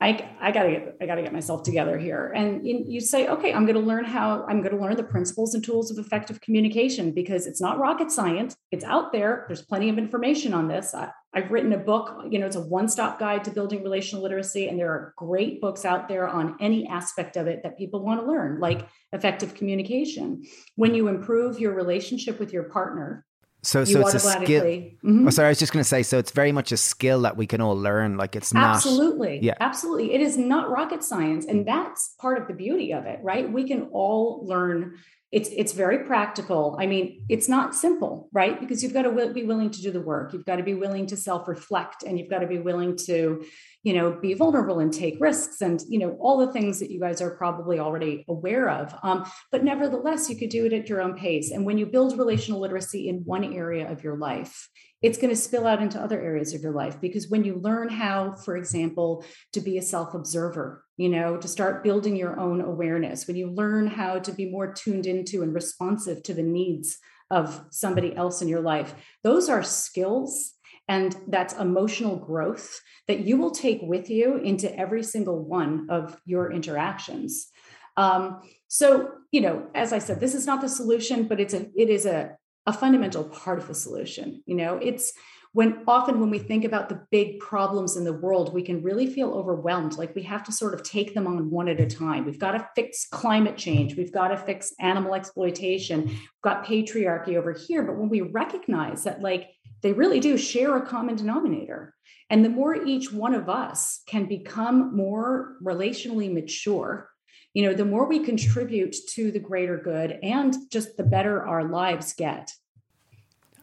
I, 0.00 0.36
I 0.40 0.50
gotta 0.50 0.70
get 0.70 0.96
I 1.00 1.06
gotta 1.06 1.22
get 1.22 1.32
myself 1.32 1.62
together 1.62 1.96
here. 1.96 2.32
And 2.34 2.66
you, 2.66 3.00
say, 3.00 3.28
okay, 3.28 3.52
I'm 3.52 3.64
gonna 3.64 3.78
learn 3.78 4.04
how 4.04 4.44
I'm 4.48 4.60
gonna 4.60 4.80
learn 4.80 4.96
the 4.96 5.04
principles 5.04 5.54
and 5.54 5.64
tools 5.64 5.90
of 5.90 6.04
effective 6.04 6.40
communication 6.40 7.12
because 7.12 7.46
it's 7.46 7.60
not 7.60 7.78
rocket 7.78 8.10
science. 8.10 8.56
It's 8.72 8.84
out 8.84 9.12
there. 9.12 9.44
There's 9.46 9.62
plenty 9.62 9.88
of 9.88 9.96
information 9.96 10.52
on 10.52 10.66
this. 10.68 10.94
I, 10.94 11.10
I've 11.32 11.50
written 11.50 11.72
a 11.72 11.78
book, 11.78 12.26
you 12.28 12.38
know, 12.38 12.46
it's 12.46 12.56
a 12.56 12.60
one-stop 12.60 13.18
guide 13.18 13.44
to 13.44 13.50
building 13.50 13.82
relational 13.82 14.22
literacy, 14.22 14.68
and 14.68 14.78
there 14.78 14.90
are 14.90 15.14
great 15.16 15.60
books 15.60 15.84
out 15.84 16.06
there 16.08 16.28
on 16.28 16.56
any 16.60 16.86
aspect 16.86 17.36
of 17.36 17.46
it 17.46 17.62
that 17.62 17.78
people 17.78 18.04
want 18.04 18.20
to 18.20 18.26
learn, 18.26 18.60
like 18.60 18.86
effective 19.12 19.54
communication. 19.54 20.44
When 20.76 20.94
you 20.94 21.08
improve 21.08 21.58
your 21.58 21.74
relationship 21.74 22.38
with 22.38 22.52
your 22.52 22.64
partner, 22.64 23.24
So, 23.64 23.80
you 23.80 23.86
so 23.86 24.00
it's 24.00 24.14
a 24.14 24.20
skill. 24.20 24.64
Mhm. 24.64 25.26
Oh, 25.26 25.30
sorry, 25.30 25.46
I 25.46 25.50
was 25.50 25.58
just 25.58 25.72
going 25.72 25.82
to 25.82 25.88
say. 25.88 26.02
So 26.02 26.18
it's 26.18 26.30
very 26.30 26.52
much 26.52 26.70
a 26.72 26.76
skill 26.76 27.22
that 27.22 27.36
we 27.36 27.46
can 27.46 27.60
all 27.60 27.76
learn. 27.76 28.16
Like 28.16 28.36
it's 28.36 28.52
not. 28.52 28.76
Absolutely. 28.76 29.40
Yeah. 29.42 29.54
Absolutely. 29.60 30.12
It 30.12 30.20
is 30.20 30.36
not 30.36 30.70
rocket 30.70 31.02
science. 31.02 31.46
And 31.46 31.66
that's 31.66 32.14
part 32.20 32.40
of 32.40 32.46
the 32.48 32.54
beauty 32.54 32.92
of 32.92 33.06
it, 33.06 33.20
right? 33.22 33.50
We 33.50 33.66
can 33.66 33.88
all 33.92 34.44
learn. 34.46 34.98
It's 35.34 35.50
it's 35.56 35.72
very 35.72 36.04
practical. 36.04 36.76
I 36.78 36.86
mean, 36.86 37.24
it's 37.28 37.48
not 37.48 37.74
simple, 37.74 38.28
right? 38.32 38.60
Because 38.60 38.84
you've 38.84 38.92
got 38.92 39.02
to 39.02 39.10
wi- 39.10 39.32
be 39.32 39.42
willing 39.42 39.68
to 39.70 39.82
do 39.82 39.90
the 39.90 40.00
work. 40.00 40.32
You've 40.32 40.44
got 40.44 40.56
to 40.56 40.62
be 40.62 40.74
willing 40.74 41.06
to 41.06 41.16
self-reflect 41.16 42.04
and 42.04 42.16
you've 42.16 42.30
got 42.30 42.38
to 42.38 42.46
be 42.46 42.58
willing 42.58 42.94
to, 43.08 43.44
you 43.82 43.92
know, 43.94 44.12
be 44.12 44.34
vulnerable 44.34 44.78
and 44.78 44.92
take 44.92 45.20
risks 45.20 45.60
and, 45.60 45.82
you 45.88 45.98
know, 45.98 46.16
all 46.20 46.38
the 46.38 46.52
things 46.52 46.78
that 46.78 46.92
you 46.92 47.00
guys 47.00 47.20
are 47.20 47.32
probably 47.32 47.80
already 47.80 48.24
aware 48.28 48.70
of. 48.70 48.94
Um, 49.02 49.28
but 49.50 49.64
nevertheless, 49.64 50.30
you 50.30 50.36
could 50.36 50.50
do 50.50 50.66
it 50.66 50.72
at 50.72 50.88
your 50.88 51.02
own 51.02 51.16
pace. 51.16 51.50
And 51.50 51.66
when 51.66 51.78
you 51.78 51.86
build 51.86 52.16
relational 52.16 52.60
literacy 52.60 53.08
in 53.08 53.24
one 53.24 53.42
area 53.42 53.90
of 53.90 54.04
your 54.04 54.16
life, 54.16 54.68
it's 55.02 55.18
going 55.18 55.34
to 55.34 55.36
spill 55.36 55.66
out 55.66 55.82
into 55.82 56.00
other 56.00 56.20
areas 56.20 56.54
of 56.54 56.62
your 56.62 56.72
life 56.72 57.00
because 57.00 57.28
when 57.28 57.42
you 57.44 57.56
learn 57.56 57.88
how, 57.88 58.32
for 58.32 58.56
example, 58.56 59.24
to 59.52 59.60
be 59.60 59.78
a 59.78 59.82
self 59.82 60.14
observer, 60.14 60.83
you 60.96 61.08
know, 61.08 61.36
to 61.36 61.48
start 61.48 61.82
building 61.82 62.16
your 62.16 62.38
own 62.38 62.60
awareness, 62.60 63.26
when 63.26 63.36
you 63.36 63.50
learn 63.50 63.86
how 63.86 64.18
to 64.18 64.32
be 64.32 64.50
more 64.50 64.72
tuned 64.72 65.06
into 65.06 65.42
and 65.42 65.54
responsive 65.54 66.22
to 66.22 66.34
the 66.34 66.42
needs 66.42 66.98
of 67.30 67.64
somebody 67.70 68.14
else 68.14 68.42
in 68.42 68.48
your 68.48 68.60
life, 68.60 68.94
those 69.22 69.48
are 69.48 69.62
skills 69.62 70.52
and 70.88 71.16
that's 71.28 71.54
emotional 71.54 72.16
growth 72.16 72.80
that 73.08 73.20
you 73.20 73.36
will 73.36 73.50
take 73.50 73.80
with 73.82 74.10
you 74.10 74.36
into 74.36 74.74
every 74.78 75.02
single 75.02 75.42
one 75.42 75.86
of 75.90 76.18
your 76.26 76.52
interactions. 76.52 77.48
Um, 77.96 78.40
so, 78.68 79.10
you 79.30 79.40
know, 79.40 79.66
as 79.74 79.92
I 79.92 79.98
said, 79.98 80.20
this 80.20 80.34
is 80.34 80.46
not 80.46 80.60
the 80.60 80.68
solution, 80.68 81.26
but 81.26 81.40
it's 81.40 81.54
a 81.54 81.66
it 81.74 81.88
is 81.88 82.06
a 82.06 82.36
a 82.66 82.72
fundamental 82.72 83.24
part 83.24 83.58
of 83.58 83.68
the 83.68 83.74
solution. 83.74 84.42
You 84.46 84.56
know, 84.56 84.76
it's 84.76 85.12
when 85.54 85.84
often 85.86 86.18
when 86.18 86.30
we 86.30 86.40
think 86.40 86.64
about 86.64 86.88
the 86.88 87.00
big 87.12 87.38
problems 87.38 87.96
in 87.96 88.02
the 88.02 88.12
world, 88.12 88.52
we 88.52 88.62
can 88.62 88.82
really 88.82 89.06
feel 89.06 89.32
overwhelmed. 89.32 89.96
Like 89.96 90.12
we 90.14 90.22
have 90.24 90.42
to 90.44 90.52
sort 90.52 90.74
of 90.74 90.82
take 90.82 91.14
them 91.14 91.28
on 91.28 91.48
one 91.48 91.68
at 91.68 91.80
a 91.80 91.86
time. 91.86 92.24
We've 92.24 92.40
got 92.40 92.52
to 92.52 92.68
fix 92.74 93.06
climate 93.06 93.56
change. 93.56 93.96
We've 93.96 94.12
got 94.12 94.28
to 94.28 94.36
fix 94.36 94.74
animal 94.80 95.14
exploitation. 95.14 96.06
We've 96.06 96.20
got 96.42 96.66
patriarchy 96.66 97.36
over 97.36 97.52
here. 97.52 97.84
But 97.84 97.96
when 97.96 98.08
we 98.08 98.20
recognize 98.20 99.04
that, 99.04 99.22
like, 99.22 99.50
they 99.80 99.92
really 99.92 100.18
do 100.18 100.36
share 100.36 100.76
a 100.76 100.84
common 100.84 101.14
denominator. 101.14 101.94
And 102.30 102.44
the 102.44 102.48
more 102.48 102.74
each 102.74 103.12
one 103.12 103.34
of 103.34 103.48
us 103.48 104.02
can 104.08 104.26
become 104.26 104.96
more 104.96 105.56
relationally 105.62 106.32
mature, 106.32 107.10
you 107.52 107.62
know, 107.62 107.74
the 107.74 107.84
more 107.84 108.08
we 108.08 108.18
contribute 108.18 108.96
to 109.10 109.30
the 109.30 109.38
greater 109.38 109.78
good 109.78 110.18
and 110.20 110.52
just 110.72 110.96
the 110.96 111.04
better 111.04 111.46
our 111.46 111.62
lives 111.62 112.12
get. 112.12 112.50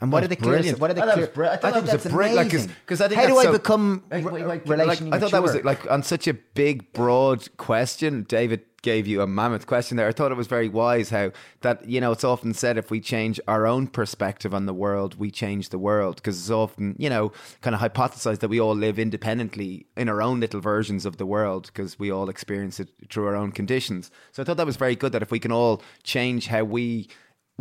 And 0.01 0.11
what 0.11 0.23
are 0.23 0.27
the 0.27 0.35
clear? 0.35 0.61
What 0.77 0.89
are 0.89 0.93
the 0.95 1.03
I 1.03 1.05
thought 1.05 1.13
clear? 1.13 1.25
that 1.27 1.29
was 1.31 1.35
bri- 1.35 1.47
I 1.47 1.57
thought 1.57 1.73
think 1.73 1.73
that 1.73 1.81
was 1.83 1.89
a 1.89 1.97
that's 2.09 2.13
brilliant- 2.13 2.35
like, 2.37 2.49
'cause- 2.51 2.65
amazing. 2.65 2.75
'cause 2.87 3.01
I 3.01 3.07
think 3.07 3.21
how 3.21 3.27
do 3.27 3.37
I 3.37 3.43
so- 3.43 3.51
become 3.53 4.03
Like, 4.11 4.23
like, 4.25 4.65
like, 4.65 5.01
I 5.13 5.19
thought 5.19 5.31
that 5.31 5.43
was 5.43 5.63
like 5.63 5.89
on 5.91 6.01
such 6.03 6.27
a 6.27 6.33
big, 6.33 6.91
broad 6.93 7.55
question. 7.57 8.23
David 8.27 8.61
gave 8.81 9.05
you 9.05 9.21
a 9.21 9.27
mammoth 9.27 9.67
question 9.67 9.95
there. 9.95 10.07
I 10.07 10.11
thought 10.11 10.31
it 10.31 10.37
was 10.37 10.47
very 10.47 10.67
wise 10.67 11.11
how 11.11 11.29
that 11.61 11.87
you 11.87 12.01
know 12.01 12.11
it's 12.11 12.23
often 12.23 12.55
said 12.55 12.79
if 12.79 12.89
we 12.89 12.99
change 12.99 13.39
our 13.47 13.67
own 13.67 13.85
perspective 13.85 14.55
on 14.55 14.65
the 14.65 14.73
world, 14.73 15.19
we 15.19 15.29
change 15.29 15.69
the 15.69 15.77
world 15.77 16.15
because 16.15 16.39
it's 16.39 16.49
often 16.49 16.95
you 16.97 17.07
know 17.07 17.31
kind 17.61 17.75
of 17.75 17.81
hypothesized 17.81 18.39
that 18.39 18.47
we 18.49 18.59
all 18.59 18.73
live 18.75 18.97
independently 18.97 19.85
in 19.95 20.09
our 20.09 20.19
own 20.19 20.39
little 20.39 20.61
versions 20.61 21.05
of 21.05 21.17
the 21.17 21.27
world 21.27 21.67
because 21.67 21.99
we 21.99 22.09
all 22.11 22.27
experience 22.27 22.79
it 22.79 22.89
through 23.11 23.27
our 23.27 23.35
own 23.35 23.51
conditions. 23.51 24.09
So 24.31 24.41
I 24.41 24.45
thought 24.47 24.57
that 24.57 24.65
was 24.65 24.77
very 24.77 24.95
good 24.95 25.11
that 25.11 25.21
if 25.21 25.29
we 25.29 25.37
can 25.37 25.51
all 25.51 25.83
change 26.01 26.47
how 26.47 26.63
we 26.63 27.07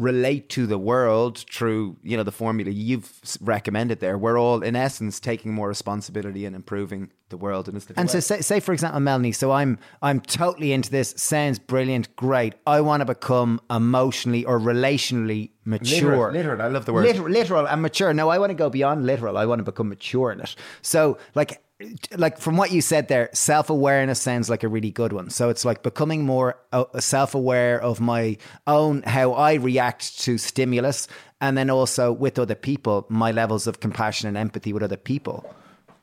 relate 0.00 0.48
to 0.50 0.66
the 0.66 0.78
world 0.78 1.44
through 1.50 1.96
you 2.02 2.16
know 2.16 2.22
the 2.22 2.32
formula 2.32 2.70
you've 2.70 3.20
recommended 3.40 4.00
there. 4.00 4.16
We're 4.18 4.38
all 4.38 4.62
in 4.62 4.76
essence 4.76 5.20
taking 5.20 5.52
more 5.52 5.68
responsibility 5.68 6.44
and 6.44 6.56
improving 6.56 7.10
the 7.30 7.36
world 7.36 7.68
in 7.68 7.80
and 7.96 8.10
so 8.10 8.18
say, 8.18 8.40
say 8.40 8.58
for 8.58 8.72
example 8.72 8.98
melanie 8.98 9.30
so 9.30 9.52
i'm 9.52 9.78
i'm 10.02 10.20
totally 10.20 10.72
into 10.72 10.90
this 10.90 11.14
sounds 11.16 11.60
brilliant 11.60 12.14
great. 12.16 12.54
I 12.66 12.80
want 12.80 13.02
to 13.02 13.04
become 13.04 13.60
emotionally 13.70 14.44
or 14.44 14.58
relationally 14.58 15.50
mature. 15.64 16.10
Literal, 16.10 16.32
literal 16.32 16.62
i 16.62 16.66
love 16.66 16.86
the 16.86 16.92
word. 16.92 17.04
Literal, 17.04 17.30
literal 17.30 17.68
and 17.68 17.82
mature. 17.82 18.12
No 18.12 18.28
i 18.28 18.38
want 18.38 18.50
to 18.50 18.54
go 18.54 18.68
beyond 18.68 19.06
literal 19.06 19.38
i 19.38 19.46
want 19.46 19.60
to 19.60 19.64
become 19.64 19.88
mature 19.88 20.32
in 20.32 20.40
it. 20.40 20.56
So 20.82 21.18
like 21.36 21.62
like 22.16 22.38
from 22.38 22.56
what 22.56 22.72
you 22.72 22.80
said 22.80 23.08
there, 23.08 23.30
self 23.32 23.70
awareness 23.70 24.20
sounds 24.20 24.50
like 24.50 24.62
a 24.62 24.68
really 24.68 24.90
good 24.90 25.12
one. 25.12 25.30
So 25.30 25.48
it's 25.48 25.64
like 25.64 25.82
becoming 25.82 26.24
more 26.24 26.58
uh, 26.72 26.84
self 26.98 27.34
aware 27.34 27.80
of 27.80 28.00
my 28.00 28.36
own 28.66 29.02
how 29.02 29.32
I 29.32 29.54
react 29.54 30.20
to 30.20 30.38
stimulus, 30.38 31.08
and 31.40 31.56
then 31.56 31.70
also 31.70 32.12
with 32.12 32.38
other 32.38 32.54
people, 32.54 33.06
my 33.08 33.30
levels 33.30 33.66
of 33.66 33.80
compassion 33.80 34.28
and 34.28 34.36
empathy 34.36 34.72
with 34.72 34.82
other 34.82 34.96
people. 34.96 35.54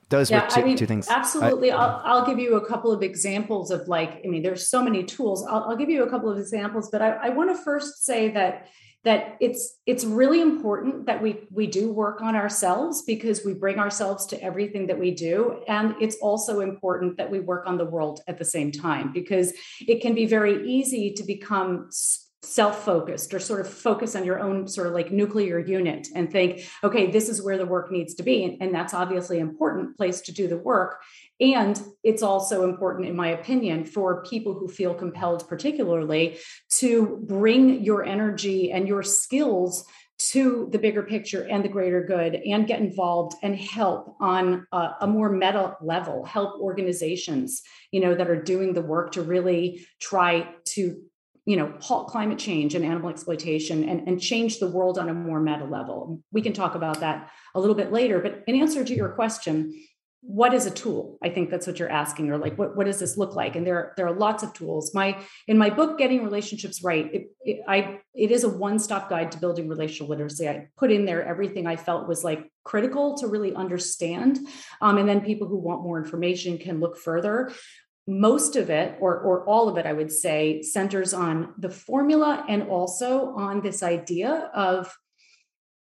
Those 0.09 0.31
yeah, 0.31 0.43
were 0.43 0.49
two, 0.49 0.61
I 0.61 0.63
mean, 0.63 0.77
two 0.77 0.85
things. 0.85 1.09
Absolutely. 1.09 1.69
I, 1.69 1.75
will 1.75 2.01
I'll 2.05 2.25
give 2.25 2.39
you 2.39 2.55
a 2.55 2.65
couple 2.65 2.93
of 2.93 3.03
examples 3.03 3.71
of 3.71 3.89
like, 3.89 4.21
I 4.23 4.27
mean, 4.29 4.41
there's 4.41 4.69
so 4.69 4.81
many 4.81 5.03
tools. 5.03 5.45
I'll, 5.45 5.65
I'll 5.65 5.75
give 5.75 5.89
you 5.89 6.03
a 6.03 6.09
couple 6.09 6.31
of 6.31 6.37
examples, 6.37 6.89
but 6.89 7.01
I, 7.01 7.09
I 7.09 7.29
want 7.29 7.55
to 7.55 7.61
first 7.61 8.05
say 8.05 8.29
that 8.31 8.69
that 9.03 9.37
it's 9.39 9.77
it's 9.85 10.03
really 10.03 10.41
important 10.41 11.05
that 11.05 11.21
we 11.21 11.47
we 11.51 11.67
do 11.67 11.91
work 11.91 12.21
on 12.21 12.35
ourselves 12.35 13.03
because 13.03 13.45
we 13.45 13.53
bring 13.53 13.79
ourselves 13.79 14.25
to 14.27 14.43
everything 14.43 14.87
that 14.87 14.99
we 14.99 15.11
do. 15.11 15.61
And 15.67 15.95
it's 16.01 16.17
also 16.17 16.59
important 16.59 17.17
that 17.17 17.31
we 17.31 17.39
work 17.39 17.67
on 17.67 17.77
the 17.77 17.85
world 17.85 18.21
at 18.27 18.37
the 18.37 18.45
same 18.45 18.71
time 18.71 19.13
because 19.13 19.53
it 19.87 20.01
can 20.01 20.13
be 20.13 20.25
very 20.25 20.69
easy 20.69 21.13
to 21.13 21.23
become 21.23 21.89
self-focused 22.43 23.33
or 23.33 23.39
sort 23.39 23.59
of 23.59 23.67
focus 23.67 24.15
on 24.15 24.23
your 24.23 24.39
own 24.39 24.67
sort 24.67 24.87
of 24.87 24.93
like 24.93 25.11
nuclear 25.11 25.59
unit 25.59 26.07
and 26.15 26.31
think 26.31 26.61
okay 26.83 27.09
this 27.11 27.29
is 27.29 27.41
where 27.41 27.57
the 27.57 27.65
work 27.65 27.91
needs 27.91 28.13
to 28.15 28.23
be. 28.23 28.57
And, 28.61 28.73
that's 28.73 28.93
obviously 28.93 29.39
an 29.39 29.47
important 29.47 29.97
place 29.97 30.21
to 30.21 30.31
do 30.31 30.47
the 30.47 30.57
work 30.57 31.01
and 31.39 31.81
it's 32.03 32.23
also 32.23 32.63
important 32.63 33.07
in 33.07 33.15
my 33.15 33.29
opinion 33.29 33.85
for 33.85 34.23
people 34.23 34.53
who 34.53 34.67
feel 34.67 34.93
compelled 34.93 35.47
particularly 35.47 36.37
to 36.69 37.23
bring 37.27 37.83
your 37.83 38.03
energy 38.03 38.71
and 38.71 38.87
your 38.87 39.03
skills 39.03 39.85
to 40.19 40.67
the 40.71 40.79
bigger 40.79 41.03
picture 41.03 41.43
and 41.43 41.63
the 41.63 41.69
greater 41.69 42.03
good 42.03 42.33
and 42.33 42.65
get 42.65 42.79
involved 42.79 43.35
and 43.43 43.55
help 43.55 44.15
on 44.19 44.65
a, 44.71 44.89
a, 45.01 45.07
more 45.07 45.29
meta 45.29 45.75
level 45.81 46.25
help 46.25 46.59
organizations 46.59 47.61
you 47.91 47.99
know 47.99 48.15
that 48.15 48.29
are 48.29 48.41
doing 48.41 48.73
the 48.73 48.81
work 48.81 49.11
to 49.11 49.21
really 49.21 49.85
try 49.99 50.47
to 50.65 51.01
you 51.47 51.55
know, 51.55 51.73
halt 51.79 52.09
climate 52.09 52.37
change 52.37 52.75
and 52.75 52.83
animal 52.83 53.09
exploitation 53.09 53.87
and, 53.87 54.05
and 54.05 54.19
change 54.19 54.59
the 54.59 54.67
world 54.67 54.99
on 54.99 55.07
a 55.07 55.13
more 55.13 55.39
meta 55.39 55.63
level. 55.63 56.21
We 56.33 56.41
can 56.41 56.51
talk 56.51 56.75
about 56.75 56.99
that 56.99 57.31
a 57.55 57.59
little 57.61 57.73
bit 57.73 57.93
later. 57.93 58.19
But 58.19 58.43
in 58.47 58.59
answer 58.59 58.83
to 58.83 58.93
your 58.93 59.07
question, 59.13 59.73
what 60.21 60.53
is 60.53 60.65
a 60.65 60.71
tool? 60.71 61.17
I 61.23 61.29
think 61.29 61.49
that's 61.49 61.67
what 61.67 61.79
you're 61.79 61.91
asking, 61.91 62.29
or 62.29 62.37
like, 62.37 62.57
what, 62.57 62.75
what 62.75 62.85
does 62.85 62.99
this 62.99 63.17
look 63.17 63.35
like? 63.35 63.55
And 63.55 63.65
there, 63.65 63.93
there 63.97 64.07
are 64.07 64.13
lots 64.13 64.43
of 64.43 64.51
tools. 64.53 64.93
My 64.93 65.17
in 65.47 65.57
my 65.57 65.69
book, 65.69 65.97
Getting 65.97 66.23
Relationships 66.23 66.83
Right, 66.83 67.13
it, 67.13 67.27
it, 67.41 67.61
I 67.67 67.99
it 68.13 68.31
is 68.31 68.43
a 68.43 68.49
one-stop 68.49 69.09
guide 69.09 69.31
to 69.31 69.37
building 69.37 69.67
relational 69.67 70.09
literacy. 70.09 70.49
I 70.49 70.67
put 70.77 70.91
in 70.91 71.05
there 71.05 71.23
everything 71.23 71.67
I 71.67 71.75
felt 71.75 72.07
was 72.07 72.23
like 72.23 72.51
critical 72.63 73.17
to 73.19 73.27
really 73.27 73.53
understand. 73.53 74.39
Um, 74.81 74.97
and 74.97 75.07
then 75.07 75.21
people 75.21 75.47
who 75.47 75.57
want 75.57 75.83
more 75.83 76.01
information 76.01 76.57
can 76.57 76.79
look 76.79 76.97
further 76.97 77.51
most 78.09 78.55
of 78.55 78.69
it 78.69 78.97
or, 79.01 79.19
or 79.19 79.43
all 79.43 79.67
of 79.67 79.77
it 79.77 79.85
i 79.85 79.91
would 79.91 80.09
say 80.09 80.61
centers 80.61 81.13
on 81.13 81.53
the 81.57 81.69
formula 81.69 82.45
and 82.47 82.63
also 82.63 83.33
on 83.35 83.59
this 83.59 83.83
idea 83.83 84.49
of 84.53 84.97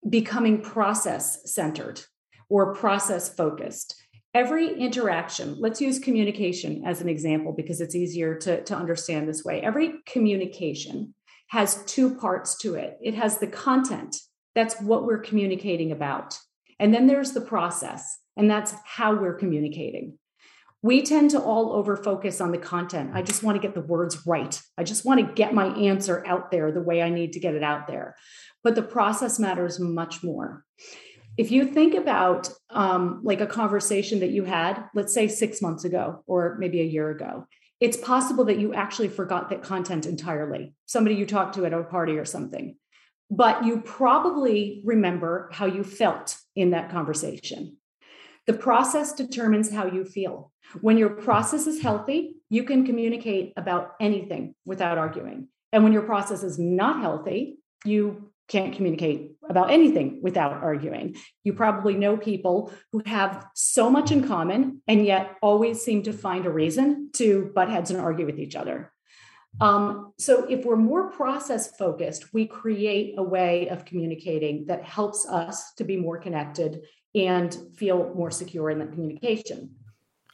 becoming 0.09 0.61
process 0.61 1.53
centered 1.53 2.01
or 2.49 2.75
process 2.75 3.29
focused 3.29 3.94
every 4.37 4.79
interaction 4.79 5.57
let's 5.59 5.81
use 5.81 5.99
communication 5.99 6.83
as 6.85 7.01
an 7.01 7.09
example 7.09 7.53
because 7.53 7.81
it's 7.81 7.94
easier 7.94 8.35
to, 8.35 8.62
to 8.64 8.77
understand 8.77 9.27
this 9.27 9.42
way 9.42 9.62
every 9.62 9.94
communication 10.05 11.14
has 11.49 11.83
two 11.87 12.14
parts 12.16 12.55
to 12.59 12.75
it 12.75 12.99
it 13.01 13.14
has 13.14 13.38
the 13.38 13.46
content 13.46 14.14
that's 14.55 14.79
what 14.83 15.07
we're 15.07 15.18
communicating 15.18 15.90
about 15.90 16.38
and 16.79 16.92
then 16.92 17.07
there's 17.07 17.33
the 17.33 17.40
process 17.40 18.18
and 18.37 18.51
that's 18.51 18.75
how 18.85 19.14
we're 19.14 19.38
communicating 19.38 20.18
we 20.83 21.03
tend 21.03 21.31
to 21.31 21.40
all 21.40 21.72
over 21.72 21.96
focus 21.96 22.40
on 22.40 22.53
the 22.53 22.59
content. 22.59 23.11
I 23.12 23.22
just 23.22 23.42
want 23.42 23.57
to 23.57 23.66
get 23.66 23.75
the 23.75 23.81
words 23.81 24.25
right. 24.25 24.61
I 24.79 24.85
just 24.85 25.05
want 25.05 25.18
to 25.18 25.35
get 25.35 25.53
my 25.53 25.75
answer 25.75 26.22
out 26.25 26.53
there 26.53 26.70
the 26.70 26.83
way 26.83 27.03
I 27.03 27.09
need 27.09 27.33
to 27.33 27.40
get 27.40 27.57
it 27.57 27.62
out 27.64 27.88
there. 27.88 28.14
But 28.62 28.77
the 28.77 28.83
process 28.83 29.40
matters 29.40 29.81
much 29.81 30.22
more. 30.22 30.64
If 31.37 31.51
you 31.51 31.66
think 31.66 31.94
about 31.94 32.51
um, 32.70 33.20
like 33.22 33.40
a 33.40 33.46
conversation 33.46 34.20
that 34.20 34.31
you 34.31 34.44
had, 34.44 34.85
let's 34.94 35.12
say 35.12 35.29
six 35.29 35.61
months 35.61 35.85
ago 35.85 36.22
or 36.27 36.57
maybe 36.59 36.81
a 36.81 36.85
year 36.85 37.11
ago, 37.11 37.46
it's 37.79 37.99
possible 37.99 38.44
that 38.46 38.59
you 38.59 38.72
actually 38.72 39.09
forgot 39.09 39.51
that 39.51 39.62
content 39.62 40.07
entirely. 40.07 40.72
Somebody 40.87 41.16
you 41.16 41.27
talked 41.27 41.55
to 41.57 41.66
at 41.66 41.75
a 41.75 41.85
party 41.85 42.16
or 42.16 42.25
something, 42.25 42.77
but 43.31 43.64
you 43.66 43.83
probably 43.83 44.81
remember 44.85 45.51
how 45.53 45.66
you 45.66 45.85
felt 45.85 46.38
in 46.55 46.70
that 46.70 46.90
conversation. 46.90 47.77
The 48.46 48.55
process 48.55 49.12
determines 49.12 49.70
how 49.70 49.87
you 49.87 50.05
feel. 50.05 50.53
When 50.81 50.96
your 50.96 51.11
process 51.11 51.66
is 51.66 51.83
healthy, 51.83 52.37
you 52.49 52.62
can 52.62 52.87
communicate 52.87 53.53
about 53.57 53.94
anything 54.01 54.55
without 54.64 54.99
arguing. 54.99 55.49
And 55.72 55.83
when 55.83 55.92
your 55.92 56.03
process 56.03 56.42
is 56.42 56.59
not 56.59 57.01
healthy, 57.01 57.59
you 57.85 58.31
can't 58.49 58.75
communicate 58.75 59.33
about 59.49 59.71
anything 59.71 60.21
without 60.23 60.53
arguing. 60.53 61.17
You 61.45 61.53
probably 61.53 61.95
know 61.95 62.17
people 62.17 62.73
who 62.93 63.03
have 63.07 63.47
so 63.55 63.91
much 63.91 64.13
in 64.13 64.27
common 64.27 64.83
and 64.87 65.05
yet 65.05 65.37
always 65.43 65.83
seem 65.83 66.03
to 66.05 66.13
find 66.13 66.47
a 66.47 66.51
reason 66.51 67.11
to 67.15 67.51
butt 67.55 67.69
heads 67.71 67.91
and 67.91 68.01
argue 68.01 68.27
with 68.27 68.39
each 68.39 68.57
other. 68.57 68.93
Um, 69.61 70.13
so, 70.19 70.45
if 70.45 70.67
we're 70.67 70.77
more 70.77 71.11
process 71.11 71.75
focused, 71.77 72.35
we 72.35 72.47
create 72.47 73.15
a 73.17 73.23
way 73.23 73.69
of 73.69 73.87
communicating 73.87 74.67
that 74.67 74.85
helps 74.85 75.27
us 75.27 75.73
to 75.75 75.85
be 75.85 75.97
more 75.97 76.19
connected 76.19 76.83
and 77.15 77.57
feel 77.75 78.13
more 78.15 78.31
secure 78.31 78.69
in 78.69 78.79
that 78.81 78.93
communication. 78.93 79.77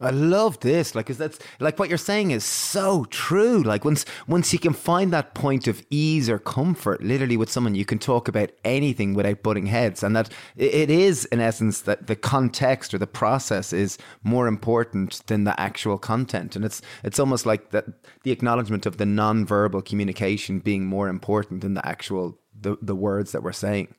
I 0.02 0.10
love 0.10 0.60
this. 0.60 0.94
Like, 0.94 1.10
is 1.10 1.18
that's 1.18 1.38
like 1.60 1.78
what 1.78 1.88
you're 1.88 1.98
saying 1.98 2.30
is 2.32 2.44
so 2.44 3.04
true. 3.06 3.62
Like, 3.62 3.84
once 3.84 4.04
once 4.26 4.52
you 4.52 4.58
can 4.58 4.72
find 4.72 5.12
that 5.12 5.34
point 5.34 5.66
of 5.66 5.84
ease 5.90 6.28
or 6.28 6.38
comfort, 6.38 7.02
literally 7.02 7.36
with 7.36 7.50
someone, 7.50 7.74
you 7.74 7.84
can 7.84 7.98
talk 7.98 8.28
about 8.28 8.50
anything 8.64 9.14
without 9.14 9.42
butting 9.42 9.66
heads, 9.66 10.02
and 10.02 10.16
that 10.16 10.30
it 10.56 10.90
is 10.90 11.24
in 11.26 11.40
essence 11.40 11.82
that 11.82 12.06
the 12.06 12.16
context 12.16 12.92
or 12.92 12.98
the 12.98 13.06
process 13.06 13.72
is 13.72 13.98
more 14.22 14.46
important 14.46 15.22
than 15.26 15.44
the 15.44 15.58
actual 15.60 15.98
content, 15.98 16.56
and 16.56 16.64
it's 16.64 16.82
it's 17.04 17.18
almost 17.18 17.46
like 17.46 17.70
that 17.70 17.86
the 18.24 18.32
acknowledgement 18.32 18.86
of 18.86 18.96
the 18.96 19.06
non-verbal 19.06 19.82
communication 19.82 20.58
being 20.58 20.86
more 20.86 21.08
important 21.08 21.60
than 21.60 21.74
the 21.74 21.86
actual 21.86 22.38
the 22.60 22.76
the 22.82 22.96
words 22.96 23.32
that 23.32 23.42
we're 23.42 23.52
saying 23.52 23.94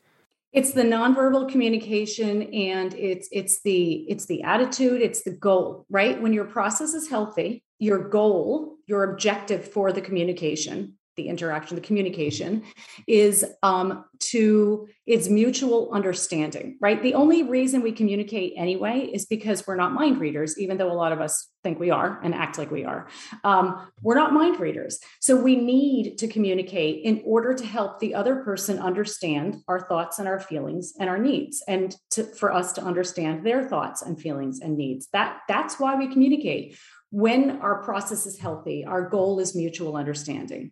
it's 0.53 0.71
the 0.71 0.83
nonverbal 0.83 1.49
communication 1.49 2.43
and 2.53 2.93
it's 2.93 3.27
it's 3.31 3.61
the 3.63 4.05
it's 4.07 4.27
the 4.27 4.43
attitude 4.43 5.01
it's 5.01 5.23
the 5.23 5.31
goal 5.31 5.85
right? 5.89 6.21
When 6.21 6.33
your 6.33 6.45
process 6.45 6.93
is 6.93 7.09
healthy 7.09 7.63
your 7.79 8.07
goal 8.07 8.77
your 8.87 9.11
objective 9.11 9.67
for 9.67 9.91
the 9.91 10.01
communication 10.01 10.93
the 11.15 11.28
interaction, 11.28 11.76
the 11.76 11.82
communication 11.82 12.63
is 13.08 13.45
um, 13.62 14.06
to 14.19 14.88
it's 15.06 15.28
mutual 15.28 15.91
understanding, 15.91 16.78
right? 16.80 17.04
The 17.04 17.13
only 17.13 17.43
reason 17.43 17.82
we 17.82 17.91
communicate 17.91 18.54
anyway 18.56 19.10
is 19.13 19.26
because 19.26 19.67
we're 19.67 19.76
not 19.76 19.93
mind 19.93 20.19
readers, 20.19 20.58
even 20.58 20.78
though 20.78 20.91
a 20.91 20.93
lot 20.93 21.12
of 21.12 21.19
us 21.19 21.49
think 21.62 21.80
we 21.80 21.89
are 21.91 22.19
and 22.23 22.34
act 22.34 22.58
like 22.58 22.71
we 22.71 22.86
are. 22.86 23.08
Um, 23.43 23.91
we're 24.02 24.15
not 24.15 24.34
mind 24.34 24.60
readers. 24.60 24.99
So 25.19 25.36
we 25.36 25.56
need 25.56 26.17
to 26.19 26.28
communicate 26.28 27.04
in 27.04 27.21
order 27.26 27.54
to 27.54 27.65
help 27.65 27.99
the 27.99 28.15
other 28.15 28.38
person 28.38 28.80
understand 28.80 29.58
our 29.67 29.82
thoughts 29.88 30.19
and 30.19 30.28
our 30.28 30.39
feelings 30.39 30.93
and 30.99 31.10
our 31.10 31.17
needs, 31.17 31.63
and 31.67 31.95
to, 32.12 32.23
for 32.23 32.54
us 32.54 32.73
to 32.73 32.82
understand 32.82 33.45
their 33.45 33.67
thoughts 33.67 34.02
and 34.02 34.19
feelings 34.19 34.62
and 34.62 34.78
needs. 34.78 35.10
That 35.13 35.39
that's 35.47 35.80
why 35.80 35.95
we 35.95 36.08
communicate. 36.08 36.78
When 37.10 37.62
our 37.62 37.84
process 37.84 38.26
is 38.26 38.39
healthy, 38.39 38.86
our 38.86 39.08
goal 39.08 39.39
is 39.39 39.56
mutual 39.56 39.97
understanding. 39.97 40.71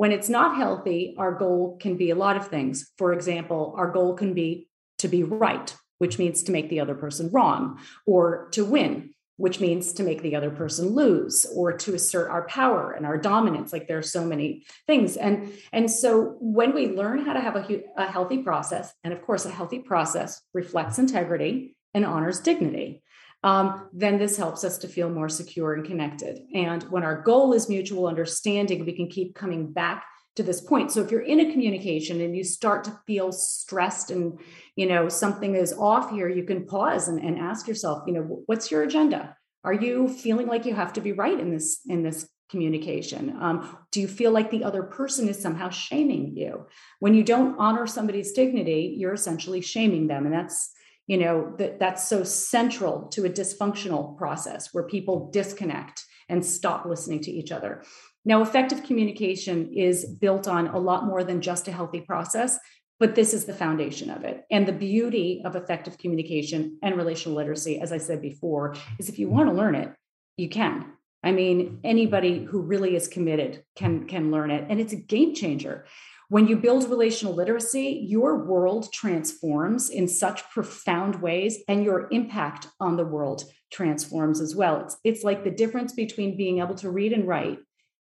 When 0.00 0.12
it's 0.12 0.30
not 0.30 0.56
healthy, 0.56 1.14
our 1.18 1.30
goal 1.30 1.76
can 1.78 1.98
be 1.98 2.08
a 2.08 2.14
lot 2.14 2.38
of 2.38 2.48
things. 2.48 2.90
For 2.96 3.12
example, 3.12 3.74
our 3.76 3.90
goal 3.90 4.14
can 4.14 4.32
be 4.32 4.66
to 4.96 5.08
be 5.08 5.24
right, 5.24 5.76
which 5.98 6.18
means 6.18 6.42
to 6.44 6.52
make 6.52 6.70
the 6.70 6.80
other 6.80 6.94
person 6.94 7.28
wrong, 7.30 7.78
or 8.06 8.48
to 8.52 8.64
win, 8.64 9.10
which 9.36 9.60
means 9.60 9.92
to 9.92 10.02
make 10.02 10.22
the 10.22 10.36
other 10.36 10.48
person 10.48 10.94
lose 10.94 11.44
or 11.54 11.74
to 11.74 11.94
assert 11.94 12.30
our 12.30 12.48
power 12.48 12.92
and 12.92 13.04
our 13.04 13.18
dominance. 13.18 13.74
Like 13.74 13.88
there 13.88 13.98
are 13.98 14.12
so 14.16 14.24
many 14.24 14.64
things. 14.86 15.18
And 15.18 15.52
and 15.70 15.90
so 15.90 16.34
when 16.40 16.74
we 16.74 16.86
learn 16.86 17.26
how 17.26 17.34
to 17.34 17.40
have 17.42 17.56
a, 17.56 17.82
a 17.98 18.06
healthy 18.06 18.38
process 18.38 18.94
and 19.04 19.12
of 19.12 19.20
course 19.20 19.44
a 19.44 19.50
healthy 19.50 19.80
process 19.80 20.40
reflects 20.54 20.98
integrity 20.98 21.76
and 21.92 22.06
honors 22.06 22.40
dignity 22.40 23.02
um, 23.42 23.88
then 23.92 24.18
this 24.18 24.36
helps 24.36 24.64
us 24.64 24.78
to 24.78 24.88
feel 24.88 25.08
more 25.08 25.28
secure 25.28 25.74
and 25.74 25.84
connected. 25.84 26.40
And 26.54 26.82
when 26.84 27.02
our 27.02 27.22
goal 27.22 27.52
is 27.52 27.68
mutual 27.68 28.06
understanding, 28.06 28.84
we 28.84 28.92
can 28.92 29.08
keep 29.08 29.34
coming 29.34 29.72
back 29.72 30.04
to 30.36 30.42
this 30.42 30.60
point. 30.60 30.92
So 30.92 31.00
if 31.00 31.10
you're 31.10 31.22
in 31.22 31.40
a 31.40 31.50
communication 31.50 32.20
and 32.20 32.36
you 32.36 32.44
start 32.44 32.84
to 32.84 32.98
feel 33.06 33.32
stressed 33.32 34.10
and 34.10 34.38
you 34.76 34.86
know 34.86 35.08
something 35.08 35.54
is 35.54 35.72
off 35.72 36.10
here, 36.10 36.28
you 36.28 36.44
can 36.44 36.66
pause 36.66 37.08
and, 37.08 37.18
and 37.18 37.38
ask 37.38 37.66
yourself, 37.66 38.04
you 38.06 38.12
know, 38.12 38.42
what's 38.46 38.70
your 38.70 38.82
agenda? 38.82 39.36
Are 39.64 39.72
you 39.72 40.08
feeling 40.08 40.46
like 40.46 40.64
you 40.64 40.74
have 40.74 40.92
to 40.94 41.00
be 41.00 41.12
right 41.12 41.38
in 41.38 41.50
this 41.50 41.80
in 41.86 42.02
this 42.02 42.28
communication? 42.50 43.36
Um, 43.40 43.78
do 43.90 44.00
you 44.00 44.08
feel 44.08 44.30
like 44.30 44.50
the 44.50 44.64
other 44.64 44.82
person 44.82 45.28
is 45.28 45.40
somehow 45.40 45.70
shaming 45.70 46.36
you? 46.36 46.66
When 47.00 47.14
you 47.14 47.24
don't 47.24 47.58
honor 47.58 47.86
somebody's 47.86 48.32
dignity, 48.32 48.94
you're 48.98 49.14
essentially 49.14 49.60
shaming 49.60 50.06
them, 50.06 50.26
and 50.26 50.34
that's 50.34 50.72
you 51.10 51.18
know 51.18 51.52
that 51.58 51.80
that's 51.80 52.06
so 52.06 52.22
central 52.22 53.08
to 53.08 53.24
a 53.24 53.28
dysfunctional 53.28 54.16
process 54.16 54.68
where 54.72 54.84
people 54.84 55.28
disconnect 55.32 56.04
and 56.28 56.46
stop 56.46 56.86
listening 56.86 57.18
to 57.22 57.32
each 57.32 57.50
other. 57.50 57.82
Now, 58.24 58.42
effective 58.42 58.84
communication 58.84 59.72
is 59.74 60.04
built 60.04 60.46
on 60.46 60.68
a 60.68 60.78
lot 60.78 61.06
more 61.06 61.24
than 61.24 61.40
just 61.40 61.66
a 61.66 61.72
healthy 61.72 62.00
process, 62.00 62.60
but 63.00 63.16
this 63.16 63.34
is 63.34 63.44
the 63.44 63.52
foundation 63.52 64.08
of 64.08 64.22
it. 64.22 64.44
And 64.52 64.68
the 64.68 64.72
beauty 64.72 65.42
of 65.44 65.56
effective 65.56 65.98
communication 65.98 66.78
and 66.80 66.96
relational 66.96 67.36
literacy, 67.36 67.80
as 67.80 67.90
I 67.90 67.98
said 67.98 68.22
before, 68.22 68.76
is 69.00 69.08
if 69.08 69.18
you 69.18 69.28
want 69.28 69.48
to 69.48 69.54
learn 69.56 69.74
it, 69.74 69.92
you 70.36 70.48
can. 70.48 70.92
I 71.24 71.32
mean, 71.32 71.80
anybody 71.82 72.44
who 72.44 72.62
really 72.62 72.94
is 72.94 73.08
committed 73.08 73.64
can 73.74 74.06
can 74.06 74.30
learn 74.30 74.52
it, 74.52 74.64
and 74.68 74.80
it's 74.80 74.92
a 74.92 74.96
game 75.14 75.34
changer. 75.34 75.86
When 76.30 76.46
you 76.46 76.56
build 76.56 76.88
relational 76.88 77.34
literacy, 77.34 78.06
your 78.06 78.44
world 78.44 78.92
transforms 78.92 79.90
in 79.90 80.06
such 80.06 80.48
profound 80.48 81.20
ways, 81.20 81.58
and 81.66 81.82
your 81.82 82.06
impact 82.12 82.68
on 82.78 82.96
the 82.96 83.04
world 83.04 83.42
transforms 83.72 84.40
as 84.40 84.54
well. 84.54 84.80
It's, 84.80 84.96
it's 85.02 85.24
like 85.24 85.42
the 85.42 85.50
difference 85.50 85.92
between 85.92 86.36
being 86.36 86.60
able 86.60 86.76
to 86.76 86.88
read 86.88 87.12
and 87.12 87.26
write 87.26 87.58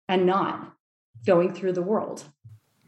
and 0.08 0.28
not 0.28 0.73
going 1.26 1.56
through 1.56 1.73
the 1.73 1.82
world. 1.82 2.23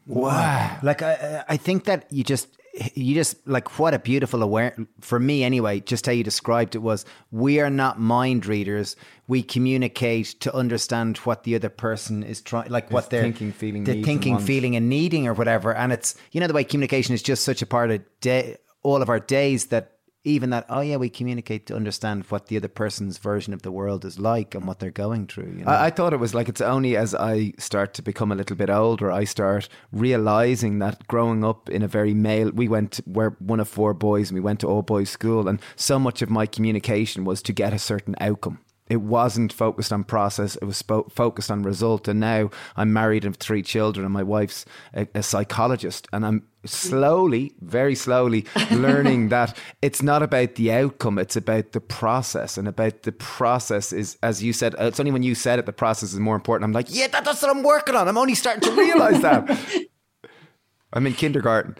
Wow. 0.06 0.78
Like 0.84 1.02
I, 1.02 1.44
I 1.48 1.56
think 1.56 1.86
that 1.86 2.06
you 2.12 2.22
just 2.22 2.46
you 2.94 3.14
just 3.14 3.46
like 3.46 3.78
what 3.78 3.94
a 3.94 3.98
beautiful 3.98 4.42
aware 4.42 4.76
for 5.00 5.18
me 5.18 5.44
anyway 5.44 5.80
just 5.80 6.06
how 6.06 6.12
you 6.12 6.22
described 6.22 6.74
it 6.74 6.78
was 6.78 7.04
we 7.30 7.60
are 7.60 7.70
not 7.70 7.98
mind 7.98 8.46
readers. 8.46 8.96
We 9.28 9.42
communicate 9.42 10.26
to 10.40 10.54
understand 10.54 11.18
what 11.18 11.44
the 11.44 11.54
other 11.54 11.68
person 11.68 12.22
is 12.22 12.40
trying 12.40 12.70
like 12.70 12.90
what 12.90 13.10
they're 13.10 13.22
thinking 13.22 13.52
feeling 13.52 13.84
the 13.84 14.02
thinking 14.02 14.36
and 14.36 14.46
feeling 14.46 14.76
and 14.76 14.88
needing 14.88 15.26
or 15.26 15.34
whatever. 15.34 15.74
And 15.74 15.92
it's 15.92 16.14
you 16.32 16.40
know 16.40 16.46
the 16.46 16.54
way 16.54 16.64
communication 16.64 17.14
is 17.14 17.22
just 17.22 17.44
such 17.44 17.62
a 17.62 17.66
part 17.66 17.90
of 17.90 18.02
day 18.20 18.56
all 18.82 19.02
of 19.02 19.08
our 19.08 19.20
days 19.20 19.66
that 19.66 19.95
even 20.26 20.50
that, 20.50 20.66
oh 20.68 20.80
yeah, 20.80 20.96
we 20.96 21.08
communicate 21.08 21.66
to 21.66 21.76
understand 21.76 22.24
what 22.28 22.48
the 22.48 22.56
other 22.56 22.68
person's 22.68 23.18
version 23.18 23.54
of 23.54 23.62
the 23.62 23.70
world 23.70 24.04
is 24.04 24.18
like 24.18 24.54
and 24.54 24.66
what 24.66 24.80
they're 24.80 24.90
going 24.90 25.28
through. 25.28 25.54
You 25.58 25.64
know? 25.64 25.70
I, 25.70 25.86
I, 25.86 25.90
thought 25.90 26.12
it 26.12 26.18
was 26.18 26.34
like 26.34 26.48
it's 26.48 26.60
only 26.60 26.96
as 26.96 27.14
I 27.14 27.52
start 27.58 27.94
to 27.94 28.02
become 28.02 28.32
a 28.32 28.34
little 28.34 28.56
bit 28.56 28.68
older, 28.68 29.12
I 29.12 29.24
start 29.24 29.68
realizing 29.92 30.80
that 30.80 31.06
growing 31.06 31.44
up 31.44 31.70
in 31.70 31.82
a 31.82 31.88
very 31.88 32.12
male, 32.12 32.50
we 32.50 32.66
went, 32.66 33.00
we're 33.06 33.30
one 33.38 33.60
of 33.60 33.68
four 33.68 33.94
boys 33.94 34.30
and 34.30 34.34
we 34.34 34.40
went 34.40 34.60
to 34.60 34.66
all 34.66 34.82
boys 34.82 35.10
school, 35.10 35.48
and 35.48 35.60
so 35.76 35.98
much 35.98 36.22
of 36.22 36.28
my 36.28 36.44
communication 36.44 37.24
was 37.24 37.40
to 37.42 37.52
get 37.52 37.72
a 37.72 37.78
certain 37.78 38.16
outcome 38.20 38.58
it 38.88 39.00
wasn't 39.00 39.52
focused 39.52 39.92
on 39.92 40.04
process 40.04 40.56
it 40.56 40.64
was 40.64 40.80
spo- 40.80 41.10
focused 41.10 41.50
on 41.50 41.62
result 41.62 42.06
and 42.06 42.20
now 42.20 42.50
i'm 42.76 42.92
married 42.92 43.24
and 43.24 43.34
have 43.34 43.40
three 43.40 43.62
children 43.62 44.04
and 44.04 44.14
my 44.14 44.22
wife's 44.22 44.64
a, 44.94 45.06
a 45.14 45.22
psychologist 45.22 46.06
and 46.12 46.24
i'm 46.24 46.46
slowly 46.66 47.52
very 47.60 47.94
slowly 47.94 48.46
learning 48.70 49.28
that 49.28 49.56
it's 49.82 50.02
not 50.02 50.22
about 50.22 50.54
the 50.56 50.72
outcome 50.72 51.18
it's 51.18 51.36
about 51.36 51.72
the 51.72 51.80
process. 51.80 52.58
And 52.58 52.68
about 52.68 53.02
the 53.02 53.12
process 53.12 53.92
is 53.92 54.18
as 54.22 54.42
you 54.42 54.52
said 54.52 54.74
uh, 54.74 54.84
it's 54.84 55.00
only 55.00 55.12
when 55.12 55.22
you 55.22 55.34
said 55.34 55.58
it 55.58 55.66
the 55.66 55.72
process 55.72 56.12
is 56.12 56.20
more 56.20 56.36
important. 56.36 56.64
I'm 56.64 56.72
like 56.72 56.86
yeah 56.88 57.06
that, 57.08 57.24
that's 57.24 57.42
what 57.42 57.50
i'm 57.50 57.62
working 57.62 57.94
on. 57.94 58.08
I'm 58.08 58.18
only 58.18 58.34
starting 58.34 58.62
to 58.62 58.76
realize 58.76 59.20
that. 59.22 59.48
I'm 60.92 61.06
in 61.06 61.14
kindergarten 61.14 61.76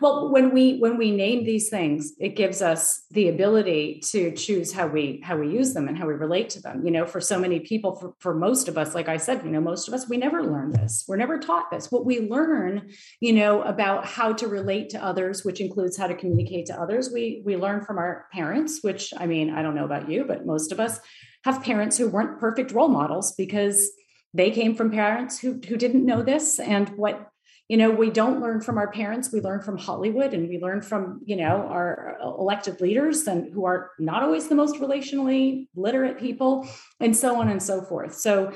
well 0.00 0.30
when 0.30 0.52
we 0.52 0.78
when 0.78 0.96
we 0.96 1.10
name 1.10 1.44
these 1.44 1.68
things 1.68 2.12
it 2.18 2.36
gives 2.36 2.62
us 2.62 3.04
the 3.10 3.28
ability 3.28 4.00
to 4.04 4.32
choose 4.32 4.72
how 4.72 4.86
we 4.86 5.20
how 5.24 5.36
we 5.36 5.48
use 5.48 5.74
them 5.74 5.88
and 5.88 5.96
how 5.96 6.06
we 6.06 6.14
relate 6.14 6.50
to 6.50 6.60
them. 6.60 6.84
You 6.84 6.90
know 6.90 7.06
for 7.06 7.20
so 7.20 7.38
many 7.38 7.60
people 7.60 7.94
for, 7.96 8.14
for 8.18 8.34
most 8.34 8.68
of 8.68 8.76
us 8.76 8.94
like 8.94 9.08
i 9.08 9.16
said 9.16 9.44
you 9.44 9.50
know 9.50 9.60
most 9.60 9.88
of 9.88 9.94
us 9.94 10.08
we 10.08 10.16
never 10.16 10.42
learn 10.42 10.72
this. 10.72 11.04
We're 11.06 11.16
never 11.16 11.38
taught 11.38 11.70
this. 11.70 11.90
What 11.90 12.04
we 12.04 12.20
learn 12.20 12.90
you 13.20 13.32
know 13.32 13.62
about 13.62 14.04
how 14.04 14.32
to 14.34 14.48
relate 14.48 14.90
to 14.90 15.04
others 15.04 15.44
which 15.44 15.60
includes 15.60 15.96
how 15.96 16.06
to 16.06 16.14
communicate 16.14 16.66
to 16.66 16.80
others 16.80 17.10
we 17.12 17.42
we 17.44 17.56
learn 17.56 17.84
from 17.84 17.98
our 17.98 18.26
parents 18.32 18.80
which 18.82 19.12
i 19.18 19.26
mean 19.26 19.50
i 19.50 19.62
don't 19.62 19.74
know 19.74 19.84
about 19.84 20.10
you 20.10 20.24
but 20.24 20.46
most 20.46 20.72
of 20.72 20.80
us 20.80 21.00
have 21.44 21.62
parents 21.62 21.96
who 21.96 22.08
weren't 22.08 22.40
perfect 22.40 22.72
role 22.72 22.88
models 22.88 23.34
because 23.36 23.90
they 24.34 24.50
came 24.50 24.74
from 24.74 24.90
parents 24.90 25.38
who 25.38 25.60
who 25.68 25.76
didn't 25.76 26.04
know 26.04 26.22
this 26.22 26.58
and 26.58 26.88
what 26.90 27.30
you 27.68 27.76
know 27.76 27.90
we 27.90 28.10
don't 28.10 28.40
learn 28.40 28.60
from 28.60 28.78
our 28.78 28.90
parents 28.90 29.30
we 29.32 29.40
learn 29.40 29.60
from 29.60 29.76
hollywood 29.76 30.34
and 30.34 30.48
we 30.48 30.58
learn 30.58 30.80
from 30.80 31.20
you 31.24 31.36
know 31.36 31.66
our 31.68 32.16
uh, 32.20 32.28
elected 32.28 32.80
leaders 32.80 33.26
and 33.26 33.52
who 33.52 33.64
are 33.64 33.90
not 33.98 34.22
always 34.22 34.48
the 34.48 34.54
most 34.54 34.76
relationally 34.76 35.68
literate 35.74 36.18
people 36.18 36.66
and 37.00 37.16
so 37.16 37.40
on 37.40 37.48
and 37.48 37.62
so 37.62 37.82
forth. 37.82 38.14
So 38.14 38.52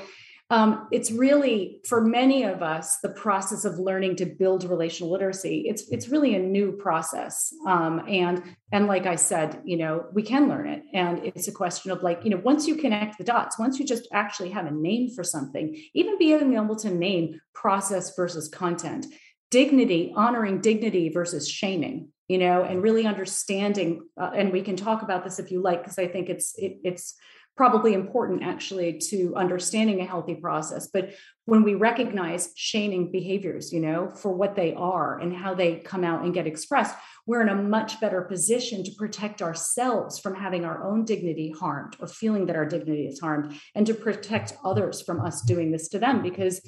um, 0.49 0.87
it's 0.91 1.11
really 1.11 1.79
for 1.87 2.01
many 2.01 2.43
of 2.43 2.61
us 2.61 2.99
the 2.99 3.09
process 3.09 3.65
of 3.65 3.79
learning 3.79 4.15
to 4.17 4.25
build 4.25 4.63
relational 4.63 5.11
literacy 5.11 5.63
it's 5.67 5.89
it's 5.89 6.09
really 6.09 6.35
a 6.35 6.39
new 6.39 6.73
process. 6.73 7.53
Um, 7.67 8.03
and 8.07 8.43
and 8.71 8.87
like 8.87 9.05
i 9.05 9.15
said 9.15 9.61
you 9.63 9.77
know 9.77 10.05
we 10.13 10.21
can 10.21 10.49
learn 10.49 10.67
it. 10.67 10.83
And 10.93 11.19
it's 11.25 11.47
a 11.47 11.51
question 11.51 11.91
of 11.91 12.03
like 12.03 12.23
you 12.23 12.29
know 12.29 12.41
once 12.43 12.67
you 12.67 12.75
connect 12.75 13.17
the 13.17 13.23
dots 13.23 13.57
once 13.57 13.79
you 13.79 13.85
just 13.85 14.07
actually 14.11 14.49
have 14.49 14.65
a 14.65 14.71
name 14.71 15.09
for 15.15 15.23
something 15.23 15.75
even 15.93 16.17
being 16.17 16.53
able 16.53 16.75
to 16.77 16.89
name 16.89 17.39
process 17.53 18.15
versus 18.15 18.49
content 18.49 19.05
dignity 19.49 20.11
honoring 20.15 20.61
dignity 20.61 21.09
versus 21.09 21.47
shaming 21.47 22.09
you 22.27 22.37
know 22.37 22.63
and 22.63 22.81
really 22.81 23.05
understanding 23.05 24.01
uh, 24.19 24.31
and 24.35 24.51
we 24.51 24.61
can 24.61 24.75
talk 24.75 25.03
about 25.03 25.23
this 25.23 25.39
if 25.39 25.51
you 25.51 25.61
like 25.61 25.83
because 25.83 25.99
i 25.99 26.07
think 26.07 26.29
it's 26.29 26.53
it, 26.57 26.77
it's 26.83 27.15
probably 27.55 27.93
important 27.93 28.43
actually 28.43 28.97
to 28.97 29.35
understanding 29.35 30.01
a 30.01 30.05
healthy 30.05 30.35
process. 30.35 30.87
But 30.87 31.13
when 31.45 31.63
we 31.63 31.75
recognize 31.75 32.51
shaming 32.55 33.11
behaviors 33.11 33.73
you 33.73 33.79
know 33.79 34.11
for 34.15 34.33
what 34.33 34.55
they 34.55 34.73
are 34.73 35.19
and 35.19 35.35
how 35.35 35.53
they 35.53 35.75
come 35.75 36.03
out 36.03 36.23
and 36.23 36.33
get 36.33 36.47
expressed 36.47 36.95
we're 37.25 37.41
in 37.41 37.49
a 37.49 37.55
much 37.55 37.99
better 38.01 38.21
position 38.21 38.83
to 38.83 38.91
protect 38.91 39.41
ourselves 39.41 40.19
from 40.19 40.35
having 40.35 40.65
our 40.65 40.83
own 40.83 41.05
dignity 41.05 41.53
harmed 41.57 41.95
or 41.99 42.07
feeling 42.07 42.45
that 42.45 42.55
our 42.55 42.65
dignity 42.65 43.07
is 43.07 43.19
harmed 43.19 43.57
and 43.75 43.87
to 43.87 43.93
protect 43.93 44.57
others 44.63 45.01
from 45.01 45.21
us 45.21 45.41
doing 45.41 45.71
this 45.71 45.87
to 45.89 45.99
them. 45.99 46.21
Because 46.21 46.61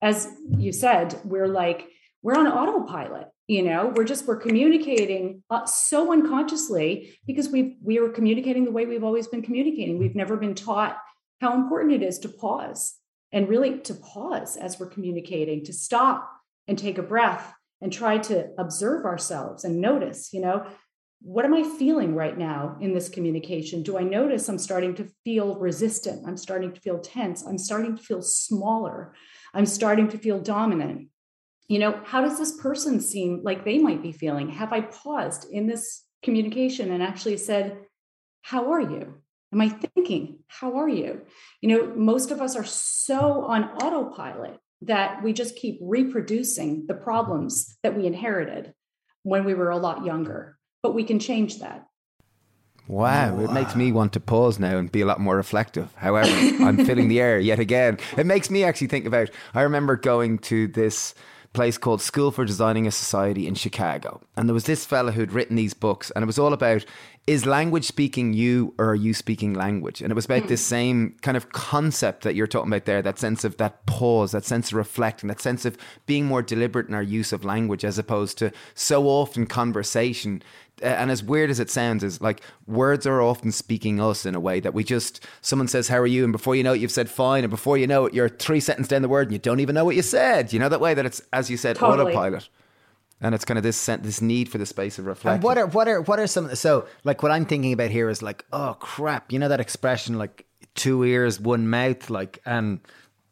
as 0.00 0.28
you 0.50 0.72
said 0.72 1.18
we're 1.24 1.48
like 1.48 1.88
we're 2.22 2.36
on 2.36 2.46
autopilot 2.46 3.28
you 3.52 3.62
know 3.62 3.92
we're 3.94 4.04
just 4.04 4.26
we're 4.26 4.36
communicating 4.36 5.42
uh, 5.50 5.66
so 5.66 6.10
unconsciously 6.10 7.18
because 7.26 7.50
we 7.50 7.76
we 7.82 7.98
are 7.98 8.08
communicating 8.08 8.64
the 8.64 8.70
way 8.70 8.86
we've 8.86 9.04
always 9.04 9.28
been 9.28 9.42
communicating. 9.42 9.98
We've 9.98 10.14
never 10.14 10.38
been 10.38 10.54
taught 10.54 10.96
how 11.42 11.52
important 11.54 11.92
it 11.92 12.02
is 12.02 12.18
to 12.20 12.30
pause 12.30 12.94
and 13.30 13.50
really 13.50 13.78
to 13.80 13.94
pause 13.94 14.56
as 14.56 14.80
we're 14.80 14.94
communicating 14.96 15.64
to 15.66 15.72
stop 15.72 16.30
and 16.66 16.78
take 16.78 16.96
a 16.96 17.02
breath 17.02 17.52
and 17.82 17.92
try 17.92 18.16
to 18.16 18.48
observe 18.56 19.04
ourselves 19.04 19.64
and 19.64 19.82
notice 19.82 20.32
you 20.32 20.40
know 20.40 20.66
what 21.20 21.44
am 21.44 21.52
i 21.52 21.62
feeling 21.62 22.14
right 22.14 22.38
now 22.38 22.76
in 22.80 22.94
this 22.94 23.10
communication? 23.10 23.82
Do 23.82 23.98
i 23.98 24.02
notice 24.02 24.48
i'm 24.48 24.58
starting 24.58 24.94
to 24.94 25.04
feel 25.24 25.56
resistant? 25.56 26.26
I'm 26.26 26.38
starting 26.38 26.72
to 26.72 26.80
feel 26.80 27.00
tense. 27.00 27.46
I'm 27.46 27.58
starting 27.58 27.96
to 27.98 28.02
feel 28.02 28.22
smaller. 28.22 29.14
I'm 29.52 29.66
starting 29.66 30.08
to 30.08 30.18
feel 30.18 30.40
dominant 30.40 31.08
you 31.68 31.78
know, 31.78 32.00
how 32.04 32.20
does 32.20 32.38
this 32.38 32.52
person 32.60 33.00
seem 33.00 33.40
like 33.42 33.64
they 33.64 33.78
might 33.78 34.02
be 34.02 34.12
feeling? 34.12 34.50
Have 34.50 34.72
I 34.72 34.82
paused 34.82 35.46
in 35.50 35.66
this 35.66 36.04
communication 36.22 36.90
and 36.90 37.02
actually 37.02 37.36
said, 37.36 37.78
How 38.42 38.72
are 38.72 38.80
you? 38.80 39.14
Am 39.52 39.60
I 39.60 39.68
thinking, 39.68 40.40
How 40.48 40.76
are 40.78 40.88
you? 40.88 41.22
You 41.60 41.68
know, 41.68 41.94
most 41.94 42.30
of 42.30 42.40
us 42.40 42.56
are 42.56 42.64
so 42.64 43.44
on 43.44 43.64
autopilot 43.64 44.58
that 44.82 45.22
we 45.22 45.32
just 45.32 45.56
keep 45.56 45.78
reproducing 45.80 46.86
the 46.88 46.94
problems 46.94 47.78
that 47.82 47.96
we 47.96 48.06
inherited 48.06 48.74
when 49.22 49.44
we 49.44 49.54
were 49.54 49.70
a 49.70 49.76
lot 49.76 50.04
younger. 50.04 50.58
But 50.82 50.94
we 50.94 51.04
can 51.04 51.20
change 51.20 51.60
that. 51.60 51.86
Wow, 52.88 53.38
it 53.38 53.52
makes 53.52 53.76
me 53.76 53.92
want 53.92 54.12
to 54.14 54.20
pause 54.20 54.58
now 54.58 54.76
and 54.76 54.90
be 54.90 55.02
a 55.02 55.06
lot 55.06 55.20
more 55.20 55.36
reflective. 55.36 55.94
However, 55.94 56.28
I'm 56.62 56.84
filling 56.84 57.06
the 57.06 57.20
air 57.20 57.38
yet 57.38 57.60
again. 57.60 57.98
It 58.16 58.26
makes 58.26 58.50
me 58.50 58.64
actually 58.64 58.88
think 58.88 59.06
about. 59.06 59.30
I 59.54 59.62
remember 59.62 59.96
going 59.96 60.38
to 60.40 60.66
this 60.66 61.14
place 61.52 61.78
called 61.78 62.00
School 62.00 62.30
for 62.30 62.44
Designing 62.44 62.86
a 62.86 62.90
Society 62.90 63.46
in 63.46 63.54
Chicago. 63.54 64.20
And 64.36 64.48
there 64.48 64.54
was 64.54 64.64
this 64.64 64.86
fella 64.86 65.12
who'd 65.12 65.32
written 65.32 65.56
these 65.56 65.74
books, 65.74 66.10
and 66.10 66.22
it 66.22 66.26
was 66.26 66.38
all 66.38 66.52
about 66.52 66.84
is 67.26 67.46
language 67.46 67.84
speaking 67.84 68.32
you 68.32 68.74
or 68.78 68.90
are 68.90 68.94
you 68.94 69.14
speaking 69.14 69.54
language? 69.54 70.02
And 70.02 70.10
it 70.10 70.14
was 70.14 70.24
about 70.24 70.42
mm. 70.42 70.48
this 70.48 70.64
same 70.64 71.16
kind 71.22 71.36
of 71.36 71.52
concept 71.52 72.24
that 72.24 72.34
you're 72.34 72.48
talking 72.48 72.70
about 72.72 72.84
there 72.84 73.00
that 73.02 73.18
sense 73.18 73.44
of 73.44 73.56
that 73.58 73.86
pause, 73.86 74.32
that 74.32 74.44
sense 74.44 74.72
of 74.72 74.74
reflecting, 74.74 75.28
that 75.28 75.40
sense 75.40 75.64
of 75.64 75.78
being 76.06 76.26
more 76.26 76.42
deliberate 76.42 76.88
in 76.88 76.94
our 76.94 77.02
use 77.02 77.32
of 77.32 77.44
language 77.44 77.84
as 77.84 77.98
opposed 77.98 78.38
to 78.38 78.50
so 78.74 79.06
often 79.06 79.46
conversation 79.46 80.42
and 80.82 81.10
as 81.10 81.22
weird 81.22 81.50
as 81.50 81.60
it 81.60 81.70
sounds, 81.70 82.02
is 82.02 82.20
like 82.20 82.42
words 82.66 83.06
are 83.06 83.22
often 83.22 83.52
speaking 83.52 84.00
us 84.00 84.26
in 84.26 84.34
a 84.34 84.40
way 84.40 84.60
that 84.60 84.74
we 84.74 84.82
just 84.82 85.24
someone 85.40 85.68
says 85.68 85.88
how 85.88 85.98
are 85.98 86.06
you, 86.06 86.24
and 86.24 86.32
before 86.32 86.56
you 86.56 86.62
know 86.62 86.72
it, 86.72 86.80
you've 86.80 86.90
said 86.90 87.08
fine, 87.08 87.44
and 87.44 87.50
before 87.50 87.78
you 87.78 87.86
know 87.86 88.06
it, 88.06 88.14
you're 88.14 88.28
three 88.28 88.60
sentences 88.60 88.88
down 88.88 89.02
the 89.02 89.08
word, 89.08 89.28
and 89.28 89.32
you 89.32 89.38
don't 89.38 89.60
even 89.60 89.74
know 89.74 89.84
what 89.84 89.96
you 89.96 90.02
said. 90.02 90.52
You 90.52 90.58
know 90.58 90.68
that 90.68 90.80
way 90.80 90.94
that 90.94 91.06
it's 91.06 91.22
as 91.32 91.50
you 91.50 91.56
said 91.56 91.76
Totally. 91.76 92.12
autopilot, 92.12 92.48
and 93.22 93.34
it's 93.34 93.44
kind 93.44 93.56
of 93.56 93.62
this 93.62 93.86
this 93.86 94.20
need 94.20 94.48
for 94.48 94.58
the 94.58 94.66
space 94.66 94.98
of 94.98 95.06
reflection. 95.06 95.36
And 95.36 95.42
what 95.44 95.56
are 95.56 95.66
what 95.66 95.88
are 95.88 96.02
what 96.02 96.18
are 96.18 96.26
some 96.26 96.54
so 96.54 96.86
like 97.04 97.22
what 97.22 97.32
I'm 97.32 97.46
thinking 97.46 97.72
about 97.72 97.90
here 97.90 98.08
is 98.08 98.20
like 98.20 98.44
oh 98.52 98.76
crap 98.78 99.32
you 99.32 99.38
know 99.38 99.48
that 99.48 99.60
expression 99.60 100.18
like 100.18 100.44
two 100.74 101.04
ears 101.04 101.40
one 101.40 101.68
mouth 101.68 102.10
like 102.10 102.40
and 102.44 102.80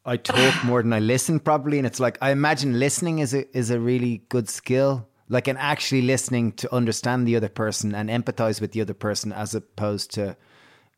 I 0.07 0.17
talk 0.17 0.65
more 0.65 0.83
than 0.83 0.93
I 0.93 1.01
listen 1.01 1.41
probably 1.41 1.79
and 1.79 1.87
it's 1.87 2.01
like 2.01 2.17
I 2.23 2.31
imagine 2.31 2.79
listening 2.79 3.19
is 3.19 3.35
a 3.35 3.57
is 3.57 3.71
a 3.71 3.81
really 3.81 4.23
good 4.29 4.49
skill 4.49 5.09
like 5.29 5.49
and 5.49 5.59
actually 5.59 6.03
listening 6.03 6.53
to 6.53 6.73
understand 6.75 7.27
the 7.27 7.37
other 7.37 7.49
person 7.49 7.95
and 7.95 8.09
empathize 8.09 8.61
with 8.61 8.73
the 8.73 8.81
other 8.81 8.95
person 8.95 9.33
as 9.33 9.55
opposed 9.55 10.13
to 10.15 10.37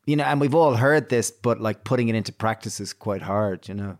you 0.05 0.15
know 0.15 0.23
and 0.23 0.39
we've 0.39 0.55
all 0.55 0.75
heard 0.75 1.09
this 1.09 1.31
but 1.31 1.59
like 1.59 1.83
putting 1.83 2.09
it 2.09 2.15
into 2.15 2.31
practice 2.31 2.79
is 2.79 2.93
quite 2.93 3.23
hard 3.23 3.67
you 3.67 3.73
know 3.73 3.97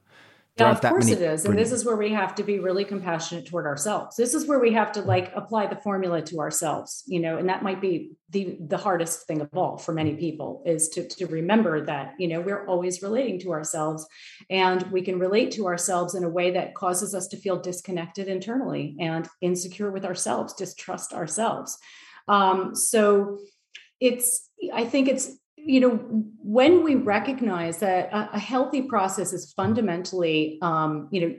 Yeah, 0.58 0.72
of 0.72 0.82
course 0.82 1.06
many 1.06 1.20
it 1.20 1.24
is. 1.24 1.46
And 1.46 1.58
this 1.58 1.72
is 1.72 1.84
where 1.84 1.96
we 1.96 2.12
have 2.12 2.36
to 2.36 2.44
be 2.44 2.60
really 2.60 2.86
compassionate 2.86 3.48
toward 3.48 3.66
ourselves. 3.66 4.16
This 4.16 4.36
is 4.36 4.48
where 4.48 4.60
we 4.60 4.72
have 4.74 4.92
to 4.92 5.02
like 5.02 5.32
apply 5.36 5.66
the 5.66 5.78
formula 5.78 6.22
to 6.22 6.40
ourselves, 6.40 7.04
you 7.08 7.20
know, 7.20 7.38
and 7.38 7.50
that 7.50 7.64
might 7.64 7.82
be 7.82 8.12
the 8.30 8.58
the 8.60 8.78
hardest 8.78 9.26
thing 9.26 9.42
of 9.42 9.50
all 9.56 9.78
for 9.78 9.94
many 9.94 10.16
people 10.16 10.62
is 10.64 10.90
to, 10.90 11.08
to 11.08 11.26
remember 11.26 11.84
that, 11.86 12.14
you 12.20 12.28
know, 12.28 12.40
we're 12.40 12.68
always 12.68 13.02
relating 13.02 13.40
to 13.40 13.52
ourselves 13.52 14.08
and 14.52 14.84
we 14.92 15.02
can 15.02 15.18
relate 15.18 15.50
to 15.54 15.66
ourselves 15.66 16.14
in 16.14 16.24
a 16.24 16.30
way 16.30 16.52
that 16.52 16.76
causes 16.76 17.16
us 17.16 17.28
to 17.30 17.38
feel 17.38 17.60
disconnected 17.60 18.28
internally 18.28 18.96
and 19.00 19.28
insecure 19.42 19.92
with 19.92 20.06
ourselves, 20.06 20.54
distrust 20.54 21.14
ourselves. 21.14 21.80
Um, 22.28 22.76
so 22.76 23.40
it's 24.00 24.50
i 24.74 24.84
think 24.84 25.08
it's 25.08 25.38
you 25.66 25.80
know 25.80 25.92
when 26.44 26.84
we 26.84 26.96
recognize 26.96 27.80
that 27.80 28.12
a, 28.12 28.36
a 28.36 28.40
healthy 28.40 28.82
process 28.82 29.34
is 29.34 29.54
fundamentally 29.54 30.60
um, 30.62 31.08
you 31.12 31.22
know 31.22 31.36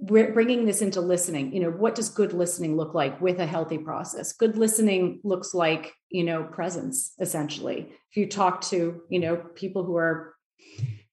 bringing 0.00 0.66
this 0.66 0.82
into 0.82 1.00
listening 1.00 1.52
you 1.52 1.60
know 1.60 1.70
what 1.70 1.94
does 1.94 2.08
good 2.08 2.32
listening 2.32 2.76
look 2.76 2.92
like 2.92 3.20
with 3.20 3.38
a 3.38 3.46
healthy 3.46 3.78
process? 3.78 4.32
Good 4.32 4.56
listening 4.56 5.20
looks 5.24 5.54
like 5.54 5.92
you 6.10 6.24
know 6.24 6.44
presence 6.44 7.12
essentially. 7.20 7.88
If 8.10 8.16
you 8.16 8.26
talk 8.26 8.60
to 8.62 9.02
you 9.08 9.20
know 9.20 9.36
people 9.54 9.84
who 9.84 9.96
are 9.96 10.34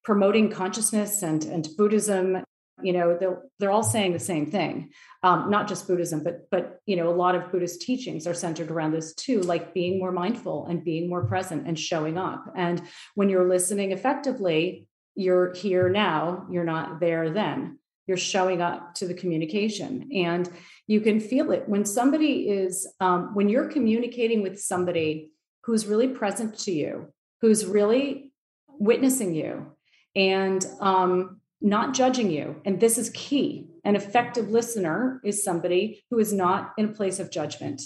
promoting 0.04 0.50
consciousness 0.50 1.24
and 1.24 1.44
and 1.46 1.68
buddhism 1.78 2.44
you 2.84 2.94
know 2.94 3.18
they're 3.20 3.42
they're 3.60 3.72
all 3.72 3.84
saying 3.84 4.14
the 4.14 4.20
same 4.20 4.50
thing. 4.50 4.92
Um, 5.24 5.50
not 5.50 5.68
just 5.68 5.88
buddhism 5.88 6.24
but 6.24 6.50
but 6.50 6.80
you 6.86 6.96
know 6.96 7.10
a 7.10 7.16
lot 7.16 7.36
of 7.36 7.52
buddhist 7.52 7.82
teachings 7.82 8.26
are 8.28 8.34
centered 8.34 8.72
around 8.72 8.92
this 8.92 9.14
too 9.14 9.42
like 9.42 9.74
being 9.74 10.00
more 10.00 10.12
mindful 10.12 10.66
and 10.68 10.84
being 10.84 11.10
more 11.10 11.26
present 11.26 11.68
and 11.68 11.78
showing 11.78 12.18
up. 12.18 12.46
And 12.56 12.82
when 13.16 13.30
you're 13.30 13.48
listening 13.48 13.92
effectively 13.92 14.88
you're 15.16 15.54
here 15.54 15.90
now 15.90 16.48
you're 16.50 16.64
not 16.64 17.00
there 17.00 17.30
then. 17.30 17.80
You're 18.08 18.18
showing 18.18 18.60
up 18.60 18.96
to 18.96 19.08
the 19.08 19.14
communication. 19.14 20.10
And 20.16 20.50
you 20.88 21.00
can 21.00 21.20
feel 21.20 21.52
it. 21.52 21.70
When 21.70 21.86
somebody 21.86 22.50
is 22.50 22.88
um, 23.00 23.36
when 23.36 23.50
you're 23.50 23.68
communicating 23.68 24.42
with 24.42 24.60
somebody 24.60 25.32
who's 25.64 25.86
really 25.86 26.08
present 26.08 26.58
to 26.60 26.72
you 26.72 27.14
who's 27.42 27.66
really 27.66 28.32
witnessing 28.68 29.36
you 29.36 29.74
and 30.16 30.66
um, 30.80 31.42
not 31.62 31.94
judging 31.94 32.32
you. 32.32 32.62
And 32.66 32.80
this 32.80 32.98
is 32.98 33.10
key. 33.12 33.68
An 33.84 33.96
effective 33.96 34.50
listener 34.50 35.22
is 35.24 35.44
somebody 35.44 36.04
who 36.10 36.20
is 36.20 36.32
not 36.34 36.74
in 36.78 36.86
a 36.86 36.94
place 36.94 37.20
of 37.20 37.32
judgment. 37.32 37.82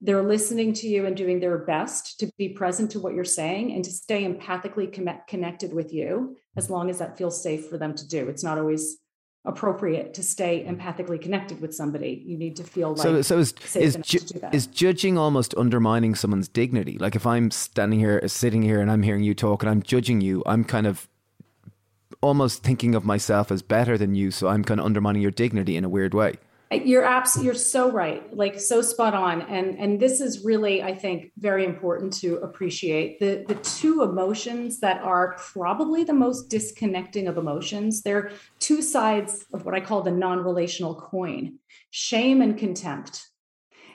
They're 0.00 0.22
listening 0.22 0.72
to 0.74 0.88
you 0.88 1.04
and 1.04 1.14
doing 1.14 1.40
their 1.40 1.58
best 1.58 2.18
to 2.20 2.30
be 2.38 2.48
present 2.48 2.90
to 2.92 3.00
what 3.00 3.14
you're 3.14 3.24
saying 3.24 3.72
and 3.72 3.84
to 3.84 3.90
stay 3.90 4.24
empathically 4.24 4.90
connect- 4.90 5.28
connected 5.28 5.74
with 5.74 5.92
you 5.92 6.36
as 6.56 6.70
long 6.70 6.88
as 6.88 6.98
that 6.98 7.18
feels 7.18 7.42
safe 7.42 7.68
for 7.68 7.76
them 7.76 7.94
to 7.94 8.08
do. 8.08 8.28
It's 8.28 8.42
not 8.42 8.56
always 8.56 8.96
appropriate 9.44 10.14
to 10.14 10.22
stay 10.22 10.64
empathically 10.68 11.20
connected 11.20 11.60
with 11.60 11.74
somebody. 11.74 12.22
You 12.26 12.38
need 12.38 12.56
to 12.56 12.64
feel 12.64 12.90
like 12.90 13.02
so 13.02 13.22
so 13.22 13.38
is 13.38 13.54
safe 13.64 13.82
is, 13.82 13.94
enough 13.94 14.06
ju- 14.06 14.18
to 14.18 14.34
do 14.34 14.38
that. 14.40 14.54
is 14.54 14.66
judging 14.66 15.16
almost 15.16 15.54
undermining 15.56 16.14
someone's 16.14 16.48
dignity? 16.48 16.98
Like 16.98 17.14
if 17.14 17.26
I'm 17.26 17.50
standing 17.50 17.98
here, 17.98 18.26
sitting 18.28 18.62
here, 18.62 18.80
and 18.80 18.90
I'm 18.90 19.02
hearing 19.02 19.22
you 19.22 19.34
talk, 19.34 19.62
and 19.62 19.70
I'm 19.70 19.82
judging 19.82 20.20
you, 20.20 20.42
I'm 20.46 20.64
kind 20.64 20.86
of 20.86 21.08
almost 22.20 22.62
thinking 22.62 22.94
of 22.94 23.04
myself 23.04 23.50
as 23.50 23.62
better 23.62 23.96
than 23.96 24.14
you. 24.14 24.30
So 24.30 24.48
I'm 24.48 24.64
kind 24.64 24.80
of 24.80 24.86
undermining 24.86 25.22
your 25.22 25.30
dignity 25.30 25.76
in 25.76 25.84
a 25.84 25.88
weird 25.88 26.14
way. 26.14 26.36
you're 26.72 27.04
abs- 27.04 27.42
you're 27.42 27.52
so 27.52 27.90
right 27.90 28.22
like 28.36 28.60
so 28.60 28.80
spot 28.80 29.12
on 29.12 29.42
and 29.42 29.76
and 29.80 29.98
this 29.98 30.20
is 30.20 30.44
really 30.44 30.84
i 30.84 30.94
think 30.94 31.32
very 31.36 31.64
important 31.64 32.12
to 32.12 32.36
appreciate 32.36 33.18
the 33.18 33.44
the 33.48 33.56
two 33.56 34.04
emotions 34.04 34.78
that 34.78 35.02
are 35.02 35.34
probably 35.52 36.04
the 36.04 36.12
most 36.12 36.48
disconnecting 36.48 37.26
of 37.26 37.36
emotions 37.36 38.02
they're 38.02 38.30
two 38.60 38.82
sides 38.82 39.44
of 39.52 39.64
what 39.64 39.74
i 39.74 39.80
call 39.80 40.00
the 40.02 40.12
non-relational 40.12 40.94
coin 40.94 41.58
shame 41.90 42.40
and 42.40 42.56
contempt 42.56 43.26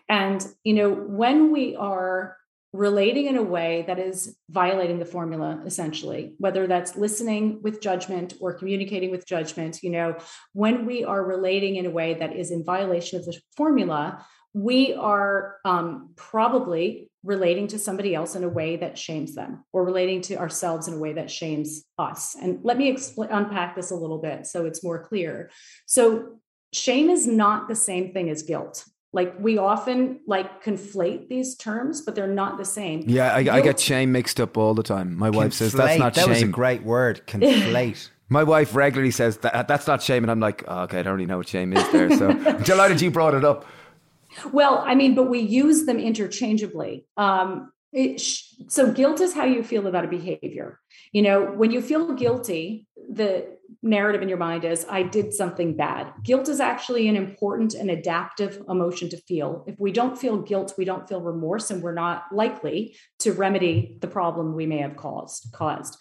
and 0.09 0.45
you 0.65 0.73
know 0.73 0.91
when 0.91 1.53
we 1.53 1.77
are 1.77 2.35
relating 2.75 3.25
in 3.27 3.37
a 3.37 3.43
way 3.43 3.83
that 3.87 3.99
is 3.99 4.37
violating 4.49 4.99
the 4.99 5.05
formula 5.05 5.61
essentially 5.65 6.33
whether 6.37 6.67
that's 6.67 6.95
listening 6.95 7.59
with 7.61 7.81
judgment 7.81 8.33
or 8.39 8.53
communicating 8.53 9.11
with 9.11 9.25
judgment. 9.25 9.81
You 9.81 9.91
know 9.91 10.17
when 10.53 10.85
we 10.85 11.03
are 11.03 11.23
relating 11.23 11.75
in 11.77 11.85
a 11.85 11.89
way 11.89 12.15
that 12.15 12.35
is 12.35 12.51
in 12.51 12.63
violation 12.63 13.19
of 13.19 13.25
the 13.25 13.39
formula 13.55 14.25
we 14.55 14.93
are 14.93 15.57
um, 15.65 16.11
probably 16.15 17.11
relating 17.25 17.67
to 17.67 17.77
somebody 17.77 18.15
else 18.15 18.35
in 18.35 18.43
a 18.45 18.49
way 18.49 18.77
that 18.77 18.97
shames 18.97 19.35
them 19.35 19.65
or 19.73 19.83
relating 19.83 20.21
to 20.21 20.35
ourselves 20.35 20.87
in 20.87 20.93
a 20.93 20.97
way 20.97 21.11
that 21.11 21.29
shames 21.29 21.83
us. 21.97 22.37
And 22.41 22.59
let 22.63 22.77
me 22.77 22.89
expl- 22.89 23.27
unpack 23.29 23.75
this 23.75 23.91
a 23.91 23.95
little 23.95 24.19
bit 24.19 24.47
so 24.47 24.65
it's 24.65 24.81
more 24.81 25.03
clear. 25.03 25.49
So 25.87 26.39
shame 26.71 27.09
is 27.09 27.27
not 27.27 27.67
the 27.67 27.75
same 27.75 28.13
thing 28.13 28.29
as 28.29 28.43
guilt 28.43 28.85
like 29.15 29.33
we 29.39 29.57
often 29.57 30.19
like 30.27 30.61
conflate 30.61 31.29
these 31.29 31.55
terms 31.55 32.01
but 32.01 32.13
they're 32.15 32.27
not 32.27 32.57
the 32.57 32.65
same 32.65 33.01
Yeah, 33.07 33.33
I, 33.33 33.37
I 33.37 33.61
get 33.61 33.79
shame 33.79 34.11
mixed 34.11 34.39
up 34.39 34.57
all 34.57 34.73
the 34.73 34.83
time. 34.83 35.17
My 35.17 35.29
wife 35.29 35.53
says 35.53 35.71
that's 35.71 35.93
Conflate. 35.93 35.99
not 35.99 36.13
that 36.15 36.27
was 36.27 36.41
a 36.41 36.47
great 36.47 36.83
word 36.83 37.21
conflate 37.27 38.09
My 38.27 38.43
wife 38.43 38.75
regularly 38.75 39.11
says 39.11 39.37
that 39.37 39.67
that's 39.67 39.87
not 39.87 40.01
shame, 40.01 40.23
and 40.23 40.31
I'm 40.31 40.39
like, 40.39 40.63
oh, 40.67 40.81
okay, 40.81 40.99
I 40.99 41.03
don't 41.03 41.13
really 41.13 41.27
know 41.27 41.37
what 41.37 41.47
shame 41.47 41.73
is 41.73 41.91
there. 41.91 42.09
So 42.17 42.33
delighted 42.63 42.99
you 42.99 43.11
brought 43.11 43.35
it 43.35 43.45
up. 43.45 43.65
Well, 44.51 44.83
I 44.85 44.95
mean, 44.95 45.15
but 45.15 45.29
we 45.29 45.39
use 45.39 45.85
them 45.85 45.99
interchangeably. 45.99 47.05
Um, 47.17 47.47
it, 47.47 47.73
sh- 48.17 48.53
so 48.67 48.91
guilt 48.91 49.21
is 49.21 49.33
how 49.33 49.45
you 49.45 49.63
feel 49.63 49.87
about 49.87 50.05
a 50.05 50.09
behavior. 50.09 50.79
You 51.11 51.21
know, 51.21 51.45
when 51.45 51.71
you 51.71 51.81
feel 51.81 52.13
guilty, 52.13 52.87
the 53.09 53.55
narrative 53.81 54.21
in 54.21 54.29
your 54.29 54.37
mind 54.37 54.65
is, 54.65 54.85
I 54.89 55.03
did 55.03 55.33
something 55.33 55.75
bad. 55.75 56.11
Guilt 56.23 56.49
is 56.49 56.59
actually 56.59 57.07
an 57.07 57.15
important 57.15 57.73
and 57.73 57.89
adaptive 57.89 58.61
emotion 58.67 59.09
to 59.09 59.17
feel. 59.17 59.63
If 59.67 59.79
we 59.79 59.91
don't 59.91 60.17
feel 60.17 60.41
guilt, 60.41 60.73
we 60.77 60.85
don't 60.85 61.07
feel 61.07 61.21
remorse, 61.21 61.71
and 61.71 61.81
we're 61.81 61.93
not 61.93 62.23
likely 62.31 62.95
to 63.19 63.31
remedy 63.31 63.97
the 64.01 64.07
problem 64.07 64.55
we 64.55 64.65
may 64.65 64.79
have 64.79 64.95
caused. 64.95 65.51
caused. 65.53 65.97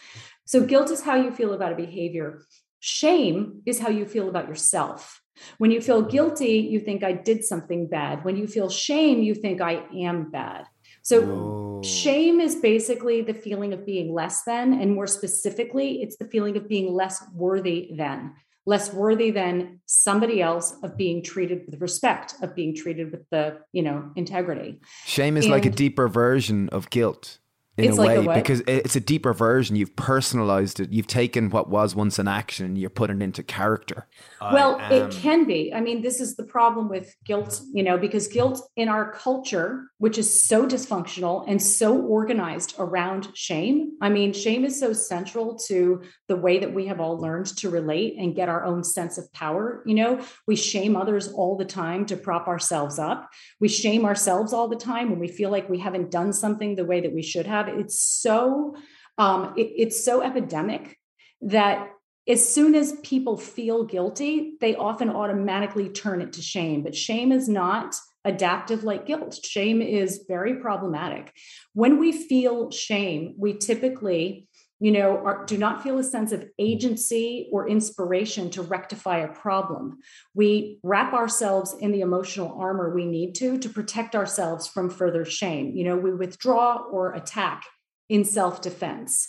So 0.47 0.65
guilt 0.65 0.91
is 0.91 1.03
how 1.03 1.15
you 1.17 1.31
feel 1.31 1.53
about 1.53 1.73
a 1.73 1.77
behavior. 1.77 2.43
Shame 2.81 3.63
is 3.67 3.79
how 3.79 3.89
you 3.89 4.05
feel 4.07 4.29
about 4.29 4.49
yourself. 4.49 5.21
When 5.59 5.71
you 5.71 5.81
feel 5.81 6.03
guilty, 6.03 6.59
you 6.59 6.81
think 6.81 7.03
I 7.03 7.13
did 7.13 7.45
something 7.45 7.89
bad. 7.89 8.25
When 8.25 8.37
you 8.37 8.47
feel 8.47 8.69
shame, 8.69 9.23
you 9.23 9.35
think 9.35 9.61
I 9.61 9.85
am 9.95 10.31
bad. 10.31 10.67
So, 11.05 11.21
Whoa. 11.21 11.83
shame 11.83 12.41
is 12.41 12.57
basically 12.57 13.21
the 13.21 13.35
feeling 13.35 13.75
of 13.75 13.85
being 13.85 14.15
less 14.15 14.43
than. 14.45 14.73
And 14.73 14.95
more 14.95 15.07
specifically, 15.07 16.03
it's 16.03 16.17
the 16.17 16.25
feeling 16.25 16.57
of 16.57 16.67
being 16.67 16.93
less 16.95 17.23
worthy 17.35 17.91
than, 17.95 18.33
less 18.65 18.91
worthy 18.91 19.31
than 19.31 19.81
somebody 19.85 20.41
else, 20.41 20.75
of 20.83 20.97
being 20.97 21.23
treated 21.23 21.67
with 21.67 21.79
respect, 21.83 22.35
of 22.41 22.55
being 22.55 22.75
treated 22.75 23.13
with 23.13 23.29
the, 23.31 23.59
you 23.73 23.83
know, 23.83 24.11
integrity. 24.17 24.81
Shame 25.05 25.37
is 25.37 25.47
like 25.47 25.67
a 25.67 25.71
deeper 25.71 26.09
version 26.09 26.71
of 26.71 26.89
guilt 26.89 27.39
in 27.77 27.87
It's 27.87 27.99
a 27.99 28.01
like 28.01 28.19
way 28.19 28.27
a 28.27 28.35
because 28.35 28.63
it's 28.67 28.97
a 28.97 29.01
deeper 29.01 29.33
version. 29.33 29.77
You've 29.77 29.97
personalized 29.97 30.81
it. 30.81 30.93
You've 30.93 31.07
taken 31.07 31.51
what 31.51 31.69
was 31.69 31.95
once 31.95 32.19
an 32.19 32.29
action 32.29 32.67
and 32.67 32.79
you're 32.79 32.91
putting 32.91 33.21
it 33.21 33.25
into 33.25 33.43
character. 33.43 34.07
well 34.53 34.79
am- 34.81 34.93
it 34.93 35.11
can 35.13 35.45
be 35.45 35.73
i 35.73 35.81
mean 35.81 36.03
this 36.03 36.21
is 36.21 36.37
the 36.37 36.45
problem 36.45 36.89
with 36.89 37.15
guilt 37.25 37.61
you 37.73 37.83
know 37.83 37.97
because 37.97 38.29
guilt 38.29 38.69
in 38.77 38.89
our 38.89 39.13
culture 39.13 39.85
which 39.99 40.19
is 40.19 40.45
so 40.45 40.67
dysfunctional 40.67 41.45
and 41.49 41.63
so 41.63 41.99
organized 41.99 42.75
around 42.79 43.29
shame 43.35 43.93
i 44.01 44.09
mean 44.09 44.33
shame 44.33 44.65
is 44.65 44.79
so 44.79 44.93
central 44.93 45.57
to 45.57 46.03
the 46.29 46.37
way 46.37 46.59
that 46.59 46.75
we 46.75 46.87
have 46.87 47.01
all 47.01 47.19
learned 47.19 47.47
to 47.47 47.71
relate 47.71 48.17
and 48.19 48.35
get 48.35 48.49
our 48.49 48.65
own 48.65 48.85
sense 48.85 49.19
of 49.19 49.33
power 49.33 49.83
you 49.87 49.95
know 49.95 50.23
we 50.47 50.57
shame 50.57 50.97
others 50.97 51.29
all 51.29 51.57
the 51.57 51.65
time 51.65 52.05
to 52.05 52.17
prop 52.17 52.47
ourselves 52.49 52.99
up 52.99 53.31
we 53.61 53.69
shame 53.69 54.05
ourselves 54.05 54.53
all 54.53 54.69
the 54.69 54.77
time 54.77 55.11
when 55.11 55.19
we 55.19 55.29
feel 55.29 55.51
like 55.51 55.69
we 55.69 55.79
haven't 55.79 56.11
done 56.11 56.33
something 56.33 56.75
the 56.75 56.85
way 56.85 57.01
that 57.01 57.15
we 57.15 57.23
should 57.23 57.47
have 57.47 57.64
it's 57.69 58.01
so 58.01 58.77
um, 59.19 59.55
it- 59.57 59.73
it's 59.77 60.05
so 60.05 60.23
epidemic 60.23 60.99
that 61.43 61.91
as 62.27 62.47
soon 62.49 62.75
as 62.75 62.99
people 63.03 63.37
feel 63.37 63.85
guilty, 63.85 64.55
they 64.61 64.75
often 64.75 65.11
automatically 65.11 65.89
turn 65.91 66.23
it 66.23 66.33
to 66.33 66.43
shame. 66.43 66.83
But 66.83 66.95
shame 66.97 67.31
is 67.33 67.49
not 67.49 67.95
adaptive 68.25 68.83
like 68.83 69.05
guilt. 69.07 69.39
Shame 69.45 69.83
is 69.83 70.25
very 70.27 70.57
problematic. 70.57 71.33
When 71.75 71.99
we 71.99 72.13
feel 72.13 72.71
shame, 72.71 73.35
we 73.37 73.53
typically 73.59 74.49
you 74.85 74.93
know 74.93 75.17
are, 75.25 75.47
do 75.47 75.57
not 75.57 75.83
feel 75.83 75.99
a 75.99 76.05
sense 76.05 76.31
of 76.31 76.45
agency 76.59 77.49
or 77.51 77.67
inspiration 77.67 78.51
to 78.51 78.61
rectify 78.61 79.19
a 79.21 79.33
problem. 79.33 79.99
We 80.35 80.79
wrap 80.83 81.15
ourselves 81.15 81.75
in 81.81 81.91
the 81.91 82.03
emotional 82.03 82.55
armor 82.61 82.95
we 82.95 83.07
need 83.07 83.35
to 83.37 83.57
to 83.59 83.69
protect 83.71 84.15
ourselves 84.15 84.69
from 84.69 84.91
further 84.91 85.25
shame. 85.25 85.75
You 85.75 85.85
know 85.85 85.97
we 85.97 86.13
withdraw 86.13 86.85
or 86.93 87.15
attack 87.15 87.65
in 88.11 88.27
self-defense. 88.27 89.27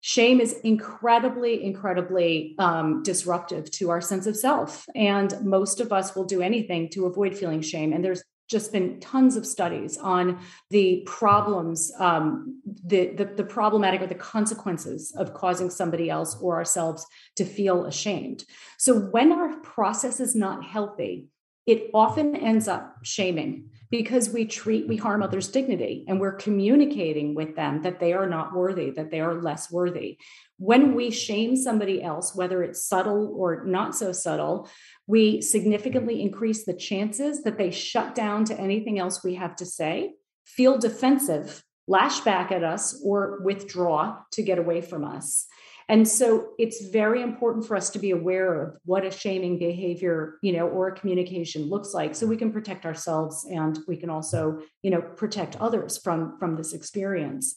Shame 0.00 0.40
is 0.40 0.54
incredibly 0.64 1.64
incredibly 1.64 2.56
um, 2.58 3.04
disruptive 3.04 3.70
to 3.78 3.90
our 3.90 4.00
sense 4.00 4.26
of 4.26 4.36
self. 4.36 4.84
And 4.96 5.32
most 5.44 5.78
of 5.78 5.92
us 5.92 6.16
will 6.16 6.24
do 6.24 6.42
anything 6.42 6.90
to 6.94 7.06
avoid 7.06 7.38
feeling 7.38 7.62
shame. 7.62 7.92
And 7.92 8.04
there's 8.04 8.24
just 8.48 8.72
been 8.72 9.00
tons 9.00 9.36
of 9.36 9.46
studies 9.46 9.96
on 9.98 10.40
the 10.70 11.02
problems 11.06 11.92
um, 11.98 12.60
the, 12.84 13.08
the, 13.08 13.24
the 13.24 13.44
problematic 13.44 14.02
or 14.02 14.06
the 14.06 14.14
consequences 14.14 15.14
of 15.16 15.34
causing 15.34 15.70
somebody 15.70 16.10
else 16.10 16.36
or 16.40 16.56
ourselves 16.56 17.06
to 17.36 17.44
feel 17.44 17.86
ashamed. 17.86 18.44
So 18.78 18.98
when 18.98 19.32
our 19.32 19.56
process 19.60 20.20
is 20.20 20.34
not 20.34 20.64
healthy 20.64 21.28
it 21.66 21.90
often 21.94 22.36
ends 22.36 22.68
up 22.68 22.96
shaming 23.02 23.70
because 23.90 24.28
we 24.28 24.44
treat 24.44 24.86
we 24.86 24.96
harm 24.96 25.22
others 25.22 25.48
dignity 25.48 26.04
and 26.08 26.20
we're 26.20 26.36
communicating 26.36 27.34
with 27.34 27.56
them 27.56 27.82
that 27.82 28.00
they 28.00 28.12
are 28.12 28.28
not 28.28 28.54
worthy 28.54 28.90
that 28.90 29.10
they 29.10 29.20
are 29.20 29.40
less 29.40 29.70
worthy. 29.70 30.18
When 30.58 30.94
we 30.94 31.10
shame 31.10 31.56
somebody 31.56 32.02
else 32.02 32.34
whether 32.34 32.62
it's 32.62 32.84
subtle 32.84 33.32
or 33.34 33.64
not 33.64 33.96
so 33.96 34.12
subtle 34.12 34.68
we 35.06 35.40
significantly 35.40 36.20
increase 36.22 36.64
the 36.64 36.74
chances 36.74 37.42
that 37.42 37.58
they 37.58 37.70
shut 37.70 38.14
down 38.14 38.44
to 38.44 38.58
anything 38.58 38.98
else 38.98 39.22
we 39.22 39.34
have 39.34 39.56
to 39.56 39.66
say 39.66 40.12
feel 40.44 40.78
defensive 40.78 41.62
lash 41.86 42.20
back 42.20 42.50
at 42.50 42.64
us 42.64 43.00
or 43.04 43.40
withdraw 43.42 44.16
to 44.30 44.42
get 44.42 44.58
away 44.58 44.80
from 44.80 45.04
us 45.04 45.46
and 45.88 46.08
so 46.08 46.52
it's 46.58 46.86
very 46.86 47.22
important 47.22 47.66
for 47.66 47.76
us 47.76 47.90
to 47.90 47.98
be 47.98 48.10
aware 48.10 48.62
of 48.62 48.76
what 48.84 49.04
a 49.04 49.10
shaming 49.10 49.58
behavior, 49.58 50.38
you 50.40 50.52
know, 50.52 50.66
or 50.66 50.88
a 50.88 50.94
communication 50.94 51.68
looks 51.68 51.92
like 51.92 52.14
so 52.14 52.26
we 52.26 52.38
can 52.38 52.52
protect 52.52 52.86
ourselves 52.86 53.46
and 53.50 53.78
we 53.86 53.96
can 53.96 54.08
also, 54.08 54.60
you 54.82 54.90
know, 54.90 55.02
protect 55.02 55.56
others 55.56 55.98
from 55.98 56.38
from 56.38 56.56
this 56.56 56.72
experience. 56.72 57.54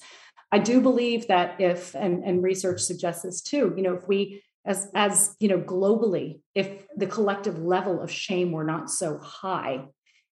I 0.51 0.59
do 0.59 0.81
believe 0.81 1.27
that 1.27 1.59
if 1.59 1.93
and, 1.95 2.23
and 2.23 2.43
research 2.43 2.81
suggests 2.81 3.23
this 3.23 3.41
too, 3.41 3.73
you 3.77 3.83
know, 3.83 3.93
if 3.93 4.07
we 4.07 4.43
as 4.67 4.89
as 4.93 5.35
you 5.39 5.47
know 5.47 5.59
globally 5.59 6.41
if 6.53 6.85
the 6.95 7.07
collective 7.07 7.57
level 7.57 8.01
of 8.01 8.11
shame 8.11 8.51
were 8.51 8.63
not 8.63 8.89
so 8.89 9.17
high 9.17 9.85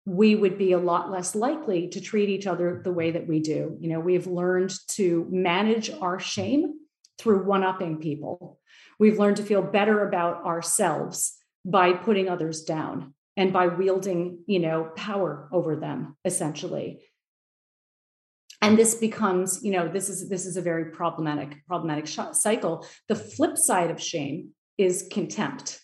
we 0.06 0.34
would 0.34 0.56
be 0.56 0.72
a 0.72 0.78
lot 0.78 1.10
less 1.10 1.34
likely 1.34 1.88
to 1.88 2.00
treat 2.00 2.30
each 2.30 2.46
other 2.46 2.80
the 2.82 2.92
way 2.92 3.10
that 3.10 3.26
we 3.26 3.40
do 3.40 3.76
you 3.80 3.88
know 3.90 4.00
we've 4.00 4.26
learned 4.26 4.72
to 4.88 5.26
manage 5.30 5.90
our 6.00 6.18
shame 6.18 6.80
through 7.20 7.44
one 7.44 7.62
upping 7.62 7.98
people. 7.98 8.58
We've 8.98 9.18
learned 9.18 9.36
to 9.36 9.42
feel 9.42 9.62
better 9.62 10.06
about 10.06 10.44
ourselves 10.44 11.36
by 11.64 11.92
putting 11.92 12.28
others 12.28 12.62
down 12.62 13.14
and 13.36 13.52
by 13.52 13.66
wielding, 13.68 14.42
you 14.46 14.58
know, 14.58 14.90
power 14.96 15.48
over 15.52 15.76
them 15.76 16.16
essentially. 16.24 17.02
And 18.62 18.76
this 18.76 18.94
becomes, 18.94 19.60
you 19.62 19.72
know, 19.72 19.88
this 19.88 20.08
is 20.08 20.28
this 20.28 20.44
is 20.44 20.56
a 20.56 20.62
very 20.62 20.86
problematic 20.86 21.66
problematic 21.66 22.06
sh- 22.06 22.18
cycle. 22.32 22.86
The 23.08 23.16
flip 23.16 23.56
side 23.56 23.90
of 23.90 24.00
shame 24.00 24.50
is 24.76 25.08
contempt. 25.10 25.80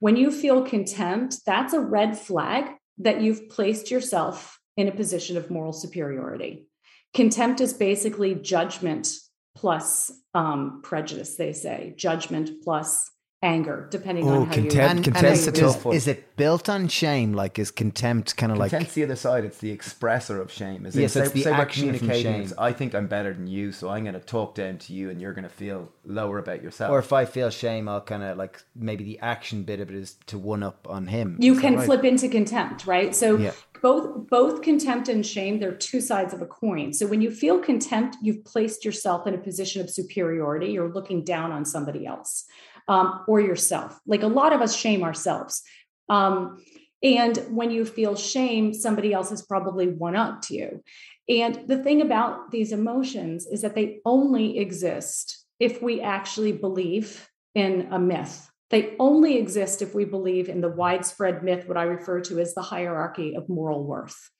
When 0.00 0.16
you 0.16 0.30
feel 0.30 0.62
contempt, 0.62 1.36
that's 1.46 1.72
a 1.72 1.80
red 1.80 2.18
flag 2.18 2.72
that 2.98 3.22
you've 3.22 3.48
placed 3.48 3.90
yourself 3.90 4.58
in 4.76 4.88
a 4.88 4.92
position 4.92 5.36
of 5.36 5.50
moral 5.50 5.72
superiority. 5.72 6.66
Contempt 7.14 7.60
is 7.60 7.72
basically 7.72 8.34
judgment 8.34 9.08
plus 9.54 10.10
um, 10.34 10.80
prejudice, 10.82 11.36
they 11.36 11.52
say, 11.52 11.94
judgment 11.96 12.50
plus 12.62 13.10
anger, 13.44 13.86
depending 13.90 14.26
on 14.28 14.46
how 14.46 14.52
contempt, 14.54 14.74
you. 14.74 14.80
And, 14.80 15.04
contempt's 15.04 15.46
and 15.46 15.56
a 15.56 15.60
is, 15.60 15.72
tough 15.74 15.84
one. 15.84 15.94
is 15.94 16.08
it 16.08 16.36
built 16.36 16.68
on 16.68 16.88
shame? 16.88 17.32
Like, 17.34 17.58
is 17.58 17.70
contempt 17.70 18.36
kind 18.36 18.50
of 18.50 18.58
like 18.58 18.70
Content's 18.70 18.94
the 18.94 19.04
other 19.04 19.16
side. 19.16 19.44
It's 19.44 19.58
the 19.58 19.76
expressor 19.76 20.40
of 20.40 20.50
shame. 20.50 20.86
Is 20.86 20.96
Yes, 20.96 21.14
it? 21.14 21.20
it's 21.20 21.28
say, 21.28 21.34
the 21.34 21.42
say 21.44 21.50
we're 21.50 21.56
action 21.56 21.88
from 21.90 21.98
communicating. 21.98 22.32
shame. 22.32 22.42
it's, 22.42 22.52
I 22.58 22.72
think 22.72 22.94
I'm 22.94 23.06
better 23.06 23.32
than 23.34 23.46
you, 23.46 23.70
so 23.70 23.90
I'm 23.90 24.02
going 24.04 24.14
to 24.14 24.20
talk 24.20 24.54
down 24.54 24.78
to 24.78 24.92
you, 24.92 25.10
and 25.10 25.20
you're 25.20 25.34
going 25.34 25.44
to 25.44 25.48
feel 25.50 25.92
lower 26.04 26.38
about 26.38 26.62
yourself. 26.62 26.90
Or 26.90 26.98
if 26.98 27.12
I 27.12 27.26
feel 27.26 27.50
shame, 27.50 27.88
I'll 27.88 28.00
kind 28.00 28.22
of 28.22 28.36
like 28.38 28.62
maybe 28.74 29.04
the 29.04 29.18
action 29.20 29.62
bit 29.62 29.80
of 29.80 29.90
it 29.90 29.96
is 29.96 30.16
to 30.26 30.38
one 30.38 30.62
up 30.62 30.86
on 30.90 31.06
him. 31.06 31.36
you 31.40 31.52
Is 31.54 31.60
can 31.60 31.76
right? 31.76 31.84
flip 31.84 32.04
into 32.04 32.28
contempt 32.28 32.86
right 32.86 33.14
so 33.14 33.36
Yeah. 33.36 33.52
both 33.82 34.28
both 34.30 34.62
contempt 34.62 35.08
and 35.08 35.24
shame 35.24 35.58
they're 35.60 35.74
two 35.74 36.00
sides 36.00 36.32
of 36.34 36.40
a 36.42 36.46
coin 36.46 36.92
so 36.92 37.06
when 37.06 37.20
you 37.20 37.30
feel 37.30 37.58
contempt 37.58 38.16
you've 38.22 38.44
placed 38.44 38.84
yourself 38.84 39.26
in 39.26 39.34
a 39.34 39.38
position 39.38 39.80
of 39.82 39.90
superiority 39.90 40.68
you're 40.72 40.90
looking 40.92 41.22
down 41.24 41.52
on 41.52 41.64
somebody 41.64 42.06
else 42.06 42.44
um, 42.88 43.24
or 43.26 43.40
yourself. 43.40 43.98
Like 44.06 44.22
a 44.22 44.28
lot 44.28 44.52
of 44.52 44.60
us 44.60 44.76
shame 44.76 45.02
ourselves. 45.02 45.62
Um, 46.08 46.62
and 47.02 47.36
when 47.50 47.70
you 47.70 47.84
feel 47.84 48.16
shame 48.16 48.72
somebody 48.72 49.12
else 49.12 49.30
is 49.30 49.42
probably 49.42 49.88
one 49.88 50.16
up 50.16 50.42
to 50.42 50.54
you. 50.54 50.82
And 51.28 51.66
the 51.66 51.82
thing 51.82 52.00
about 52.00 52.50
these 52.50 52.72
emotions 52.72 53.46
is 53.46 53.62
that 53.62 53.74
they 53.74 54.00
only 54.04 54.58
exist 54.58 55.44
if 55.58 55.80
we 55.80 56.00
actually 56.00 56.52
believe 56.52 57.28
in 57.54 57.88
a 57.90 57.98
myth. 57.98 58.50
They 58.70 58.96
only 58.98 59.36
exist 59.38 59.82
if 59.82 59.94
we 59.94 60.04
believe 60.04 60.48
in 60.48 60.60
the 60.60 60.68
widespread 60.68 61.44
myth, 61.44 61.68
what 61.68 61.76
I 61.76 61.84
refer 61.84 62.20
to 62.22 62.40
as 62.40 62.54
the 62.54 62.62
hierarchy 62.62 63.36
of 63.36 63.48
moral 63.48 63.84
worth. 63.84 64.30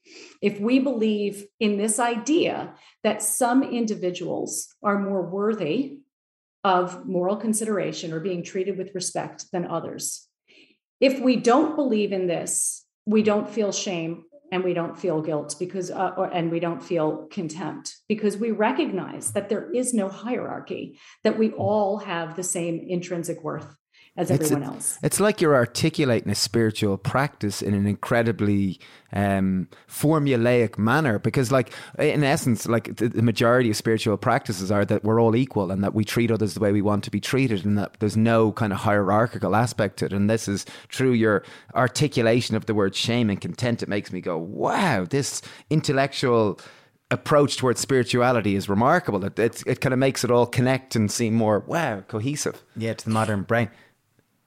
If 0.42 0.59
we 0.59 0.80
believe 0.80 1.47
in 1.61 1.78
this 1.78 1.99
idea 1.99 2.74
that 3.05 3.22
some 3.22 3.62
individuals 3.62 4.74
are 4.82 4.99
more 4.99 5.22
worthy 5.22 5.99
of 6.64 7.06
moral 7.06 7.36
consideration 7.36 8.12
or 8.12 8.20
being 8.20 8.42
treated 8.42 8.78
with 8.78 8.94
respect 8.94 9.46
than 9.52 9.66
others. 9.66 10.26
If 11.00 11.20
we 11.20 11.36
don't 11.36 11.76
believe 11.76 12.12
in 12.12 12.26
this, 12.26 12.84
we 13.06 13.22
don't 13.22 13.48
feel 13.48 13.70
shame 13.70 14.24
and 14.50 14.64
we 14.64 14.72
don't 14.72 14.98
feel 14.98 15.20
guilt 15.20 15.56
because 15.58 15.90
uh, 15.90 16.12
or, 16.16 16.26
and 16.26 16.50
we 16.50 16.60
don't 16.60 16.82
feel 16.82 17.26
contempt 17.30 17.96
because 18.08 18.36
we 18.36 18.50
recognize 18.50 19.32
that 19.32 19.48
there 19.48 19.70
is 19.72 19.92
no 19.92 20.08
hierarchy 20.08 20.98
that 21.24 21.38
we 21.38 21.50
all 21.52 21.98
have 21.98 22.36
the 22.36 22.42
same 22.42 22.78
intrinsic 22.88 23.42
worth 23.42 23.76
as 24.16 24.30
It's 24.30 24.50
a- 24.50 24.54
everyone 24.54 24.74
else. 24.76 24.98
It's 25.02 25.18
like 25.18 25.40
you're 25.40 25.56
articulating 25.56 26.30
a 26.30 26.34
spiritual 26.34 26.96
practice 26.98 27.60
in 27.62 27.74
an 27.74 27.86
incredibly 27.86 28.78
um, 29.12 29.68
formulaic 29.88 30.78
manner 30.78 31.18
because, 31.18 31.50
like, 31.50 31.72
in 31.98 32.22
essence, 32.22 32.66
like 32.66 32.96
the, 32.96 33.08
the 33.08 33.22
majority 33.22 33.70
of 33.70 33.76
spiritual 33.76 34.16
practices 34.16 34.70
are 34.70 34.84
that 34.84 35.02
we're 35.02 35.20
all 35.20 35.34
equal 35.34 35.70
and 35.70 35.82
that 35.82 35.94
we 35.94 36.04
treat 36.04 36.30
others 36.30 36.54
the 36.54 36.60
way 36.60 36.72
we 36.72 36.82
want 36.82 37.02
to 37.04 37.10
be 37.10 37.20
treated 37.20 37.64
and 37.64 37.76
that 37.76 37.96
there's 38.00 38.16
no 38.16 38.52
kind 38.52 38.72
of 38.72 38.80
hierarchical 38.80 39.56
aspect 39.56 39.98
to 39.98 40.06
it. 40.06 40.12
And 40.12 40.30
this 40.30 40.46
is 40.46 40.64
through 40.92 41.12
your 41.12 41.42
articulation 41.74 42.54
of 42.56 42.66
the 42.66 42.74
word 42.74 42.94
shame 42.94 43.30
and 43.30 43.40
contempt. 43.40 43.82
It 43.82 43.88
makes 43.88 44.12
me 44.12 44.20
go, 44.20 44.38
wow, 44.38 45.04
this 45.04 45.42
intellectual 45.70 46.60
approach 47.10 47.56
towards 47.56 47.80
spirituality 47.80 48.56
is 48.56 48.68
remarkable. 48.68 49.24
It, 49.24 49.38
it's, 49.38 49.62
it 49.64 49.80
kind 49.80 49.92
of 49.92 49.98
makes 49.98 50.24
it 50.24 50.30
all 50.30 50.46
connect 50.46 50.96
and 50.96 51.10
seem 51.10 51.34
more, 51.34 51.60
wow, 51.60 52.00
cohesive. 52.00 52.62
Yeah, 52.76 52.94
to 52.94 53.04
the 53.04 53.10
modern 53.10 53.42
brain. 53.42 53.70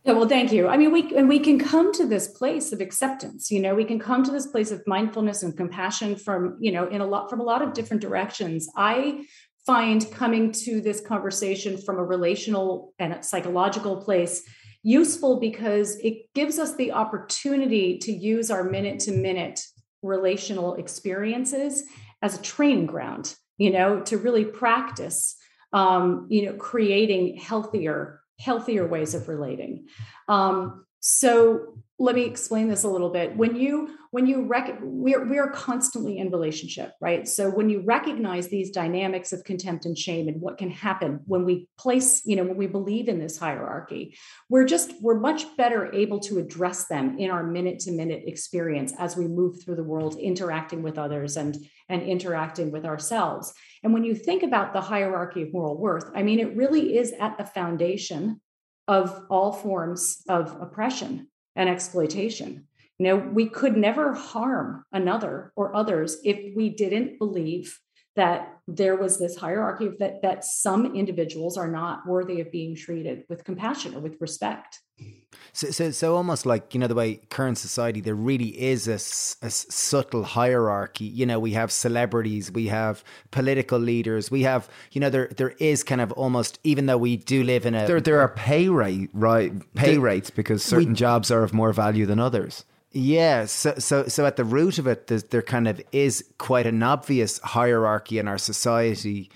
Yeah, 0.07 0.13
well, 0.13 0.29
thank 0.29 0.53
you. 0.53 0.69
I 0.69 0.77
mean, 0.77 0.93
we 0.93 1.13
and 1.17 1.27
we 1.27 1.37
can 1.37 1.59
come 1.59 1.91
to 1.91 2.07
this 2.07 2.29
place 2.29 2.71
of 2.71 2.79
acceptance. 2.79 3.51
You 3.51 3.59
know, 3.59 3.75
we 3.75 3.83
can 3.83 3.99
come 3.99 4.23
to 4.23 4.31
this 4.31 4.47
place 4.47 4.71
of 4.71 4.81
mindfulness 4.87 5.43
and 5.43 5.55
compassion 5.57 6.15
from 6.15 6.55
you 6.61 6.71
know 6.71 6.87
in 6.87 7.01
a 7.01 7.05
lot 7.05 7.29
from 7.29 7.41
a 7.41 7.43
lot 7.43 7.61
of 7.61 7.73
different 7.73 8.01
directions. 8.01 8.69
I 8.77 9.25
find 9.65 10.09
coming 10.13 10.53
to 10.53 10.79
this 10.79 11.01
conversation 11.01 11.77
from 11.77 11.97
a 11.97 12.05
relational 12.05 12.93
and 12.99 13.15
a 13.15 13.21
psychological 13.21 13.97
place 13.97 14.43
useful 14.81 15.41
because 15.41 15.97
it 15.97 16.33
gives 16.33 16.57
us 16.57 16.77
the 16.77 16.93
opportunity 16.93 17.97
to 17.97 18.13
use 18.13 18.49
our 18.49 18.63
minute 18.63 18.99
to 19.01 19.11
minute 19.11 19.59
relational 20.03 20.75
experiences 20.75 21.83
as 22.21 22.39
a 22.39 22.41
training 22.41 22.85
ground. 22.85 23.35
You 23.57 23.71
know, 23.71 23.99
to 24.03 24.17
really 24.17 24.45
practice. 24.45 25.35
Um, 25.73 26.27
you 26.29 26.45
know, 26.45 26.53
creating 26.53 27.35
healthier 27.35 28.21
healthier 28.39 28.87
ways 28.87 29.13
of 29.13 29.27
relating. 29.27 29.87
Um, 30.27 30.85
so 30.99 31.77
let 31.99 32.15
me 32.15 32.25
explain 32.25 32.67
this 32.67 32.83
a 32.83 32.89
little 32.89 33.09
bit. 33.09 33.35
When 33.35 33.55
you 33.55 33.97
when 34.11 34.27
you 34.27 34.45
rec- 34.45 34.77
we're 34.81 35.27
we're 35.27 35.49
constantly 35.49 36.19
in 36.19 36.29
relationship, 36.29 36.93
right? 37.01 37.27
So 37.27 37.49
when 37.49 37.69
you 37.69 37.81
recognize 37.81 38.47
these 38.47 38.69
dynamics 38.69 39.33
of 39.33 39.43
contempt 39.43 39.85
and 39.85 39.97
shame 39.97 40.27
and 40.27 40.39
what 40.39 40.57
can 40.57 40.69
happen 40.69 41.21
when 41.25 41.43
we 41.43 41.67
place, 41.77 42.21
you 42.25 42.35
know, 42.35 42.43
when 42.43 42.57
we 42.57 42.67
believe 42.67 43.09
in 43.09 43.19
this 43.19 43.37
hierarchy, 43.37 44.15
we're 44.47 44.65
just 44.65 44.91
we're 45.01 45.19
much 45.19 45.45
better 45.57 45.91
able 45.93 46.19
to 46.21 46.37
address 46.37 46.85
them 46.85 47.17
in 47.17 47.31
our 47.31 47.43
minute 47.43 47.79
to 47.79 47.91
minute 47.91 48.23
experience 48.27 48.93
as 48.99 49.17
we 49.17 49.27
move 49.27 49.63
through 49.63 49.75
the 49.75 49.83
world, 49.83 50.17
interacting 50.17 50.83
with 50.83 50.99
others 50.99 51.35
and 51.35 51.57
and 51.89 52.03
interacting 52.03 52.71
with 52.71 52.85
ourselves. 52.85 53.53
And 53.83 53.93
when 53.93 54.03
you 54.03 54.15
think 54.15 54.43
about 54.43 54.73
the 54.73 54.81
hierarchy 54.81 55.43
of 55.43 55.53
moral 55.53 55.77
worth, 55.77 56.09
I 56.15 56.23
mean, 56.23 56.39
it 56.39 56.55
really 56.55 56.97
is 56.97 57.13
at 57.19 57.37
the 57.37 57.45
foundation 57.45 58.41
of 58.87 59.25
all 59.29 59.51
forms 59.51 60.21
of 60.29 60.55
oppression 60.61 61.27
and 61.55 61.69
exploitation. 61.69 62.67
You 62.99 63.05
know, 63.05 63.15
we 63.17 63.47
could 63.47 63.77
never 63.77 64.13
harm 64.13 64.83
another 64.91 65.51
or 65.55 65.75
others 65.75 66.17
if 66.23 66.55
we 66.55 66.69
didn't 66.69 67.19
believe 67.19 67.79
that 68.17 68.59
there 68.67 68.97
was 68.97 69.17
this 69.17 69.37
hierarchy 69.37 69.89
that 69.99 70.21
that 70.21 70.43
some 70.43 70.95
individuals 70.95 71.57
are 71.57 71.71
not 71.71 72.05
worthy 72.05 72.41
of 72.41 72.51
being 72.51 72.75
treated 72.75 73.23
with 73.29 73.43
compassion 73.45 73.95
or 73.95 73.99
with 73.99 74.19
respect. 74.19 74.81
So, 75.53 75.69
so, 75.69 75.91
so 75.91 76.15
almost 76.15 76.45
like 76.45 76.73
you 76.73 76.79
know 76.79 76.87
the 76.87 76.95
way 76.95 77.15
current 77.29 77.57
society, 77.57 78.01
there 78.01 78.15
really 78.15 78.59
is 78.59 78.87
a, 78.87 78.95
a, 79.45 79.49
subtle 79.49 80.23
hierarchy. 80.23 81.05
You 81.05 81.25
know, 81.25 81.39
we 81.39 81.53
have 81.53 81.71
celebrities, 81.71 82.51
we 82.51 82.67
have 82.67 83.03
political 83.31 83.79
leaders, 83.79 84.29
we 84.29 84.43
have 84.43 84.67
you 84.91 84.99
know 84.99 85.09
there 85.09 85.29
there 85.37 85.51
is 85.59 85.83
kind 85.83 86.01
of 86.01 86.11
almost 86.13 86.59
even 86.63 86.87
though 86.87 86.97
we 86.97 87.17
do 87.17 87.43
live 87.43 87.65
in 87.65 87.75
a 87.75 87.87
there 87.87 88.01
there 88.01 88.19
are 88.19 88.29
pay 88.29 88.67
rate 88.69 89.09
right 89.13 89.53
pay 89.75 89.95
the, 89.95 90.01
rates 90.01 90.29
because 90.29 90.63
certain 90.63 90.89
we, 90.89 90.95
jobs 90.95 91.31
are 91.31 91.43
of 91.43 91.53
more 91.53 91.71
value 91.71 92.05
than 92.05 92.19
others. 92.19 92.65
Yeah, 92.99 93.45
so 93.45 93.75
so 93.77 94.07
so 94.07 94.25
at 94.25 94.37
the 94.37 94.43
root 94.43 94.79
of 94.79 94.87
it, 94.87 95.05
there 95.29 95.43
kind 95.43 95.67
of 95.67 95.79
is 95.91 96.23
quite 96.39 96.65
an 96.65 96.81
obvious 96.81 97.37
hierarchy 97.39 98.17
in 98.17 98.27
our 98.27 98.39
society 98.39 99.29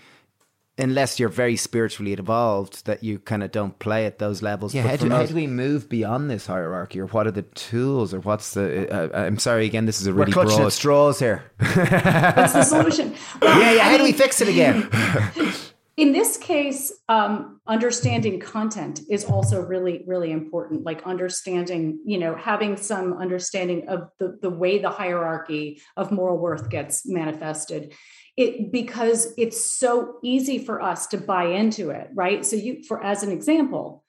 unless 0.79 1.19
you're 1.19 1.29
very 1.29 1.55
spiritually 1.55 2.13
evolved, 2.13 2.87
that 2.87 3.03
you 3.03 3.19
kind 3.19 3.43
of 3.43 3.51
don't 3.51 3.77
play 3.77 4.07
at 4.07 4.17
those 4.17 4.41
levels. 4.41 4.73
Yeah, 4.73 4.81
how 4.81 4.95
do, 4.95 5.09
how 5.09 5.25
do, 5.27 5.35
we 5.35 5.45
move 5.45 5.89
beyond 5.89 6.27
this 6.27 6.47
hierarchy, 6.47 6.99
or 6.99 7.05
what 7.05 7.27
are 7.27 7.31
the 7.31 7.43
tools, 7.43 8.15
or 8.15 8.19
what's 8.21 8.55
the? 8.55 8.91
Uh, 8.91 9.09
uh 9.15 9.25
I'm 9.25 9.37
sorry, 9.37 9.67
again, 9.67 9.85
this 9.85 10.01
is 10.01 10.07
a 10.07 10.13
really 10.13 10.31
We're 10.31 10.33
clutching 10.33 10.57
broad... 10.57 10.67
at 10.67 10.73
straws 10.73 11.19
here. 11.19 11.43
What's 11.59 12.53
the 12.53 12.63
solution? 12.63 13.15
Well, 13.41 13.59
yeah, 13.59 13.73
yeah. 13.73 13.83
How 13.83 13.97
do 13.97 14.03
we 14.03 14.11
fix 14.11 14.41
it 14.41 14.47
again? 14.47 14.89
In 15.97 16.13
this 16.13 16.37
case 16.37 16.91
um, 17.09 17.59
understanding 17.67 18.39
contempt 18.39 19.01
is 19.09 19.25
also 19.25 19.61
really 19.61 20.03
really 20.07 20.31
important 20.31 20.83
like 20.83 21.03
understanding 21.03 21.99
you 22.05 22.17
know 22.17 22.35
having 22.35 22.77
some 22.77 23.13
understanding 23.17 23.87
of 23.89 24.09
the, 24.19 24.37
the 24.41 24.49
way 24.49 24.79
the 24.79 24.89
hierarchy 24.89 25.81
of 25.97 26.11
moral 26.11 26.37
worth 26.37 26.69
gets 26.69 27.05
manifested. 27.05 27.93
It 28.37 28.71
because 28.71 29.33
it's 29.37 29.69
so 29.69 30.19
easy 30.23 30.57
for 30.59 30.81
us 30.81 31.07
to 31.07 31.17
buy 31.17 31.45
into 31.45 31.89
it 31.89 32.07
right? 32.13 32.45
So 32.45 32.55
you 32.55 32.83
for 32.83 33.03
as 33.03 33.23
an 33.23 33.31
example 33.31 34.00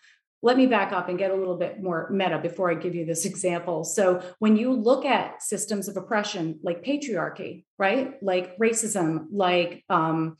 let 0.43 0.57
me 0.57 0.66
back 0.66 0.93
up 0.93 1.09
and 1.09 1.18
get 1.18 1.30
a 1.30 1.36
little 1.36 1.57
bit 1.57 1.82
more 1.82 2.11
meta 2.11 2.38
before 2.38 2.70
i 2.70 2.74
give 2.74 2.95
you 2.95 3.05
this 3.05 3.24
example. 3.24 3.84
So 3.84 4.22
when 4.38 4.57
you 4.57 4.72
look 4.72 5.05
at 5.05 5.43
systems 5.43 5.88
of 5.88 5.97
oppression 5.97 6.59
like 6.62 6.84
patriarchy 6.84 7.64
right? 7.82 8.22
Like 8.22 8.57
racism 8.59 9.26
like 9.32 9.84
um, 9.90 10.36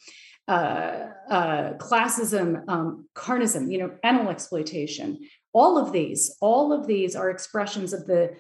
uh, 0.47 1.07
uh, 1.29 1.73
classism 1.79 2.63
um, 2.69 3.09
carnism 3.17 3.73
you 3.73 3.79
know 3.79 3.91
animal 4.05 4.31
exploitation. 4.31 5.19
All 5.53 5.77
of 5.77 5.93
these 5.93 6.37
all 6.41 6.73
of 6.73 6.87
these 6.87 7.17
are 7.17 7.31
expressions 7.31 7.93
of 7.93 8.07
the 8.07 8.37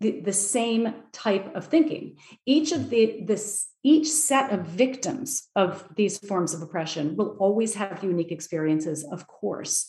the, 0.00 0.20
the 0.20 0.32
same 0.32 0.94
type 1.12 1.54
of 1.56 1.66
thinking. 1.66 2.16
Each 2.46 2.70
of 2.70 2.90
the 2.90 3.24
this 3.26 3.66
each 3.82 4.08
set 4.08 4.52
of 4.52 4.66
victims 4.66 5.48
of 5.56 5.84
these 5.96 6.18
forms 6.18 6.54
of 6.54 6.62
oppression 6.62 7.16
will 7.16 7.36
always 7.40 7.74
have 7.74 8.04
unique 8.04 8.30
experiences, 8.30 9.04
of 9.04 9.26
course, 9.26 9.88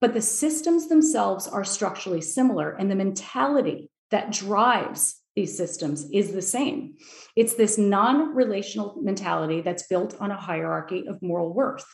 but 0.00 0.14
the 0.14 0.22
systems 0.22 0.88
themselves 0.88 1.46
are 1.46 1.64
structurally 1.64 2.20
similar, 2.20 2.70
and 2.70 2.90
the 2.90 2.96
mentality 2.96 3.90
that 4.10 4.32
drives 4.32 5.20
these 5.34 5.56
systems 5.56 6.08
is 6.12 6.32
the 6.32 6.42
same. 6.42 6.94
It's 7.36 7.54
this 7.54 7.78
non 7.78 8.34
relational 8.34 9.00
mentality 9.02 9.60
that's 9.60 9.86
built 9.86 10.16
on 10.20 10.30
a 10.30 10.40
hierarchy 10.40 11.06
of 11.08 11.22
moral 11.22 11.52
worth, 11.52 11.86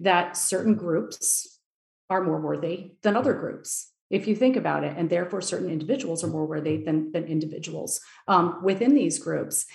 that 0.00 0.36
certain 0.36 0.74
groups 0.74 1.60
are 2.10 2.24
more 2.24 2.40
worthy 2.40 2.92
than 3.02 3.16
other 3.16 3.34
groups 3.34 3.92
if 4.10 4.26
you 4.26 4.34
think 4.34 4.56
about 4.56 4.84
it 4.84 4.94
and 4.96 5.10
therefore 5.10 5.40
certain 5.40 5.70
individuals 5.70 6.24
are 6.24 6.28
more 6.28 6.46
worthy 6.46 6.82
than, 6.82 7.12
than 7.12 7.24
individuals 7.24 8.00
um, 8.26 8.60
within 8.62 8.94
these 8.94 9.18
groups 9.18 9.66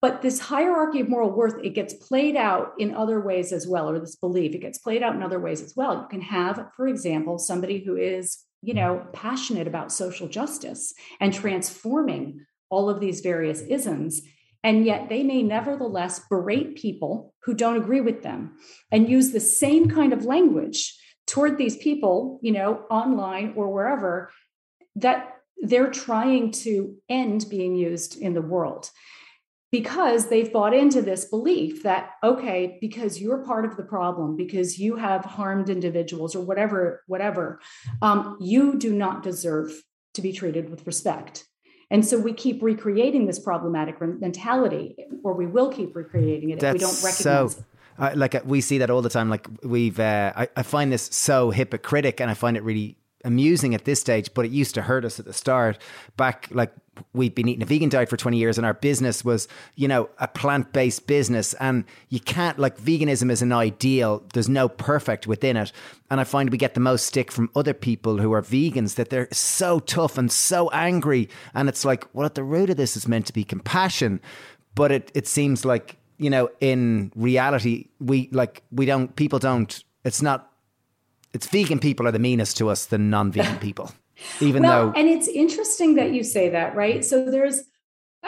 but 0.00 0.22
this 0.22 0.38
hierarchy 0.38 1.00
of 1.00 1.08
moral 1.08 1.30
worth 1.30 1.62
it 1.64 1.74
gets 1.74 1.94
played 1.94 2.36
out 2.36 2.72
in 2.78 2.94
other 2.94 3.20
ways 3.20 3.52
as 3.52 3.66
well 3.66 3.90
or 3.90 3.98
this 3.98 4.16
belief 4.16 4.54
it 4.54 4.60
gets 4.60 4.78
played 4.78 5.02
out 5.02 5.14
in 5.14 5.22
other 5.22 5.40
ways 5.40 5.60
as 5.60 5.74
well. 5.76 6.02
You 6.02 6.08
can 6.08 6.20
have 6.20 6.68
for 6.76 6.86
example 6.86 7.38
somebody 7.38 7.78
who 7.84 7.96
is 7.96 8.38
you 8.62 8.74
know 8.74 9.06
passionate 9.12 9.66
about 9.66 9.92
social 9.92 10.28
justice 10.28 10.94
and 11.20 11.32
transforming 11.32 12.44
all 12.70 12.90
of 12.90 13.00
these 13.00 13.20
various 13.20 13.60
isms 13.62 14.22
and 14.64 14.84
yet 14.84 15.08
they 15.08 15.22
may 15.22 15.42
nevertheless 15.42 16.20
berate 16.28 16.76
people 16.76 17.32
who 17.44 17.54
don't 17.54 17.76
agree 17.76 18.00
with 18.00 18.22
them 18.22 18.56
and 18.90 19.08
use 19.08 19.30
the 19.30 19.40
same 19.40 19.88
kind 19.88 20.12
of 20.12 20.24
language 20.24 20.98
toward 21.26 21.56
these 21.56 21.76
people 21.76 22.40
you 22.42 22.52
know 22.52 22.84
online 22.90 23.52
or 23.56 23.72
wherever 23.72 24.30
that 24.96 25.34
they're 25.60 25.90
trying 25.90 26.50
to 26.50 26.96
end 27.08 27.46
being 27.48 27.74
used 27.74 28.20
in 28.20 28.34
the 28.34 28.42
world 28.42 28.90
because 29.70 30.28
they've 30.28 30.52
bought 30.52 30.74
into 30.74 31.02
this 31.02 31.24
belief 31.24 31.82
that 31.82 32.10
okay 32.24 32.78
because 32.80 33.20
you're 33.20 33.44
part 33.44 33.64
of 33.64 33.76
the 33.76 33.82
problem 33.82 34.36
because 34.36 34.78
you 34.78 34.96
have 34.96 35.24
harmed 35.24 35.68
individuals 35.68 36.34
or 36.34 36.40
whatever 36.40 37.02
whatever 37.06 37.60
um, 38.02 38.36
you 38.40 38.78
do 38.78 38.92
not 38.92 39.22
deserve 39.22 39.82
to 40.14 40.22
be 40.22 40.32
treated 40.32 40.70
with 40.70 40.86
respect 40.86 41.44
and 41.90 42.04
so 42.04 42.18
we 42.18 42.32
keep 42.32 42.62
recreating 42.62 43.26
this 43.26 43.38
problematic 43.38 44.00
mentality 44.00 44.96
or 45.22 45.34
we 45.34 45.46
will 45.46 45.70
keep 45.70 45.94
recreating 45.94 46.50
it 46.50 46.60
That's 46.60 46.74
if 46.76 46.80
we 46.80 46.86
don't 46.86 47.04
recognize 47.04 47.54
so- 47.54 47.60
it 47.60 47.64
uh, 47.98 48.12
like 48.14 48.34
uh, 48.34 48.40
we 48.44 48.60
see 48.60 48.78
that 48.78 48.90
all 48.90 49.02
the 49.02 49.08
time. 49.08 49.28
Like 49.28 49.48
we've, 49.62 49.98
uh, 49.98 50.32
I, 50.36 50.48
I 50.56 50.62
find 50.62 50.92
this 50.92 51.08
so 51.12 51.50
hypocritic, 51.50 52.20
and 52.20 52.30
I 52.30 52.34
find 52.34 52.56
it 52.56 52.62
really 52.62 52.96
amusing 53.24 53.74
at 53.74 53.84
this 53.84 54.00
stage, 54.00 54.32
but 54.34 54.44
it 54.44 54.50
used 54.50 54.74
to 54.74 54.82
hurt 54.82 55.04
us 55.04 55.18
at 55.18 55.26
the 55.26 55.32
start. 55.32 55.78
Back 56.16 56.48
like 56.50 56.72
we'd 57.12 57.34
been 57.34 57.48
eating 57.48 57.62
a 57.62 57.66
vegan 57.66 57.88
diet 57.88 58.08
for 58.08 58.16
20 58.16 58.36
years 58.36 58.58
and 58.58 58.66
our 58.66 58.74
business 58.74 59.24
was, 59.24 59.46
you 59.76 59.86
know, 59.86 60.08
a 60.18 60.26
plant-based 60.26 61.06
business 61.06 61.54
and 61.54 61.84
you 62.08 62.18
can't 62.18 62.58
like 62.58 62.76
veganism 62.78 63.30
is 63.30 63.40
an 63.40 63.52
ideal. 63.52 64.24
There's 64.32 64.48
no 64.48 64.68
perfect 64.68 65.26
within 65.26 65.56
it. 65.56 65.70
And 66.10 66.20
I 66.20 66.24
find 66.24 66.50
we 66.50 66.58
get 66.58 66.74
the 66.74 66.80
most 66.80 67.06
stick 67.06 67.30
from 67.30 67.50
other 67.54 67.74
people 67.74 68.18
who 68.18 68.32
are 68.32 68.42
vegans 68.42 68.96
that 68.96 69.10
they're 69.10 69.28
so 69.32 69.78
tough 69.78 70.18
and 70.18 70.30
so 70.30 70.70
angry 70.70 71.28
and 71.54 71.68
it's 71.68 71.84
like 71.84 72.06
well 72.14 72.26
at 72.26 72.34
the 72.34 72.44
root 72.44 72.70
of 72.70 72.76
this 72.76 72.96
is 72.96 73.06
meant 73.06 73.26
to 73.26 73.32
be 73.32 73.44
compassion, 73.44 74.20
but 74.74 74.90
it 74.90 75.12
it 75.14 75.26
seems 75.26 75.64
like 75.64 75.98
you 76.18 76.30
know, 76.30 76.50
in 76.60 77.12
reality, 77.14 77.86
we 78.00 78.28
like 78.32 78.62
we 78.70 78.84
don't 78.84 79.14
people 79.16 79.38
don't. 79.38 79.82
It's 80.04 80.20
not 80.20 80.47
it's 81.32 81.46
vegan 81.46 81.78
people 81.78 82.06
are 82.06 82.12
the 82.12 82.18
meanest 82.18 82.56
to 82.58 82.68
us 82.68 82.86
than 82.86 83.10
non-vegan 83.10 83.58
people. 83.58 83.90
Even 84.40 84.62
well, 84.62 84.86
though 84.86 84.92
and 84.98 85.08
it's 85.08 85.28
interesting 85.28 85.94
that 85.94 86.12
you 86.12 86.24
say 86.24 86.48
that, 86.48 86.74
right? 86.74 87.04
So 87.04 87.30
there's 87.30 87.62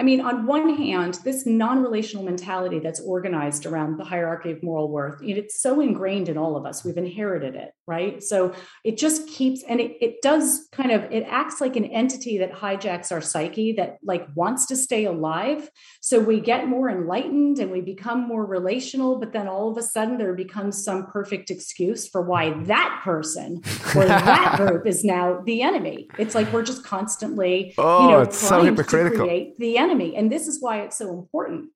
I 0.00 0.02
mean, 0.02 0.22
on 0.22 0.46
one 0.46 0.76
hand, 0.76 1.18
this 1.24 1.44
non 1.44 1.82
relational 1.82 2.24
mentality 2.24 2.78
that's 2.78 3.00
organized 3.00 3.66
around 3.66 3.98
the 3.98 4.04
hierarchy 4.04 4.50
of 4.50 4.62
moral 4.62 4.90
worth, 4.90 5.20
it's 5.22 5.60
so 5.60 5.78
ingrained 5.82 6.30
in 6.30 6.38
all 6.38 6.56
of 6.56 6.64
us. 6.64 6.82
We've 6.82 6.96
inherited 6.96 7.54
it, 7.54 7.72
right? 7.86 8.22
So 8.22 8.54
it 8.82 8.96
just 8.96 9.28
keeps, 9.28 9.62
and 9.62 9.78
it, 9.78 9.98
it 10.00 10.22
does 10.22 10.68
kind 10.72 10.90
of, 10.90 11.02
it 11.12 11.26
acts 11.28 11.60
like 11.60 11.76
an 11.76 11.84
entity 11.84 12.38
that 12.38 12.50
hijacks 12.50 13.12
our 13.12 13.20
psyche 13.20 13.74
that 13.74 13.98
like 14.02 14.26
wants 14.34 14.64
to 14.68 14.76
stay 14.76 15.04
alive. 15.04 15.68
So 16.00 16.18
we 16.18 16.40
get 16.40 16.66
more 16.66 16.88
enlightened 16.88 17.58
and 17.58 17.70
we 17.70 17.82
become 17.82 18.26
more 18.26 18.46
relational, 18.46 19.20
but 19.20 19.34
then 19.34 19.48
all 19.48 19.70
of 19.70 19.76
a 19.76 19.82
sudden 19.82 20.16
there 20.16 20.32
becomes 20.32 20.82
some 20.82 21.08
perfect 21.08 21.50
excuse 21.50 22.08
for 22.08 22.22
why 22.22 22.54
that 22.64 23.02
person 23.04 23.60
or 23.94 24.06
that 24.06 24.56
group 24.56 24.86
is 24.86 25.04
now 25.04 25.42
the 25.44 25.60
enemy. 25.60 26.08
It's 26.18 26.34
like 26.34 26.50
we're 26.54 26.62
just 26.62 26.84
constantly, 26.84 27.74
oh, 27.76 28.04
you 28.04 28.10
know, 28.12 28.22
it's 28.22 28.38
so 28.38 28.62
hypocritical. 28.62 29.18
To 29.18 29.24
create 29.26 29.58
the 29.58 29.76
enemy. 29.76 29.89
And 29.90 30.30
this 30.30 30.46
is 30.46 30.60
why 30.60 30.82
it's 30.82 30.96
so 30.96 31.10
important. 31.10 31.70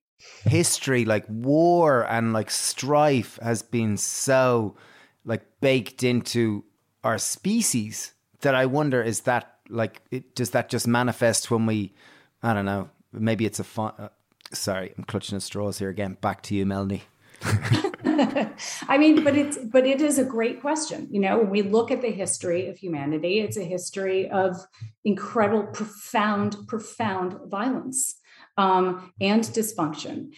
History, 0.44 1.04
like 1.04 1.24
war 1.28 2.06
and 2.08 2.32
like 2.32 2.50
strife, 2.50 3.38
has 3.42 3.62
been 3.62 3.96
so 3.96 4.76
like 5.24 5.42
baked 5.60 6.02
into 6.02 6.64
our 7.02 7.18
species 7.18 8.12
that 8.40 8.54
I 8.54 8.66
wonder 8.66 9.02
is 9.02 9.22
that 9.22 9.58
like 9.68 10.02
it, 10.10 10.34
does 10.34 10.50
that 10.50 10.68
just 10.68 10.86
manifest 10.86 11.50
when 11.50 11.66
we 11.66 11.92
I 12.42 12.54
don't 12.54 12.64
know 12.64 12.90
maybe 13.12 13.46
it's 13.46 13.58
a 13.58 13.64
fun 13.64 13.92
uh, 13.98 14.08
sorry 14.52 14.94
I'm 14.96 15.04
clutching 15.04 15.36
at 15.36 15.42
straws 15.42 15.78
here 15.78 15.88
again 15.88 16.16
back 16.20 16.42
to 16.44 16.54
you 16.54 16.66
Melanie 16.66 17.02
I 18.88 18.98
mean, 18.98 19.24
but 19.24 19.36
it's 19.36 19.56
but 19.56 19.86
it 19.86 20.00
is 20.00 20.18
a 20.18 20.24
great 20.24 20.60
question. 20.60 21.08
You 21.10 21.20
know, 21.20 21.38
when 21.38 21.50
we 21.50 21.62
look 21.62 21.90
at 21.90 22.02
the 22.02 22.10
history 22.10 22.68
of 22.68 22.76
humanity, 22.76 23.40
it's 23.40 23.56
a 23.56 23.64
history 23.64 24.30
of 24.30 24.56
incredible, 25.04 25.68
profound, 25.68 26.56
profound 26.68 27.36
violence 27.46 28.16
um, 28.58 29.12
and 29.20 29.42
dysfunction. 29.42 30.34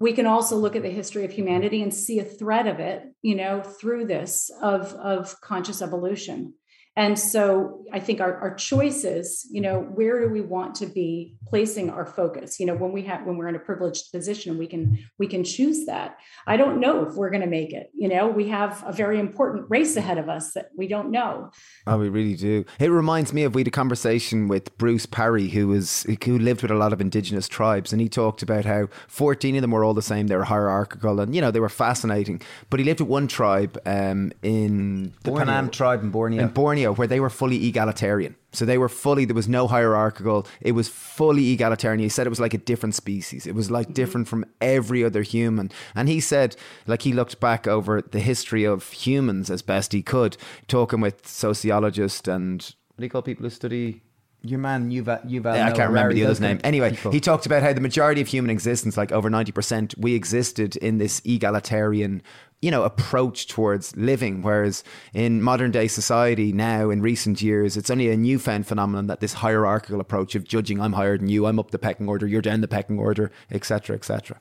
We 0.00 0.12
can 0.12 0.26
also 0.26 0.56
look 0.56 0.76
at 0.76 0.82
the 0.82 0.90
history 0.90 1.24
of 1.24 1.32
humanity 1.32 1.82
and 1.82 1.92
see 1.92 2.20
a 2.20 2.24
thread 2.24 2.68
of 2.68 2.78
it, 2.78 3.02
you 3.20 3.34
know, 3.34 3.62
through 3.62 4.06
this 4.06 4.50
of 4.62 4.92
of 4.94 5.40
conscious 5.40 5.82
evolution. 5.82 6.54
And 6.98 7.16
so 7.16 7.84
I 7.92 8.00
think 8.00 8.20
our, 8.20 8.34
our 8.38 8.54
choices, 8.56 9.46
you 9.52 9.60
know, 9.60 9.82
where 9.82 10.20
do 10.20 10.28
we 10.28 10.40
want 10.40 10.74
to 10.76 10.86
be 10.86 11.36
placing 11.46 11.90
our 11.90 12.04
focus? 12.04 12.58
You 12.58 12.66
know, 12.66 12.74
when 12.74 12.90
we 12.90 13.02
have 13.02 13.24
when 13.24 13.36
we're 13.36 13.46
in 13.46 13.54
a 13.54 13.60
privileged 13.60 14.10
position, 14.10 14.58
we 14.58 14.66
can 14.66 14.98
we 15.16 15.28
can 15.28 15.44
choose 15.44 15.86
that. 15.86 16.18
I 16.48 16.56
don't 16.56 16.80
know 16.80 17.06
if 17.06 17.14
we're 17.14 17.30
going 17.30 17.42
to 17.42 17.48
make 17.48 17.72
it. 17.72 17.90
You 17.94 18.08
know, 18.08 18.26
we 18.26 18.48
have 18.48 18.82
a 18.84 18.92
very 18.92 19.20
important 19.20 19.66
race 19.68 19.96
ahead 19.96 20.18
of 20.18 20.28
us 20.28 20.54
that 20.54 20.70
we 20.76 20.88
don't 20.88 21.12
know. 21.12 21.52
Oh, 21.86 21.98
we 21.98 22.08
really 22.08 22.34
do. 22.34 22.64
It 22.80 22.88
reminds 22.88 23.32
me 23.32 23.44
of 23.44 23.54
we 23.54 23.60
had 23.60 23.68
a 23.68 23.70
conversation 23.70 24.48
with 24.48 24.76
Bruce 24.76 25.06
Parry, 25.06 25.48
who 25.48 25.68
was 25.68 26.04
who 26.24 26.36
lived 26.36 26.62
with 26.62 26.72
a 26.72 26.74
lot 26.74 26.92
of 26.92 27.00
indigenous 27.00 27.46
tribes, 27.46 27.92
and 27.92 28.02
he 28.02 28.08
talked 28.08 28.42
about 28.42 28.64
how 28.64 28.88
14 29.06 29.54
of 29.54 29.60
them 29.62 29.70
were 29.70 29.84
all 29.84 29.94
the 29.94 30.02
same. 30.02 30.26
They 30.26 30.36
were 30.36 30.44
hierarchical, 30.44 31.20
and 31.20 31.32
you 31.32 31.40
know 31.40 31.52
they 31.52 31.60
were 31.60 31.68
fascinating. 31.68 32.42
But 32.70 32.80
he 32.80 32.84
lived 32.84 32.98
with 33.00 33.08
one 33.08 33.28
tribe 33.28 33.78
um, 33.86 34.32
in 34.42 35.12
the 35.22 35.30
Borneo, 35.30 35.46
Penan 35.46 35.70
tribe 35.70 36.02
in 36.02 36.10
Borneo, 36.10 36.42
in 36.42 36.48
Borneo, 36.48 36.87
where 36.92 37.06
they 37.06 37.20
were 37.20 37.30
fully 37.30 37.66
egalitarian. 37.66 38.36
So 38.52 38.64
they 38.64 38.78
were 38.78 38.88
fully, 38.88 39.24
there 39.24 39.34
was 39.34 39.48
no 39.48 39.66
hierarchical. 39.66 40.46
It 40.60 40.72
was 40.72 40.88
fully 40.88 41.50
egalitarian. 41.50 42.00
He 42.00 42.08
said 42.08 42.26
it 42.26 42.30
was 42.30 42.40
like 42.40 42.54
a 42.54 42.58
different 42.58 42.94
species. 42.94 43.46
It 43.46 43.54
was 43.54 43.70
like 43.70 43.86
mm-hmm. 43.86 43.94
different 43.94 44.28
from 44.28 44.44
every 44.60 45.04
other 45.04 45.22
human. 45.22 45.70
And 45.94 46.08
he 46.08 46.20
said, 46.20 46.56
like, 46.86 47.02
he 47.02 47.12
looked 47.12 47.40
back 47.40 47.66
over 47.66 48.00
the 48.00 48.20
history 48.20 48.64
of 48.64 48.90
humans 48.92 49.50
as 49.50 49.62
best 49.62 49.92
he 49.92 50.02
could, 50.02 50.36
talking 50.66 51.00
with 51.00 51.26
sociologists 51.26 52.28
and 52.28 52.74
what 52.98 53.02
do 53.02 53.06
you 53.06 53.10
call 53.10 53.22
people 53.22 53.44
who 53.44 53.50
study 53.50 54.02
your 54.42 54.58
man 54.58 54.90
Yuval, 54.90 55.24
uh, 55.24 55.26
Yuval 55.26 55.56
yeah, 55.56 55.66
I 55.66 55.72
can't 55.72 55.88
remember 55.88 56.14
the 56.14 56.24
other's 56.24 56.40
name. 56.40 56.60
Anyway, 56.62 56.90
people. 56.90 57.10
he 57.10 57.20
talked 57.20 57.46
about 57.46 57.62
how 57.62 57.72
the 57.72 57.80
majority 57.80 58.20
of 58.20 58.28
human 58.28 58.50
existence, 58.50 58.96
like 58.96 59.10
over 59.10 59.28
90%, 59.28 59.98
we 59.98 60.14
existed 60.14 60.76
in 60.76 60.98
this 60.98 61.20
egalitarian, 61.24 62.22
you 62.62 62.70
know, 62.70 62.84
approach 62.84 63.48
towards 63.48 63.96
living. 63.96 64.42
Whereas 64.42 64.84
in 65.12 65.42
modern 65.42 65.70
day 65.70 65.88
society 65.88 66.52
now, 66.52 66.90
in 66.90 67.02
recent 67.02 67.42
years, 67.42 67.76
it's 67.76 67.90
only 67.90 68.10
a 68.10 68.16
newfound 68.16 68.66
phenomenon 68.66 69.08
that 69.08 69.20
this 69.20 69.34
hierarchical 69.34 70.00
approach 70.00 70.34
of 70.34 70.44
judging, 70.44 70.80
I'm 70.80 70.92
higher 70.92 71.18
than 71.18 71.28
you, 71.28 71.46
I'm 71.46 71.58
up 71.58 71.72
the 71.72 71.78
pecking 71.78 72.08
order, 72.08 72.26
you're 72.26 72.42
down 72.42 72.60
the 72.60 72.68
pecking 72.68 72.98
order, 72.98 73.32
etc., 73.50 73.96
etc. 73.96 74.40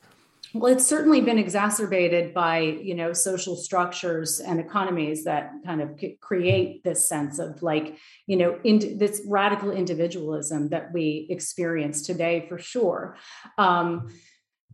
Well, 0.59 0.73
it's 0.73 0.87
certainly 0.87 1.21
been 1.21 1.37
exacerbated 1.37 2.33
by 2.33 2.59
you 2.59 2.95
know 2.95 3.13
social 3.13 3.55
structures 3.55 4.39
and 4.39 4.59
economies 4.59 5.23
that 5.25 5.51
kind 5.65 5.81
of 5.81 5.99
create 6.19 6.83
this 6.83 7.07
sense 7.07 7.37
of 7.37 7.61
like 7.61 7.97
you 8.25 8.37
know 8.37 8.59
in, 8.63 8.97
this 8.97 9.21
radical 9.27 9.71
individualism 9.71 10.69
that 10.69 10.91
we 10.93 11.27
experience 11.29 12.01
today 12.01 12.45
for 12.49 12.57
sure. 12.57 13.17
Um, 13.57 14.07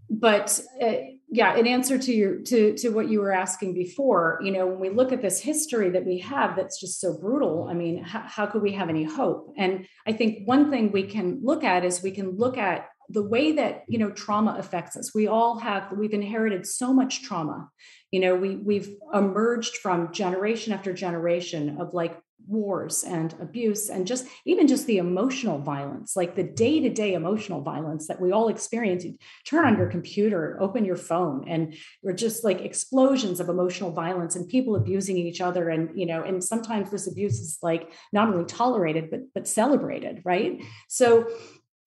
but 0.10 0.60
uh, 0.82 0.94
yeah, 1.30 1.56
in 1.58 1.66
answer 1.66 1.98
to 1.98 2.14
your 2.14 2.42
to 2.44 2.76
to 2.78 2.90
what 2.90 3.10
you 3.10 3.20
were 3.20 3.34
asking 3.34 3.74
before, 3.74 4.40
you 4.44 4.52
know, 4.52 4.68
when 4.68 4.80
we 4.80 4.90
look 4.90 5.12
at 5.12 5.22
this 5.22 5.42
history 5.42 5.90
that 5.90 6.06
we 6.06 6.20
have 6.20 6.56
that's 6.56 6.80
just 6.80 7.02
so 7.02 7.18
brutal, 7.18 7.68
I 7.70 7.74
mean, 7.74 8.04
how, 8.04 8.24
how 8.26 8.46
could 8.46 8.62
we 8.62 8.74
have 8.74 8.90
any 8.90 9.04
hope? 9.04 9.54
And 9.58 9.88
I 10.08 10.14
think 10.14 10.48
one 10.48 10.70
thing 10.70 10.92
we 10.92 11.04
can 11.04 11.40
look 11.42 11.64
at 11.64 11.84
is 11.84 12.04
we 12.04 12.12
can 12.12 12.38
look 12.38 12.58
at 12.58 12.88
the 13.10 13.24
way 13.24 13.52
that 13.54 13.84
you 13.88 13.98
know 13.98 14.12
trauma 14.12 14.56
affects 14.58 14.96
us 14.96 15.14
we 15.14 15.28
all 15.28 15.60
have 15.60 15.92
we've 15.92 16.14
inherited 16.14 16.66
so 16.66 16.94
much 16.94 17.24
trauma. 17.24 17.70
You 18.12 18.20
know 18.20 18.36
we 18.36 18.56
we've 18.56 18.90
emerged 19.14 19.78
from 19.78 20.14
generation 20.14 20.74
after 20.74 20.94
generation 20.94 21.78
of 21.80 21.94
like 21.94 22.20
wars 22.46 23.06
and 23.06 23.34
abuse 23.40 23.90
and 23.90 24.06
just 24.06 24.28
even 24.46 24.68
just 24.68 24.86
the 24.86 24.98
emotional 24.98 25.60
violence 25.60 26.18
like 26.18 26.36
the 26.36 26.44
day-to-day 26.44 27.14
emotional 27.14 27.62
violence 27.62 28.08
that 28.08 28.20
we 28.20 28.32
all 28.32 28.50
experience. 28.50 29.06
You 29.06 29.18
turn 29.46 29.66
on 29.66 29.78
your 29.78 29.88
computer 29.88 30.58
open 30.62 30.86
your 30.86 30.98
phone 30.98 31.46
and 31.48 31.76
we're 32.02 32.14
just 32.14 32.44
like 32.44 32.62
explosions 32.62 33.40
of 33.40 33.50
emotional 33.50 33.92
violence 33.92 34.36
and 34.36 34.48
people 34.48 34.76
abusing 34.76 35.18
each 35.18 35.42
other 35.42 35.70
and 35.70 35.98
you 35.98 36.06
know 36.06 36.22
and 36.22 36.44
sometimes 36.44 36.92
this 36.92 37.08
abuse 37.08 37.40
is 37.40 37.58
like 37.62 37.92
not 38.12 38.28
only 38.28 38.46
tolerated 38.46 39.10
but 39.10 39.22
but 39.34 39.48
celebrated 39.48 40.22
right? 40.26 40.62
So 40.88 41.28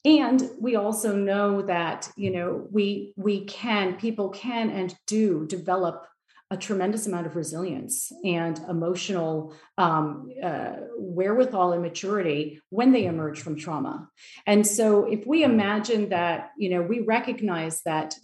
and 0.05 0.51
we 0.61 0.77
also 0.77 1.15
know 1.15 1.63
that 1.63 2.11
you 2.17 2.31
know 2.31 2.67
we 2.71 3.13
we 3.17 3.45
can 3.45 3.97
people 3.97 4.31
can 4.31 4.71
and 4.71 4.95
do 5.07 5.47
develop 5.47 6.07
a 6.51 6.57
tremendous 6.57 7.09
amount 7.09 7.27
of 7.27 7.35
resilience 7.35 8.13
and 8.25 8.61
emotional 8.69 9.53
um, 9.79 10.31
uh, 10.41 10.75
wherewithal 10.97 11.73
and 11.73 11.83
maturity 11.83 12.61
when 12.71 12.93
they 12.93 13.07
emerge 13.07 13.41
from 13.41 13.57
trauma. 13.57 14.09
And 14.47 14.65
so 14.65 15.07
if 15.07 15.27
we 15.27 15.43
imagine 15.43 16.11
that 16.11 16.53
you 16.57 16.71
know 16.71 16.83
we 16.83 17.01
recognize 17.01 17.83
that 17.83 18.15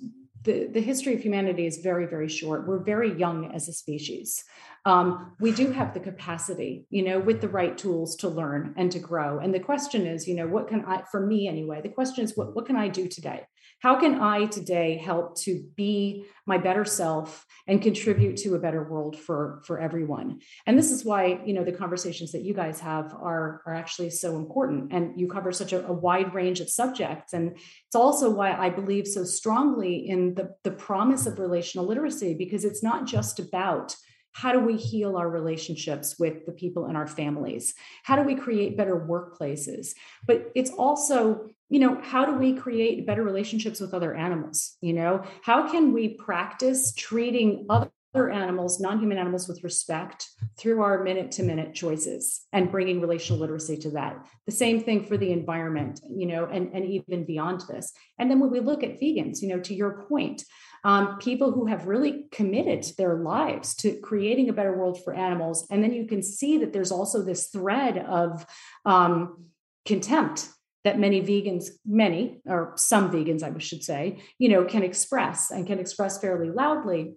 the, 0.43 0.67
the 0.67 0.81
history 0.81 1.15
of 1.15 1.21
humanity 1.21 1.67
is 1.67 1.79
very 1.79 2.07
very 2.07 2.29
short. 2.29 2.67
We're 2.67 2.83
very 2.83 3.13
young 3.19 3.53
as 3.55 3.69
a 3.69 3.73
species 3.73 4.45
um, 4.85 5.37
we 5.39 5.53
do 5.53 5.71
have 5.71 5.95
the 5.95 6.01
capacity, 6.01 6.87
you 6.91 7.05
know, 7.05 7.21
with 7.21 7.41
the 7.41 7.49
right 7.49 7.79
tools 7.79 8.17
to 8.17 8.29
learn 8.29 8.75
and 8.77 8.91
to 8.93 8.99
grow. 8.99 9.39
And 9.39 9.55
the 9.55 9.61
question 9.61 10.07
is, 10.07 10.27
you 10.27 10.35
know, 10.35 10.49
what 10.49 10.67
can 10.69 10.85
I, 10.85 11.03
for 11.11 11.25
me 11.25 11.47
anyway, 11.47 11.81
the 11.81 11.89
question 11.89 12.25
is, 12.25 12.37
what, 12.37 12.55
what 12.57 12.67
can 12.67 12.77
I 12.77 12.89
do 12.89 13.07
today? 13.07 13.43
How 13.79 13.99
can 13.99 14.21
I 14.21 14.47
today 14.47 14.97
help 14.97 15.37
to 15.41 15.65
be 15.77 16.25
my 16.47 16.59
better 16.59 16.85
self 16.85 17.45
and 17.67 17.83
contribute 17.83 18.37
to 18.39 18.55
a 18.55 18.61
better 18.61 18.83
world 18.83 19.17
for, 19.19 19.63
for 19.67 19.81
everyone? 19.81 20.41
And 20.67 20.79
this 20.79 20.91
is 20.91 21.05
why, 21.05 21.41
you 21.45 21.53
know, 21.53 21.65
the 21.65 21.73
conversations 21.73 22.33
that 22.33 22.43
you 22.43 22.55
guys 22.55 22.81
have 22.81 23.13
are, 23.13 23.63
are 23.67 23.75
actually 23.75 24.11
so 24.11 24.37
important. 24.37 24.93
And 24.93 25.19
you 25.19 25.29
cover 25.29 25.53
such 25.53 25.73
a, 25.73 25.85
a 25.87 25.93
wide 25.93 26.33
range 26.33 26.61
of 26.61 26.71
subjects. 26.71 27.33
And 27.33 27.57
it's 27.57 27.97
also 27.97 28.31
why 28.31 28.53
I 28.53 28.71
believe 28.71 29.07
so 29.07 29.25
strongly 29.25 30.09
in 30.09 30.35
the, 30.35 30.55
the 30.63 30.71
promise 30.73 31.27
of 31.27 31.39
relational 31.39 31.87
literacy, 31.87 32.35
because 32.35 32.65
it's 32.65 32.83
not 32.83 33.07
just 33.07 33.41
about 33.41 33.97
how 34.33 34.53
do 34.53 34.61
we 34.61 34.77
heal 34.77 35.17
our 35.17 35.29
relationships 35.29 36.19
with 36.19 36.47
the 36.47 36.53
people 36.53 36.87
in 36.87 36.97
our 36.97 37.07
families? 37.07 37.75
How 38.03 38.17
do 38.17 38.23
we 38.23 38.35
create 38.35 38.77
better 38.77 38.97
workplaces? 38.97 39.95
But 40.27 40.51
it's 40.55 40.71
also 40.71 41.49
you 41.69 41.79
know 41.79 41.99
how 42.03 42.27
do 42.27 42.35
we 42.35 42.53
create 42.55 43.07
better 43.07 43.23
relationships 43.23 43.81
with 43.81 43.95
other 43.95 44.15
animals 44.15 44.77
you 44.81 44.93
know? 44.93 45.25
How 45.43 45.71
can 45.71 45.93
we 45.93 46.09
practice 46.09 46.93
treating 46.95 47.67
other 47.71 47.91
animals 48.15 48.81
non-human 48.81 49.19
animals 49.19 49.49
with 49.49 49.65
respect 49.65 50.29
through 50.59 50.83
our 50.83 51.03
minute 51.03 51.31
to 51.31 51.43
minute 51.43 51.75
choices 51.75 52.43
and 52.53 52.71
bringing 52.71 53.01
relational 53.01 53.41
literacy 53.41 53.77
to 53.77 53.91
that 53.91 54.17
the 54.47 54.53
same 54.53 54.83
thing 54.83 55.05
for 55.05 55.17
the 55.17 55.33
environment 55.33 56.01
you 56.15 56.27
know 56.27 56.45
and, 56.47 56.71
and 56.75 56.85
even 56.85 57.25
beyond 57.25 57.63
this 57.69 57.93
and 58.19 58.31
then 58.31 58.39
when 58.39 58.51
we 58.51 58.61
look 58.61 58.83
at 58.83 59.01
vegans 59.01 59.41
you 59.41 59.49
know 59.49 59.61
to 59.61 59.75
your 59.75 60.05
point 60.09 60.45
um, 60.85 61.19
people 61.19 61.53
who 61.53 61.67
have 61.67 61.87
really 61.87 62.27
committed 62.33 62.85
their 62.99 63.15
lives 63.15 63.75
to 63.77 64.01
creating 64.01 64.49
a 64.49 64.53
better 64.53 64.77
world 64.77 65.03
for 65.05 65.15
animals. 65.15 65.67
And 65.71 65.83
then 65.83 65.93
you 65.93 66.07
can 66.07 66.23
see 66.23 66.59
that 66.59 66.73
there's 66.73 66.91
also 66.91 67.23
this 67.23 67.49
thread 67.49 67.99
of 67.99 68.45
um, 68.85 69.47
contempt 69.87 70.49
that 70.85 70.99
many 70.99 71.23
vegans, 71.23 71.69
many 71.87 72.41
or 72.47 72.73
some 72.77 73.11
vegans, 73.11 73.43
I 73.45 73.57
should 73.59 73.85
say, 73.85 74.19
you 74.39 74.49
know, 74.49 74.65
can 74.65 74.83
express 74.83 75.51
and 75.51 75.67
can 75.67 75.79
express 75.79 76.19
fairly 76.19 76.51
loudly. 76.51 77.15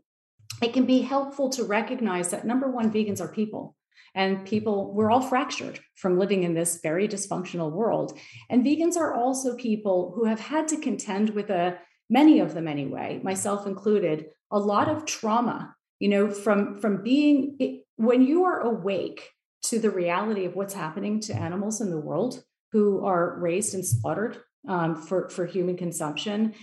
It 0.61 0.73
can 0.73 0.85
be 0.85 1.01
helpful 1.01 1.49
to 1.49 1.63
recognize 1.63 2.29
that 2.29 2.45
number 2.45 2.69
one, 2.69 2.91
vegans 2.91 3.21
are 3.21 3.27
people. 3.27 3.75
And 4.13 4.45
people 4.45 4.93
we're 4.93 5.11
all 5.11 5.21
fractured 5.21 5.79
from 5.95 6.17
living 6.17 6.43
in 6.43 6.53
this 6.53 6.79
very 6.81 7.07
dysfunctional 7.07 7.71
world. 7.71 8.17
And 8.49 8.65
vegans 8.65 8.95
are 8.95 9.13
also 9.13 9.57
people 9.57 10.13
who 10.15 10.23
have 10.25 10.39
had 10.39 10.69
to 10.69 10.77
contend 10.77 11.31
with 11.31 11.49
a 11.49 11.77
many 12.09 12.39
of 12.39 12.53
them 12.53 12.67
anyway, 12.67 13.19
myself 13.23 13.67
included, 13.67 14.27
a 14.51 14.59
lot 14.59 14.87
of 14.87 15.05
trauma, 15.05 15.75
you 15.99 16.07
know, 16.07 16.29
from 16.31 16.79
from 16.79 17.03
being 17.03 17.81
when 17.97 18.21
you 18.21 18.45
are 18.45 18.61
awake 18.61 19.29
to 19.63 19.79
the 19.79 19.89
reality 19.89 20.45
of 20.45 20.55
what's 20.55 20.73
happening 20.73 21.19
to 21.19 21.35
animals 21.35 21.81
in 21.81 21.89
the 21.89 21.99
world 21.99 22.41
who 22.71 23.05
are 23.05 23.37
raised 23.39 23.73
and 23.73 23.85
slaughtered 23.85 24.37
um, 24.67 24.95
for 24.95 25.29
for 25.29 25.45
human 25.45 25.75
consumption 25.75 26.53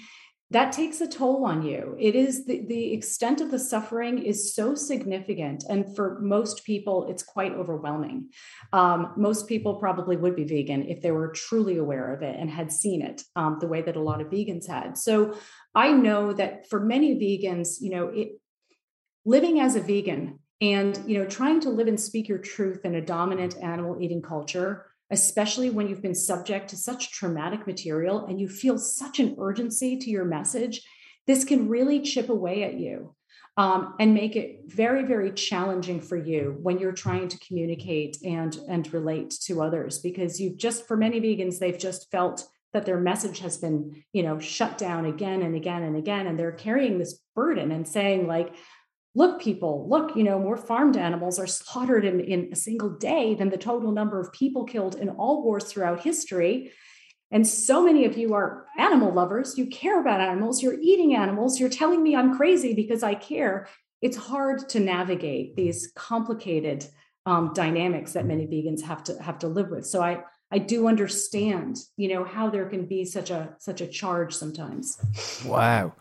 that 0.52 0.72
takes 0.72 1.00
a 1.00 1.08
toll 1.08 1.44
on 1.44 1.62
you. 1.62 1.96
It 1.98 2.14
is 2.14 2.46
the, 2.46 2.64
the 2.66 2.92
extent 2.92 3.40
of 3.40 3.50
the 3.50 3.58
suffering 3.58 4.18
is 4.18 4.54
so 4.54 4.74
significant 4.74 5.64
and 5.68 5.94
for 5.96 6.18
most 6.20 6.64
people 6.64 7.08
it's 7.10 7.22
quite 7.22 7.52
overwhelming. 7.52 8.30
Um, 8.72 9.12
most 9.16 9.48
people 9.48 9.76
probably 9.76 10.16
would 10.16 10.36
be 10.36 10.44
vegan 10.44 10.88
if 10.88 11.02
they 11.02 11.10
were 11.10 11.28
truly 11.28 11.76
aware 11.76 12.14
of 12.14 12.22
it 12.22 12.36
and 12.38 12.50
had 12.50 12.72
seen 12.72 13.02
it 13.02 13.22
um, 13.36 13.58
the 13.60 13.66
way 13.66 13.82
that 13.82 13.96
a 13.96 14.02
lot 14.02 14.20
of 14.20 14.28
vegans 14.28 14.66
had. 14.68 14.96
So 14.96 15.34
i 15.74 15.92
know 15.92 16.32
that 16.32 16.68
for 16.68 16.80
many 16.80 17.14
vegans 17.14 17.80
you 17.80 17.90
know 17.90 18.08
it, 18.08 18.40
living 19.24 19.60
as 19.60 19.76
a 19.76 19.80
vegan 19.80 20.38
and 20.60 21.02
you 21.06 21.18
know 21.18 21.26
trying 21.26 21.60
to 21.60 21.70
live 21.70 21.88
and 21.88 22.00
speak 22.00 22.28
your 22.28 22.38
truth 22.38 22.84
in 22.84 22.94
a 22.94 23.00
dominant 23.00 23.56
animal 23.62 23.98
eating 24.00 24.22
culture 24.22 24.86
especially 25.12 25.70
when 25.70 25.86
you've 25.86 26.02
been 26.02 26.14
subject 26.14 26.70
to 26.70 26.76
such 26.76 27.12
traumatic 27.12 27.66
material 27.66 28.26
and 28.26 28.40
you 28.40 28.48
feel 28.48 28.78
such 28.78 29.20
an 29.20 29.36
urgency 29.38 29.96
to 29.98 30.10
your 30.10 30.24
message, 30.24 30.82
this 31.26 31.44
can 31.44 31.68
really 31.68 32.00
chip 32.00 32.28
away 32.30 32.64
at 32.64 32.74
you 32.74 33.14
um, 33.56 33.94
and 34.00 34.14
make 34.14 34.34
it 34.34 34.62
very, 34.66 35.04
very 35.04 35.30
challenging 35.30 36.00
for 36.00 36.16
you 36.16 36.56
when 36.62 36.78
you're 36.78 36.92
trying 36.92 37.28
to 37.28 37.38
communicate 37.38 38.16
and, 38.24 38.58
and 38.68 38.92
relate 38.92 39.30
to 39.42 39.62
others 39.62 39.98
because 39.98 40.40
you've 40.40 40.56
just, 40.56 40.88
for 40.88 40.96
many 40.96 41.20
vegans, 41.20 41.58
they've 41.58 41.78
just 41.78 42.10
felt 42.10 42.48
that 42.72 42.86
their 42.86 42.98
message 42.98 43.40
has 43.40 43.58
been 43.58 44.02
you 44.14 44.22
know 44.22 44.38
shut 44.38 44.78
down 44.78 45.04
again 45.04 45.42
and 45.42 45.54
again 45.54 45.82
and 45.82 45.94
again 45.94 46.26
and 46.26 46.38
they're 46.38 46.52
carrying 46.52 46.98
this 46.98 47.20
burden 47.34 47.70
and 47.70 47.86
saying 47.86 48.26
like 48.26 48.54
look, 49.14 49.40
people, 49.40 49.86
look, 49.88 50.16
you 50.16 50.24
know, 50.24 50.38
more 50.38 50.56
farmed 50.56 50.96
animals 50.96 51.38
are 51.38 51.46
slaughtered 51.46 52.04
in, 52.04 52.20
in 52.20 52.48
a 52.52 52.56
single 52.56 52.90
day 52.90 53.34
than 53.34 53.50
the 53.50 53.58
total 53.58 53.92
number 53.92 54.18
of 54.18 54.32
people 54.32 54.64
killed 54.64 54.94
in 54.94 55.10
all 55.10 55.42
wars 55.42 55.64
throughout 55.64 56.02
history. 56.02 56.72
And 57.30 57.46
so 57.46 57.82
many 57.82 58.04
of 58.04 58.16
you 58.16 58.34
are 58.34 58.66
animal 58.78 59.12
lovers. 59.12 59.56
You 59.56 59.66
care 59.66 60.00
about 60.00 60.20
animals. 60.20 60.62
You're 60.62 60.80
eating 60.80 61.14
animals. 61.14 61.58
You're 61.58 61.68
telling 61.68 62.02
me 62.02 62.14
I'm 62.14 62.36
crazy 62.36 62.74
because 62.74 63.02
I 63.02 63.14
care. 63.14 63.68
It's 64.00 64.16
hard 64.16 64.68
to 64.70 64.80
navigate 64.80 65.56
these 65.56 65.92
complicated 65.94 66.86
um, 67.24 67.52
dynamics 67.54 68.12
that 68.12 68.26
many 68.26 68.46
vegans 68.46 68.82
have 68.82 69.04
to 69.04 69.22
have 69.22 69.38
to 69.40 69.48
live 69.48 69.70
with. 69.70 69.86
So 69.86 70.02
I 70.02 70.24
I 70.52 70.58
do 70.58 70.86
understand, 70.86 71.78
you 71.96 72.08
know, 72.08 72.24
how 72.24 72.50
there 72.50 72.66
can 72.66 72.84
be 72.84 73.06
such 73.06 73.30
a 73.30 73.54
such 73.58 73.80
a 73.80 73.86
charge 73.86 74.34
sometimes. 74.34 74.98
Wow, 75.46 75.94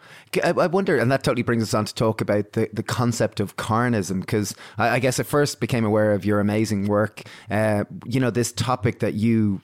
I 0.44 0.68
wonder, 0.68 0.98
and 0.98 1.10
that 1.12 1.24
totally 1.24 1.44
brings 1.44 1.64
us 1.64 1.74
on 1.74 1.86
to 1.86 1.96
talk 1.96 2.20
about 2.20 2.52
the, 2.52 2.70
the 2.74 2.84
concept 2.84 3.40
of 3.40 3.56
carnism, 3.56 4.20
because 4.20 4.54
I, 4.78 4.90
I 4.90 5.00
guess 5.00 5.20
I 5.20 5.24
first 5.24 5.62
became 5.62 5.86
aware 5.86 6.12
of 6.12 6.26
your 6.26 6.42
amazing 6.42 6.88
work. 6.88 7.24
Uh, 7.50 7.86
you 8.06 8.20
know, 8.20 8.30
this 8.30 8.52
topic 8.52 9.00
that 9.00 9.14
you 9.14 9.62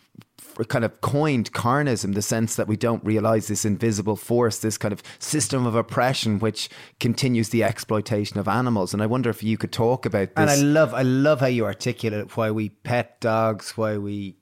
kind 0.69 0.85
of 0.85 1.01
coined 1.01 1.51
carnism, 1.51 2.15
the 2.15 2.21
sense 2.21 2.55
that 2.55 2.67
we 2.67 2.75
don't 2.75 3.03
realize 3.03 3.47
this 3.47 3.65
invisible 3.65 4.15
force, 4.15 4.59
this 4.59 4.77
kind 4.77 4.91
of 4.91 5.03
system 5.19 5.67
of 5.67 5.75
oppression 5.75 6.39
which 6.39 6.69
continues 6.99 7.49
the 7.49 7.63
exploitation 7.63 8.39
of 8.39 8.47
animals. 8.47 8.93
And 8.93 9.03
I 9.03 9.05
wonder 9.05 9.29
if 9.29 9.43
you 9.43 9.57
could 9.57 9.71
talk 9.71 10.05
about 10.05 10.29
this. 10.29 10.37
And 10.37 10.49
I 10.49 10.55
love, 10.55 10.95
I 10.95 11.03
love 11.03 11.41
how 11.41 11.47
you 11.47 11.65
articulate 11.65 12.35
why 12.35 12.49
we 12.49 12.69
pet 12.69 13.19
dogs, 13.21 13.77
why 13.77 13.97
we 13.97 14.37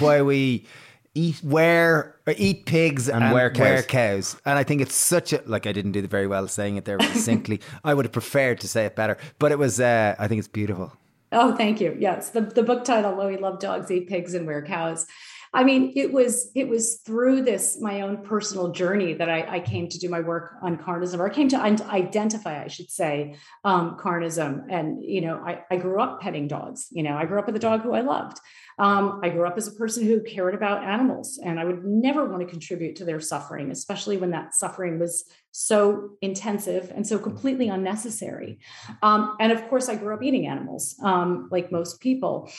why 0.00 0.22
we 0.22 0.66
eat 1.14 1.42
wear 1.42 2.16
eat 2.36 2.66
pigs 2.66 3.08
and, 3.08 3.24
and 3.24 3.34
wear, 3.34 3.50
cows. 3.50 3.60
wear, 3.60 3.82
cows. 3.82 4.40
And 4.44 4.58
I 4.58 4.64
think 4.64 4.80
it's 4.80 4.94
such 4.94 5.32
a 5.32 5.42
like 5.46 5.66
I 5.66 5.72
didn't 5.72 5.92
do 5.92 6.06
very 6.06 6.26
well 6.26 6.46
saying 6.48 6.76
it 6.76 6.84
there 6.84 7.00
succinctly. 7.00 7.60
I 7.84 7.94
would 7.94 8.04
have 8.04 8.12
preferred 8.12 8.60
to 8.60 8.68
say 8.68 8.84
it 8.86 8.96
better, 8.96 9.16
but 9.38 9.52
it 9.52 9.58
was. 9.58 9.80
Uh, 9.80 10.14
I 10.18 10.28
think 10.28 10.38
it's 10.38 10.48
beautiful. 10.48 10.92
Oh, 11.32 11.54
thank 11.54 11.80
you. 11.80 11.96
Yes, 11.98 12.30
the 12.30 12.42
the 12.42 12.62
book 12.62 12.84
title 12.84 13.14
"Why 13.14 13.26
We 13.26 13.36
Love 13.36 13.58
Dogs, 13.60 13.90
Eat 13.90 14.08
Pigs, 14.08 14.34
and 14.34 14.46
Wear 14.46 14.62
Cows." 14.62 15.06
I 15.52 15.64
mean, 15.64 15.92
it 15.96 16.12
was 16.12 16.52
it 16.54 16.68
was 16.68 16.98
through 16.98 17.42
this 17.42 17.80
my 17.80 18.02
own 18.02 18.22
personal 18.22 18.70
journey 18.70 19.14
that 19.14 19.28
I, 19.28 19.56
I 19.56 19.60
came 19.60 19.88
to 19.88 19.98
do 19.98 20.08
my 20.08 20.20
work 20.20 20.54
on 20.62 20.78
carnism, 20.78 21.18
or 21.18 21.28
I 21.28 21.34
came 21.34 21.48
to 21.48 21.60
identify, 21.60 22.62
I 22.62 22.68
should 22.68 22.90
say, 22.90 23.34
um, 23.64 23.96
carnism. 23.98 24.66
And 24.70 25.02
you 25.02 25.20
know, 25.20 25.42
I, 25.44 25.64
I 25.68 25.76
grew 25.76 26.00
up 26.00 26.20
petting 26.20 26.46
dogs. 26.46 26.86
You 26.92 27.02
know, 27.02 27.16
I 27.16 27.26
grew 27.26 27.38
up 27.40 27.46
with 27.46 27.56
a 27.56 27.60
dog 27.60 27.82
who 27.82 27.94
I 27.94 28.00
loved. 28.00 28.38
Um, 28.80 29.20
I 29.22 29.28
grew 29.28 29.46
up 29.46 29.58
as 29.58 29.68
a 29.68 29.72
person 29.72 30.04
who 30.06 30.22
cared 30.22 30.54
about 30.54 30.82
animals, 30.82 31.38
and 31.44 31.60
I 31.60 31.64
would 31.64 31.84
never 31.84 32.24
want 32.24 32.40
to 32.40 32.46
contribute 32.46 32.96
to 32.96 33.04
their 33.04 33.20
suffering, 33.20 33.70
especially 33.70 34.16
when 34.16 34.30
that 34.30 34.54
suffering 34.54 34.98
was 34.98 35.24
so 35.52 36.10
intensive 36.22 36.90
and 36.94 37.06
so 37.06 37.18
completely 37.18 37.68
unnecessary. 37.68 38.58
Um, 39.02 39.36
and 39.38 39.52
of 39.52 39.68
course, 39.68 39.88
I 39.88 39.96
grew 39.96 40.14
up 40.14 40.22
eating 40.22 40.46
animals, 40.46 40.96
um, 41.04 41.48
like 41.50 41.70
most 41.70 42.00
people. 42.00 42.50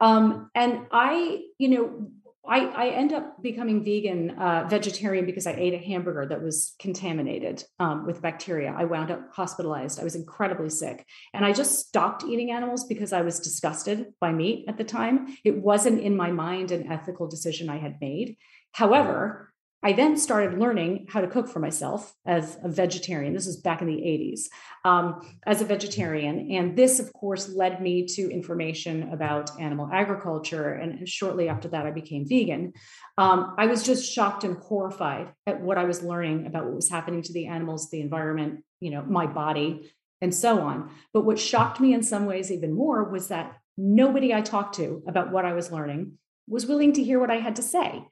Um, 0.00 0.50
and 0.54 0.86
I, 0.92 1.42
you 1.58 1.68
know, 1.68 2.10
I, 2.48 2.66
I 2.66 2.88
end 2.90 3.12
up 3.12 3.42
becoming 3.42 3.82
vegan, 3.82 4.30
uh, 4.30 4.66
vegetarian 4.68 5.26
because 5.26 5.46
I 5.46 5.52
ate 5.52 5.74
a 5.74 5.78
hamburger 5.78 6.26
that 6.26 6.42
was 6.42 6.74
contaminated 6.78 7.64
um, 7.78 8.06
with 8.06 8.22
bacteria. 8.22 8.74
I 8.76 8.84
wound 8.84 9.10
up 9.10 9.32
hospitalized. 9.32 10.00
I 10.00 10.04
was 10.04 10.14
incredibly 10.14 10.70
sick. 10.70 11.04
And 11.34 11.44
I 11.44 11.52
just 11.52 11.78
stopped 11.80 12.24
eating 12.24 12.50
animals 12.50 12.84
because 12.84 13.12
I 13.12 13.22
was 13.22 13.40
disgusted 13.40 14.12
by 14.20 14.32
meat 14.32 14.64
at 14.68 14.78
the 14.78 14.84
time. 14.84 15.36
It 15.44 15.58
wasn't 15.58 16.00
in 16.00 16.16
my 16.16 16.30
mind 16.30 16.70
an 16.70 16.90
ethical 16.90 17.28
decision 17.28 17.68
I 17.68 17.78
had 17.78 17.96
made. 18.00 18.36
However, 18.72 19.45
I 19.86 19.92
then 19.92 20.16
started 20.16 20.58
learning 20.58 21.06
how 21.08 21.20
to 21.20 21.28
cook 21.28 21.46
for 21.46 21.60
myself 21.60 22.12
as 22.26 22.58
a 22.64 22.68
vegetarian. 22.68 23.34
This 23.34 23.46
was 23.46 23.58
back 23.58 23.82
in 23.82 23.86
the 23.86 23.94
80s, 23.94 24.40
um, 24.84 25.20
as 25.46 25.60
a 25.60 25.64
vegetarian. 25.64 26.50
And 26.50 26.76
this, 26.76 26.98
of 26.98 27.12
course, 27.12 27.48
led 27.54 27.80
me 27.80 28.04
to 28.16 28.28
information 28.28 29.12
about 29.12 29.60
animal 29.60 29.88
agriculture. 29.92 30.72
And 30.72 31.08
shortly 31.08 31.48
after 31.48 31.68
that, 31.68 31.86
I 31.86 31.92
became 31.92 32.26
vegan. 32.26 32.72
Um, 33.16 33.54
I 33.58 33.66
was 33.66 33.84
just 33.84 34.12
shocked 34.12 34.42
and 34.42 34.56
horrified 34.56 35.32
at 35.46 35.60
what 35.60 35.78
I 35.78 35.84
was 35.84 36.02
learning 36.02 36.46
about 36.46 36.64
what 36.64 36.74
was 36.74 36.90
happening 36.90 37.22
to 37.22 37.32
the 37.32 37.46
animals, 37.46 37.88
the 37.88 38.00
environment, 38.00 38.64
you 38.80 38.90
know, 38.90 39.04
my 39.04 39.26
body, 39.28 39.92
and 40.20 40.34
so 40.34 40.62
on. 40.62 40.90
But 41.14 41.24
what 41.24 41.38
shocked 41.38 41.78
me 41.78 41.94
in 41.94 42.02
some 42.02 42.26
ways 42.26 42.50
even 42.50 42.72
more 42.72 43.04
was 43.04 43.28
that 43.28 43.56
nobody 43.76 44.34
I 44.34 44.40
talked 44.40 44.74
to 44.78 45.04
about 45.06 45.30
what 45.30 45.44
I 45.44 45.52
was 45.52 45.70
learning 45.70 46.18
was 46.48 46.66
willing 46.66 46.92
to 46.94 47.04
hear 47.04 47.20
what 47.20 47.30
I 47.30 47.36
had 47.36 47.54
to 47.56 47.62
say. 47.62 48.04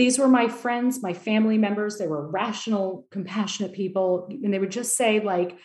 These 0.00 0.18
were 0.18 0.28
my 0.28 0.48
friends, 0.48 1.02
my 1.02 1.12
family 1.12 1.58
members. 1.58 1.98
They 1.98 2.06
were 2.06 2.26
rational, 2.26 3.06
compassionate 3.10 3.74
people. 3.74 4.30
And 4.30 4.50
they 4.50 4.58
would 4.58 4.70
just 4.70 4.96
say, 4.96 5.20
like, 5.20 5.58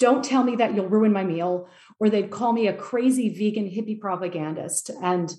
don't 0.00 0.24
tell 0.24 0.42
me 0.42 0.56
that 0.56 0.74
you'll 0.74 0.88
ruin 0.88 1.12
my 1.12 1.22
meal. 1.22 1.68
Or 2.00 2.10
they'd 2.10 2.28
call 2.28 2.52
me 2.52 2.66
a 2.66 2.76
crazy 2.76 3.28
vegan 3.28 3.70
hippie 3.70 4.00
propagandist. 4.00 4.90
And 5.04 5.32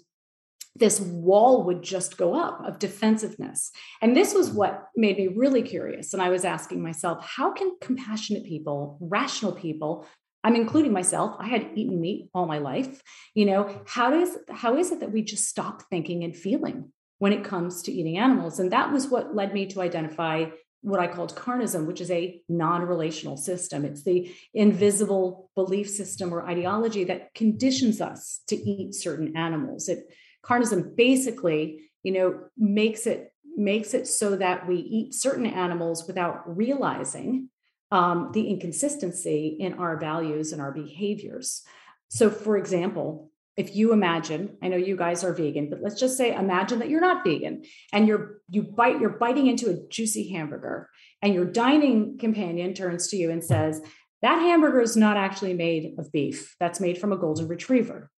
this 0.77 1.01
wall 1.01 1.65
would 1.65 1.81
just 1.81 2.17
go 2.17 2.39
up 2.39 2.63
of 2.65 2.79
defensiveness. 2.79 3.69
And 4.01 4.15
this 4.15 4.33
was 4.33 4.49
what 4.49 4.87
made 4.95 5.17
me 5.17 5.27
really 5.27 5.61
curious. 5.61 6.13
And 6.13 6.21
I 6.21 6.29
was 6.29 6.45
asking 6.45 6.81
myself, 6.81 7.25
how 7.25 7.51
can 7.51 7.75
compassionate 7.81 8.45
people, 8.45 8.97
rational 9.01 9.51
people, 9.51 10.07
I'm 10.45 10.55
including 10.55 10.93
myself. 10.93 11.35
I 11.37 11.47
had 11.47 11.71
eaten 11.75 11.99
meat 11.99 12.29
all 12.33 12.45
my 12.45 12.59
life. 12.59 13.01
You 13.35 13.47
know, 13.47 13.81
how 13.85 14.09
does 14.11 14.37
how 14.49 14.77
is 14.77 14.93
it 14.93 15.01
that 15.01 15.11
we 15.11 15.21
just 15.21 15.49
stop 15.49 15.81
thinking 15.89 16.23
and 16.23 16.33
feeling 16.33 16.93
when 17.19 17.33
it 17.33 17.43
comes 17.43 17.81
to 17.83 17.91
eating 17.91 18.17
animals. 18.17 18.59
And 18.59 18.71
that 18.71 18.91
was 18.91 19.07
what 19.07 19.35
led 19.35 19.53
me 19.53 19.65
to 19.67 19.81
identify 19.81 20.45
what 20.81 20.99
I 20.99 21.07
called 21.07 21.35
carnism, 21.35 21.85
which 21.85 22.01
is 22.01 22.11
a 22.11 22.41
non 22.47 22.83
relational 22.83 23.37
system. 23.37 23.83
It's 23.83 24.03
the 24.03 24.31
invisible 24.53 25.49
belief 25.55 25.89
system 25.89 26.33
or 26.33 26.45
ideology 26.45 27.03
that 27.05 27.33
conditions 27.33 27.99
us 27.99 28.41
to 28.47 28.55
eat 28.55 28.93
certain 28.93 29.35
animals. 29.35 29.89
It 29.89 29.99
carnism 30.45 30.95
basically, 30.95 31.89
you 32.03 32.11
know, 32.11 32.39
makes 32.57 33.07
it 33.07 33.33
makes 33.57 33.93
it 33.95 34.07
so 34.07 34.35
that 34.35 34.67
we 34.67 34.77
eat 34.77 35.15
certain 35.15 35.47
animals 35.47 36.05
without 36.05 36.55
realizing 36.55 37.49
um, 37.91 38.29
the 38.33 38.49
inconsistency 38.49 39.57
in 39.59 39.73
our 39.73 39.97
values 39.97 40.51
and 40.51 40.61
our 40.61 40.71
behaviors. 40.71 41.63
So, 42.09 42.29
for 42.29 42.55
example, 42.57 43.31
if 43.57 43.75
you 43.75 43.91
imagine 43.91 44.55
i 44.61 44.67
know 44.67 44.77
you 44.77 44.95
guys 44.95 45.23
are 45.23 45.33
vegan 45.33 45.69
but 45.69 45.81
let's 45.81 45.99
just 45.99 46.15
say 46.15 46.33
imagine 46.33 46.79
that 46.79 46.89
you're 46.89 47.01
not 47.01 47.23
vegan 47.23 47.63
and 47.91 48.07
you're 48.07 48.39
you 48.49 48.63
bite 48.63 48.99
you're 49.01 49.09
biting 49.09 49.47
into 49.47 49.69
a 49.69 49.87
juicy 49.89 50.31
hamburger 50.31 50.89
and 51.21 51.33
your 51.33 51.45
dining 51.45 52.17
companion 52.17 52.73
turns 52.73 53.07
to 53.07 53.17
you 53.17 53.29
and 53.31 53.43
says 53.43 53.81
that 54.21 54.39
hamburger 54.39 54.81
is 54.81 54.97
not 54.97 55.17
actually 55.17 55.53
made 55.53 55.95
of 55.97 56.11
beef. 56.11 56.55
That's 56.59 56.79
made 56.79 56.97
from 56.97 57.11
a 57.11 57.17
golden 57.17 57.47
retriever. 57.47 58.09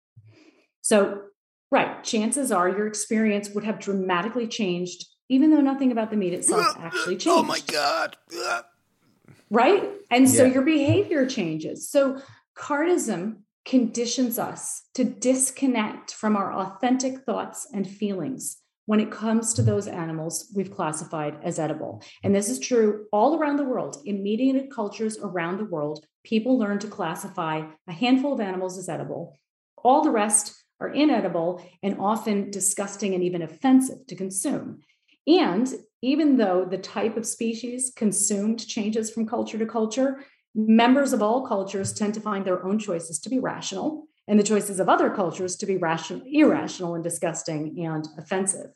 So 0.82 1.22
right 1.72 2.04
chances 2.04 2.52
are 2.52 2.70
your 2.70 2.88
experience 2.88 3.50
would 3.50 3.64
have 3.64 3.80
dramatically 3.80 4.48
changed 4.48 5.06
even 5.32 5.52
though 5.52 5.62
nothing 5.62 5.92
about 5.92 6.10
the 6.10 6.18
meat 6.18 6.34
itself 6.34 6.66
actually 6.80 7.16
changed 7.18 7.28
oh 7.28 7.44
my 7.44 7.60
god. 7.68 8.18
Right? 9.52 9.84
And 10.12 10.30
so 10.30 10.44
yeah. 10.44 10.54
your 10.54 10.62
behavior 10.62 11.26
changes. 11.26 11.90
So 11.90 12.22
carnism 12.56 13.38
conditions 13.70 14.40
us 14.40 14.82
to 14.96 15.04
disconnect 15.04 16.12
from 16.12 16.36
our 16.36 16.52
authentic 16.52 17.20
thoughts 17.20 17.68
and 17.72 17.88
feelings 17.88 18.58
when 18.88 19.00
it 19.00 19.12
comes 19.12 19.54
to 19.54 19.62
those 19.62 19.88
animals 19.88 20.52
we've 20.56 20.74
classified 20.74 21.38
as 21.44 21.60
edible. 21.60 22.02
And 22.24 22.34
this 22.34 22.50
is 22.50 22.58
true 22.58 23.06
all 23.14 23.38
around 23.38 23.58
the 23.58 23.64
world. 23.64 23.98
In 24.06 24.24
mediated 24.24 24.72
cultures 24.72 25.20
around 25.20 25.60
the 25.60 25.66
world, 25.66 26.04
people 26.24 26.58
learn 26.58 26.80
to 26.80 26.88
classify 26.88 27.62
a 27.88 27.92
handful 27.92 28.34
of 28.34 28.42
animals 28.42 28.80
as 28.80 28.90
edible. 28.90 29.38
All 29.78 30.02
the 30.02 30.10
rest 30.10 30.64
are 30.80 30.90
inedible 30.90 31.64
and 31.84 32.00
often 32.00 32.50
disgusting 32.50 33.14
and 33.14 33.24
even 33.24 33.44
offensive 33.44 34.08
to 34.08 34.16
consume. 34.16 34.80
And 35.28 35.72
even 36.02 36.38
though 36.38 36.66
the 36.66 36.80
type 36.80 37.18
of 37.18 37.28
species 37.28 37.94
consumed 37.96 38.66
changes 38.66 39.12
from 39.12 39.28
culture 39.28 39.60
to 39.60 39.68
culture, 39.68 40.26
members 40.56 41.14
of 41.14 41.22
all 41.22 41.46
cultures 41.46 41.94
tend 41.94 42.14
to 42.16 42.22
find 42.22 42.46
their 42.46 42.64
own 42.66 42.80
choices 42.80 43.20
to 43.20 43.30
be 43.30 43.40
rational 43.40 44.08
and 44.28 44.40
the 44.40 44.44
choices 44.44 44.80
of 44.80 44.88
other 44.88 45.10
cultures 45.10 45.56
to 45.58 45.66
be 45.66 45.78
rational, 45.78 46.22
irrational 46.26 46.96
and 46.96 47.04
disgusting 47.04 47.84
and 47.84 48.08
offensive. 48.18 48.68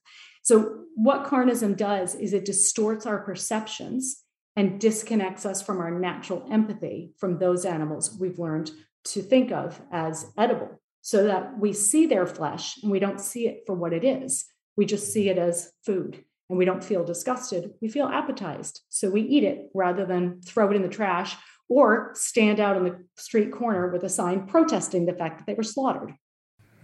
So, 0.41 0.79
what 0.95 1.25
carnism 1.25 1.77
does 1.77 2.15
is 2.15 2.33
it 2.33 2.45
distorts 2.45 3.05
our 3.05 3.19
perceptions 3.19 4.23
and 4.55 4.79
disconnects 4.79 5.45
us 5.45 5.61
from 5.61 5.79
our 5.79 5.91
natural 5.91 6.47
empathy 6.51 7.13
from 7.17 7.39
those 7.39 7.65
animals 7.65 8.15
we've 8.19 8.39
learned 8.39 8.71
to 9.05 9.21
think 9.21 9.51
of 9.51 9.81
as 9.91 10.31
edible, 10.37 10.81
so 11.01 11.25
that 11.25 11.57
we 11.59 11.73
see 11.73 12.05
their 12.05 12.27
flesh 12.27 12.77
and 12.81 12.91
we 12.91 12.99
don't 12.99 13.19
see 13.19 13.47
it 13.47 13.63
for 13.65 13.73
what 13.73 13.93
it 13.93 14.03
is. 14.03 14.45
We 14.75 14.85
just 14.85 15.11
see 15.11 15.29
it 15.29 15.37
as 15.37 15.71
food 15.85 16.23
and 16.49 16.57
we 16.57 16.65
don't 16.65 16.83
feel 16.83 17.03
disgusted. 17.03 17.71
We 17.81 17.87
feel 17.87 18.07
appetized. 18.07 18.81
So 18.89 19.09
we 19.09 19.21
eat 19.21 19.43
it 19.43 19.69
rather 19.73 20.05
than 20.05 20.41
throw 20.41 20.69
it 20.69 20.75
in 20.75 20.81
the 20.81 20.87
trash 20.87 21.35
or 21.69 22.11
stand 22.13 22.59
out 22.59 22.75
on 22.75 22.83
the 22.83 22.97
street 23.17 23.51
corner 23.51 23.89
with 23.89 24.03
a 24.03 24.09
sign 24.09 24.45
protesting 24.45 25.05
the 25.05 25.13
fact 25.13 25.39
that 25.39 25.47
they 25.47 25.53
were 25.53 25.63
slaughtered. 25.63 26.13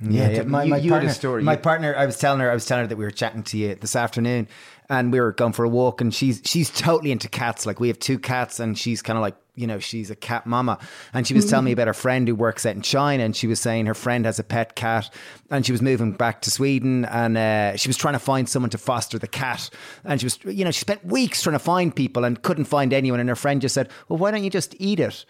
Yeah, 0.01 0.29
yeah. 0.29 0.43
My, 0.43 0.65
my 0.65 0.77
you, 0.77 0.91
partner, 0.91 1.09
story. 1.09 1.43
My 1.43 1.57
partner, 1.57 1.93
I 1.95 2.05
was 2.05 2.17
telling 2.17 2.39
her, 2.39 2.49
I 2.49 2.53
was 2.53 2.65
telling 2.65 2.85
her 2.85 2.87
that 2.87 2.95
we 2.95 3.03
were 3.03 3.11
chatting 3.11 3.43
to 3.43 3.57
you 3.57 3.75
this 3.75 3.95
afternoon, 3.95 4.47
and 4.89 5.11
we 5.11 5.19
were 5.19 5.33
going 5.33 5.51
for 5.51 5.65
a 5.65 5.69
walk, 5.69 5.99
and 5.99 6.13
she's 6.13 6.41
she's 6.45 6.69
totally 6.69 7.11
into 7.11 7.27
cats. 7.27 7.65
Like 7.65 7.81
we 7.81 7.89
have 7.89 7.99
two 7.99 8.17
cats, 8.17 8.61
and 8.61 8.77
she's 8.77 9.01
kind 9.01 9.17
of 9.17 9.21
like 9.21 9.35
you 9.59 9.67
know, 9.67 9.79
she's 9.79 10.09
a 10.09 10.15
cat 10.15 10.45
mama. 10.45 10.79
And 11.13 11.27
she 11.27 11.33
was 11.33 11.49
telling 11.49 11.65
me 11.65 11.71
about 11.71 11.87
her 11.87 11.93
friend 11.93 12.27
who 12.27 12.35
works 12.35 12.65
out 12.65 12.75
in 12.75 12.81
China. 12.81 13.23
And 13.23 13.35
she 13.35 13.47
was 13.47 13.59
saying 13.59 13.85
her 13.87 13.93
friend 13.93 14.25
has 14.25 14.39
a 14.39 14.43
pet 14.43 14.75
cat 14.75 15.09
and 15.51 15.65
she 15.65 15.71
was 15.71 15.81
moving 15.81 16.13
back 16.13 16.41
to 16.43 16.51
Sweden 16.51 17.05
and 17.05 17.37
uh, 17.37 17.75
she 17.75 17.89
was 17.89 17.97
trying 17.97 18.13
to 18.13 18.19
find 18.19 18.47
someone 18.47 18.69
to 18.69 18.77
foster 18.77 19.19
the 19.19 19.27
cat. 19.27 19.69
And 20.05 20.19
she 20.19 20.25
was, 20.25 20.39
you 20.45 20.63
know, 20.63 20.71
she 20.71 20.79
spent 20.79 21.05
weeks 21.05 21.43
trying 21.43 21.55
to 21.55 21.59
find 21.59 21.95
people 21.95 22.23
and 22.23 22.41
couldn't 22.41 22.65
find 22.65 22.93
anyone. 22.93 23.19
And 23.19 23.27
her 23.29 23.35
friend 23.35 23.61
just 23.61 23.75
said, 23.75 23.89
well, 24.07 24.17
why 24.17 24.31
don't 24.31 24.43
you 24.43 24.49
just 24.49 24.75
eat 24.79 24.99
it? 24.99 25.25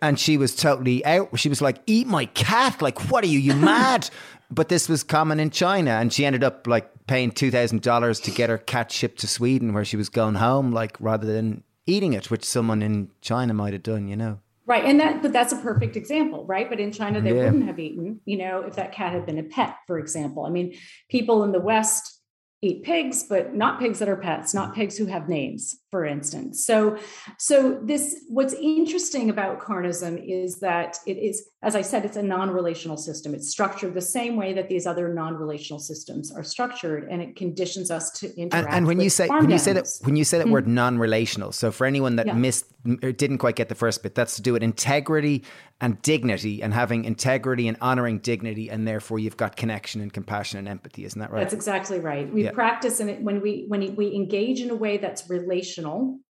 And 0.00 0.20
she 0.20 0.36
was 0.36 0.54
totally 0.54 1.04
out. 1.04 1.38
She 1.38 1.48
was 1.48 1.62
like, 1.62 1.78
eat 1.86 2.06
my 2.06 2.26
cat. 2.26 2.82
Like, 2.82 3.10
what 3.10 3.24
are 3.24 3.28
you? 3.28 3.38
You 3.38 3.54
mad? 3.56 4.10
but 4.50 4.68
this 4.68 4.88
was 4.88 5.02
common 5.02 5.40
in 5.40 5.50
China. 5.50 5.92
And 5.92 6.12
she 6.12 6.24
ended 6.24 6.44
up 6.44 6.66
like 6.66 6.90
paying 7.06 7.32
$2,000 7.32 8.22
to 8.22 8.30
get 8.30 8.50
her 8.50 8.58
cat 8.58 8.92
shipped 8.92 9.20
to 9.20 9.26
Sweden 9.26 9.72
where 9.72 9.84
she 9.84 9.96
was 9.96 10.08
going 10.08 10.36
home, 10.36 10.72
like 10.72 10.96
rather 11.00 11.26
than 11.26 11.62
eating 11.86 12.12
it, 12.12 12.30
which 12.30 12.44
someone 12.44 12.82
in 12.82 13.10
China 13.20 13.54
might 13.54 13.72
have 13.72 13.82
done, 13.82 14.08
you 14.08 14.16
know. 14.16 14.40
Right. 14.66 14.84
And 14.84 14.98
that, 15.00 15.20
but 15.20 15.32
that's 15.32 15.52
a 15.52 15.58
perfect 15.58 15.94
example, 15.94 16.46
right? 16.46 16.68
But 16.70 16.80
in 16.80 16.90
China, 16.90 17.20
they 17.20 17.34
yeah. 17.34 17.44
wouldn't 17.44 17.66
have 17.66 17.78
eaten, 17.78 18.20
you 18.24 18.38
know, 18.38 18.62
if 18.62 18.76
that 18.76 18.92
cat 18.92 19.12
had 19.12 19.26
been 19.26 19.38
a 19.38 19.42
pet, 19.42 19.76
for 19.86 19.98
example. 19.98 20.46
I 20.46 20.50
mean, 20.50 20.74
people 21.10 21.44
in 21.44 21.52
the 21.52 21.60
West 21.60 22.22
eat 22.64 22.82
pigs 22.82 23.24
but 23.24 23.54
not 23.54 23.78
pigs 23.78 23.98
that 23.98 24.08
are 24.08 24.16
pets 24.16 24.54
not 24.54 24.74
pigs 24.74 24.96
who 24.96 25.04
have 25.04 25.28
names 25.28 25.76
for 25.94 26.04
instance 26.04 26.66
so 26.66 26.98
so 27.38 27.78
this 27.80 28.24
what's 28.26 28.52
interesting 28.54 29.30
about 29.30 29.60
carnism 29.60 30.20
is 30.26 30.58
that 30.58 30.98
it 31.06 31.16
is 31.16 31.50
as 31.62 31.76
i 31.76 31.82
said 31.82 32.04
it's 32.04 32.16
a 32.16 32.22
non-relational 32.22 32.96
system 32.96 33.32
it's 33.32 33.48
structured 33.48 33.94
the 33.94 34.00
same 34.00 34.34
way 34.34 34.52
that 34.52 34.68
these 34.68 34.88
other 34.88 35.14
non-relational 35.14 35.78
systems 35.78 36.32
are 36.32 36.42
structured 36.42 37.08
and 37.08 37.22
it 37.22 37.36
conditions 37.36 37.92
us 37.92 38.10
to 38.10 38.26
interact 38.36 38.66
and, 38.66 38.74
and 38.74 38.86
when 38.88 38.98
you 38.98 39.08
say 39.08 39.28
when 39.28 39.48
you 39.48 39.56
say 39.56 39.72
that 39.72 39.86
when 40.02 40.16
you 40.16 40.24
say 40.24 40.36
that 40.36 40.46
mm-hmm. 40.46 40.54
word 40.54 40.66
non-relational 40.66 41.52
so 41.52 41.70
for 41.70 41.86
anyone 41.86 42.16
that 42.16 42.26
yeah. 42.26 42.32
missed 42.32 42.66
or 43.04 43.12
didn't 43.12 43.38
quite 43.38 43.54
get 43.54 43.68
the 43.68 43.74
first 43.76 44.02
bit 44.02 44.16
that's 44.16 44.34
to 44.34 44.42
do 44.42 44.52
with 44.52 44.64
integrity 44.64 45.44
and 45.80 46.00
dignity 46.02 46.62
and 46.62 46.74
having 46.74 47.04
integrity 47.04 47.68
and 47.68 47.76
honoring 47.80 48.18
dignity 48.18 48.68
and 48.68 48.86
therefore 48.86 49.18
you've 49.18 49.36
got 49.36 49.54
connection 49.54 50.00
and 50.00 50.12
compassion 50.12 50.58
and 50.58 50.68
empathy 50.68 51.04
isn't 51.04 51.20
that 51.20 51.30
right 51.30 51.40
that's 51.40 51.54
exactly 51.54 52.00
right 52.00 52.32
we 52.32 52.44
yeah. 52.44 52.50
practice 52.50 53.00
it 53.00 53.20
when 53.22 53.40
we 53.40 53.64
when 53.68 53.94
we 53.94 54.14
engage 54.14 54.60
in 54.60 54.70
a 54.70 54.74
way 54.74 54.96
that's 54.96 55.28
relational 55.28 55.83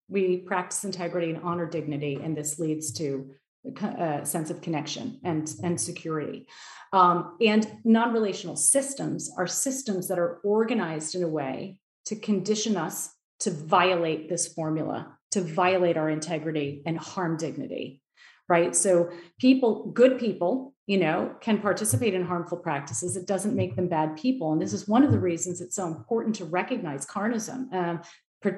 we 0.08 0.38
practice 0.38 0.84
integrity 0.84 1.30
and 1.30 1.42
honor 1.42 1.66
dignity 1.66 2.18
and 2.22 2.36
this 2.36 2.58
leads 2.58 2.92
to 2.92 3.30
a 3.64 4.20
sense 4.24 4.50
of 4.50 4.60
connection 4.60 5.18
and 5.24 5.54
and 5.62 5.80
security 5.80 6.46
um, 6.92 7.36
and 7.40 7.66
non-relational 7.84 8.56
systems 8.56 9.30
are 9.38 9.46
systems 9.46 10.08
that 10.08 10.18
are 10.18 10.38
organized 10.44 11.14
in 11.14 11.22
a 11.22 11.28
way 11.28 11.78
to 12.04 12.14
condition 12.14 12.76
us 12.76 13.10
to 13.40 13.50
violate 13.50 14.28
this 14.28 14.48
formula 14.48 15.16
to 15.30 15.40
violate 15.40 15.96
our 15.96 16.10
integrity 16.10 16.82
and 16.84 16.98
harm 16.98 17.38
dignity 17.38 18.02
right? 18.48 18.76
So 18.76 19.10
people, 19.38 19.90
good 19.92 20.18
people, 20.18 20.74
you 20.86 20.98
know, 20.98 21.34
can 21.40 21.60
participate 21.60 22.14
in 22.14 22.24
harmful 22.24 22.58
practices. 22.58 23.16
It 23.16 23.26
doesn't 23.26 23.56
make 23.56 23.74
them 23.74 23.88
bad 23.88 24.16
people. 24.16 24.52
And 24.52 24.60
this 24.60 24.72
is 24.72 24.86
one 24.86 25.02
of 25.02 25.12
the 25.12 25.18
reasons 25.18 25.60
it's 25.60 25.76
so 25.76 25.86
important 25.86 26.34
to 26.36 26.44
recognize 26.44 27.06
carnism. 27.06 27.72
Um, 27.72 28.02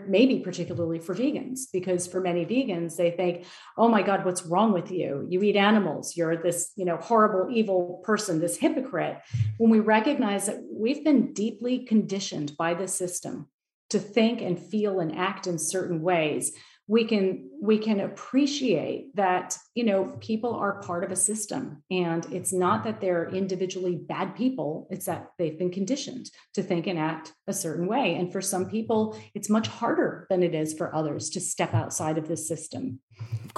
maybe 0.07 0.41
particularly 0.41 0.99
for 0.99 1.15
vegans 1.15 1.61
because 1.73 2.07
for 2.07 2.21
many 2.21 2.45
vegans 2.45 2.97
they 2.97 3.11
think 3.11 3.47
oh 3.77 3.89
my 3.89 4.03
god 4.03 4.25
what's 4.25 4.45
wrong 4.45 4.73
with 4.73 4.91
you? 4.91 5.27
You 5.29 5.43
eat 5.43 5.57
animals. 5.57 6.17
You're 6.17 6.37
this 6.37 6.73
you 6.77 6.85
know 6.85 6.97
horrible 6.97 7.49
evil 7.55 8.03
person 8.05 8.41
this 8.41 8.57
hypocrite. 8.57 9.19
When 9.59 9.71
we 9.71 9.81
recognize 9.81 10.47
that 10.47 10.63
we've 10.71 11.05
been 11.05 11.33
deeply 11.33 11.85
conditioned 11.85 12.57
by 12.57 12.75
the 12.75 12.89
system 12.89 13.49
to 13.91 13.99
think 13.99 14.41
and 14.41 14.59
feel 14.59 15.01
and 15.01 15.17
act 15.17 15.47
in 15.47 15.59
certain 15.59 16.03
ways 16.03 16.53
we 16.89 17.05
can 17.05 17.51
we 17.61 17.79
can 17.79 18.01
appreciate 18.01 19.15
that 19.17 19.57
you 19.75 19.85
know 19.85 20.17
people 20.21 20.55
are 20.55 20.81
part 20.83 21.05
of 21.05 21.11
a 21.11 21.17
system. 21.17 21.83
And 21.91 22.27
it's 22.33 22.53
not 22.53 22.85
that 22.85 23.01
they're 23.01 23.29
individually 23.31 23.97
bad 23.97 24.37
people 24.37 24.87
it's 24.91 25.07
that 25.07 25.31
they've 25.39 25.59
been 25.59 25.73
conditioned 25.73 26.31
to 26.55 26.63
think 26.63 26.87
and 26.87 26.99
act 26.99 27.33
a 27.47 27.53
certain 27.53 27.87
way. 27.87 28.15
And 28.15 28.31
for 28.33 28.41
some 28.41 28.69
people 28.69 29.19
it's 29.35 29.51
much 29.51 29.69
harder 29.69 30.27
than 30.31 30.43
it 30.43 30.55
is 30.55 30.75
for 30.75 30.95
others 30.95 31.31
to 31.31 31.41
step 31.41 31.75
outside 31.75 32.19
of 32.19 32.29
this 32.29 32.47
system 32.47 33.01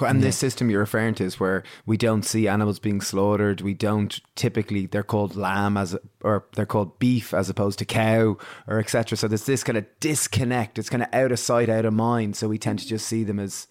and 0.06 0.22
this 0.22 0.36
system 0.36 0.70
you're 0.70 0.80
referring 0.80 1.14
to 1.14 1.24
is 1.24 1.40
where 1.40 1.64
we 1.86 1.96
don't 1.96 2.22
see 2.22 2.46
animals 2.48 2.78
being 2.78 3.00
slaughtered. 3.00 3.60
We 3.60 3.74
don't 3.74 4.20
typically 4.36 4.86
they're 4.86 5.02
called 5.02 5.36
lamb 5.36 5.76
as 5.76 5.96
or 6.22 6.44
they're 6.54 6.66
called 6.66 6.98
beef 6.98 7.34
as 7.34 7.50
opposed 7.50 7.78
to 7.80 7.84
cow 7.84 8.36
or 8.66 8.78
etc 8.78 9.16
so 9.16 9.28
there's 9.28 9.46
this 9.46 9.64
kind 9.64 9.78
of 9.78 9.86
disconnect. 10.00 10.78
It's 10.78 10.90
kind 10.90 11.02
of 11.02 11.12
out 11.12 11.32
of 11.32 11.38
sight 11.38 11.68
out 11.68 11.84
of 11.84 11.94
mind. 11.94 12.36
So 12.36 12.48
we 12.48 12.58
tend 12.58 12.78
to 12.80 12.86
just 12.86 13.06
see 13.06 13.24
them 13.24 13.38
as 13.38 13.66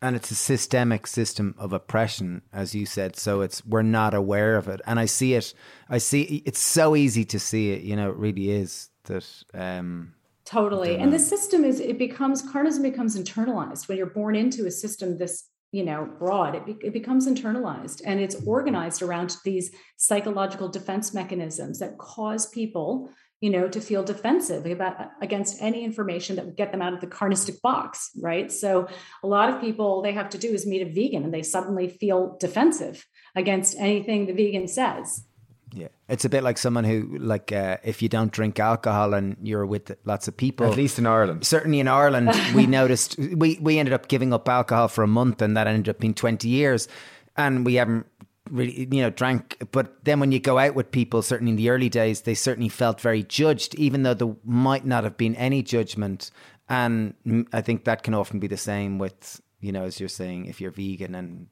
and 0.00 0.16
it's 0.16 0.32
a 0.32 0.36
systemic 0.36 1.06
system 1.06 1.54
of 1.58 1.72
oppression 1.72 2.42
as 2.52 2.74
you 2.74 2.86
said. 2.86 3.16
So 3.16 3.40
it's 3.40 3.64
we're 3.66 3.82
not 3.82 4.14
aware 4.14 4.56
of 4.56 4.68
it. 4.68 4.80
And 4.86 5.00
i 5.00 5.06
see 5.06 5.34
it 5.34 5.52
i 5.88 5.98
see 5.98 6.42
it's 6.46 6.60
so 6.60 6.94
easy 6.94 7.24
to 7.24 7.38
see 7.38 7.72
it 7.72 7.82
you 7.82 7.96
know 7.96 8.10
it 8.10 8.16
really 8.16 8.50
is 8.50 8.90
that 9.04 9.26
um 9.54 10.14
totally 10.44 10.96
and 10.96 11.12
the 11.12 11.18
system 11.18 11.64
is 11.64 11.80
it 11.80 11.98
becomes 11.98 12.42
carnism 12.42 12.82
becomes 12.82 13.16
internalized 13.16 13.88
when 13.88 13.96
you're 13.96 14.06
born 14.06 14.34
into 14.34 14.66
a 14.66 14.70
system 14.70 15.16
this 15.18 15.48
you 15.70 15.84
know 15.84 16.08
broad 16.18 16.54
it, 16.54 16.66
be, 16.66 16.76
it 16.82 16.92
becomes 16.92 17.28
internalized 17.28 18.02
and 18.04 18.20
it's 18.20 18.34
organized 18.46 19.02
around 19.02 19.36
these 19.44 19.70
psychological 19.96 20.68
defense 20.68 21.14
mechanisms 21.14 21.78
that 21.78 21.96
cause 21.98 22.48
people 22.48 23.08
you 23.42 23.50
know, 23.50 23.66
to 23.68 23.80
feel 23.80 24.04
defensive 24.04 24.64
about 24.66 25.10
against 25.20 25.60
any 25.60 25.84
information 25.84 26.36
that 26.36 26.44
would 26.44 26.56
get 26.56 26.70
them 26.70 26.80
out 26.80 26.94
of 26.94 27.00
the 27.00 27.08
carnistic 27.08 27.60
box, 27.60 28.12
right? 28.22 28.52
So 28.52 28.86
a 29.24 29.26
lot 29.26 29.50
of 29.50 29.60
people 29.60 30.00
they 30.00 30.12
have 30.12 30.30
to 30.30 30.38
do 30.38 30.54
is 30.54 30.64
meet 30.64 30.80
a 30.80 30.84
vegan 30.86 31.24
and 31.24 31.34
they 31.34 31.42
suddenly 31.42 31.88
feel 31.88 32.36
defensive 32.38 33.04
against 33.34 33.76
anything 33.80 34.26
the 34.26 34.32
vegan 34.32 34.68
says. 34.68 35.26
Yeah, 35.74 35.88
it's 36.08 36.24
a 36.24 36.28
bit 36.28 36.42
like 36.42 36.58
someone 36.58 36.84
who, 36.84 37.16
like, 37.18 37.50
uh, 37.50 37.78
if 37.82 38.02
you 38.02 38.08
don't 38.08 38.30
drink 38.30 38.60
alcohol 38.60 39.14
and 39.14 39.36
you're 39.42 39.64
with 39.64 39.96
lots 40.04 40.28
of 40.28 40.36
people, 40.36 40.66
at 40.66 40.76
least 40.76 40.98
in 40.98 41.06
Ireland. 41.06 41.46
Certainly 41.46 41.80
in 41.80 41.88
Ireland, 41.88 42.30
we 42.54 42.66
noticed 42.80 43.18
we 43.18 43.58
we 43.60 43.78
ended 43.78 43.94
up 43.94 44.08
giving 44.08 44.34
up 44.34 44.48
alcohol 44.48 44.88
for 44.88 45.02
a 45.02 45.08
month, 45.08 45.40
and 45.40 45.56
that 45.56 45.66
ended 45.66 45.88
up 45.88 45.98
being 45.98 46.14
twenty 46.14 46.48
years, 46.48 46.88
and 47.36 47.64
we 47.64 47.74
haven't 47.74 48.06
really, 48.50 48.88
you 48.90 49.02
know, 49.02 49.10
drank. 49.10 49.56
But 49.72 50.04
then 50.04 50.20
when 50.20 50.30
you 50.30 50.40
go 50.40 50.58
out 50.58 50.74
with 50.74 50.90
people, 50.90 51.22
certainly 51.22 51.50
in 51.50 51.56
the 51.56 51.70
early 51.70 51.88
days, 51.88 52.22
they 52.22 52.34
certainly 52.34 52.68
felt 52.68 53.00
very 53.00 53.22
judged, 53.22 53.74
even 53.76 54.02
though 54.02 54.14
there 54.14 54.36
might 54.44 54.84
not 54.84 55.04
have 55.04 55.16
been 55.16 55.34
any 55.36 55.62
judgment. 55.62 56.30
And 56.68 57.14
I 57.52 57.60
think 57.60 57.84
that 57.84 58.02
can 58.02 58.14
often 58.14 58.38
be 58.38 58.46
the 58.46 58.56
same 58.56 58.98
with, 58.98 59.40
you 59.60 59.72
know, 59.72 59.84
as 59.84 59.98
you're 59.98 60.08
saying, 60.08 60.46
if 60.46 60.60
you're 60.60 60.70
vegan 60.70 61.14
and 61.14 61.48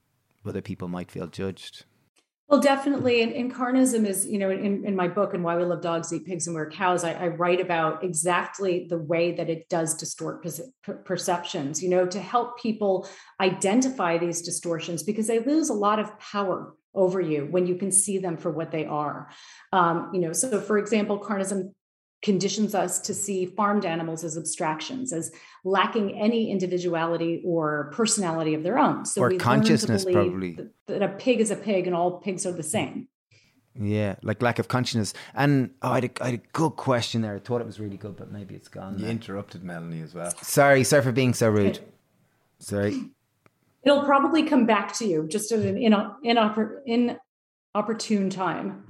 other 0.47 0.63
people 0.63 0.89
might 0.89 1.11
feel 1.11 1.27
judged. 1.27 1.85
Well, 2.51 2.61
definitely. 2.61 3.23
And, 3.23 3.33
and 3.33 3.55
carnism 3.55 4.05
is, 4.05 4.27
you 4.27 4.37
know, 4.37 4.51
in, 4.51 4.85
in 4.85 4.97
my 4.97 5.07
book, 5.07 5.35
and 5.35 5.45
Why 5.45 5.57
We 5.57 5.63
Love 5.63 5.83
Dogs, 5.83 6.13
Eat 6.13 6.27
Pigs, 6.27 6.49
and 6.49 6.55
Wear 6.55 6.69
Cows, 6.69 7.05
I, 7.05 7.13
I 7.13 7.29
write 7.29 7.61
about 7.61 8.03
exactly 8.03 8.89
the 8.91 8.99
way 8.99 9.31
that 9.37 9.49
it 9.49 9.69
does 9.69 9.95
distort 9.95 10.45
per- 10.83 10.97
perceptions, 10.97 11.81
you 11.81 11.89
know, 11.89 12.07
to 12.07 12.21
help 12.21 12.59
people 12.59 13.09
identify 13.41 14.19
these 14.19 14.43
distortions 14.43 15.05
because 15.05 15.29
they 15.29 15.39
lose 15.39 15.69
a 15.69 15.75
lot 15.75 16.01
of 16.01 16.19
power 16.19 16.75
over 16.93 17.21
you 17.21 17.47
when 17.53 17.69
you 17.69 17.77
can 17.77 17.93
see 17.93 18.19
them 18.19 18.37
for 18.37 18.51
what 18.51 18.73
they 18.73 18.85
are. 18.85 19.31
Um, 19.73 20.11
you 20.13 20.21
know, 20.21 20.33
so 20.33 20.61
for 20.61 20.77
example, 20.77 21.21
carnism 21.21 21.73
conditions 22.23 22.75
us 22.75 23.01
to 23.01 23.15
see 23.15 23.47
farmed 23.47 23.85
animals 23.85 24.25
as 24.25 24.37
abstractions, 24.37 25.13
as 25.13 25.33
lacking 25.65 26.19
any 26.21 26.51
individuality 26.51 27.43
or 27.45 27.91
personality 27.95 28.55
of 28.55 28.63
their 28.63 28.79
own. 28.79 29.05
So 29.07 29.23
or 29.23 29.31
consciousness, 29.37 30.05
probably 30.05 30.53
that, 30.53 30.71
that 30.87 31.03
a 31.03 31.09
pig 31.09 31.41
is 31.41 31.51
a 31.51 31.57
pig 31.57 31.87
and 31.87 31.97
all 31.97 32.19
pigs 32.21 32.45
are 32.47 32.53
the 32.53 32.63
same. 32.63 33.09
Yeah, 33.81 34.17
like 34.23 34.43
lack 34.43 34.59
of 34.59 34.69
consciousness. 34.69 35.15
And 35.35 35.71
oh, 35.81 35.93
I, 35.93 35.95
had 35.97 36.05
a, 36.05 36.23
I 36.23 36.27
had 36.27 36.35
a 36.35 36.43
good 36.53 36.71
question 36.71 37.23
there. 37.23 37.37
I 37.37 37.39
thought 37.39 37.61
it 37.61 37.67
was 37.67 37.81
really 37.81 37.97
good, 37.97 38.17
but 38.17 38.31
maybe 38.31 38.55
it's 38.55 38.69
gone. 38.69 38.99
You 38.99 39.07
now. 39.07 39.13
interrupted 39.13 39.63
Melanie 39.63 40.03
as 40.03 40.15
well. 40.15 40.33
Sorry, 40.43 40.85
sorry 40.85 41.03
for 41.03 41.13
being 41.13 41.35
so 41.35 41.49
rude. 41.49 41.79
Sorry 42.59 43.11
it'll 43.83 44.05
probably 44.05 44.43
come 44.43 44.67
back 44.67 44.93
to 44.99 45.07
you 45.07 45.27
just 45.29 45.53
at 45.53 45.61
an 45.61 45.79
in, 45.79 45.95
in, 46.87 47.17
inopportune 47.75 48.31
time, 48.31 48.85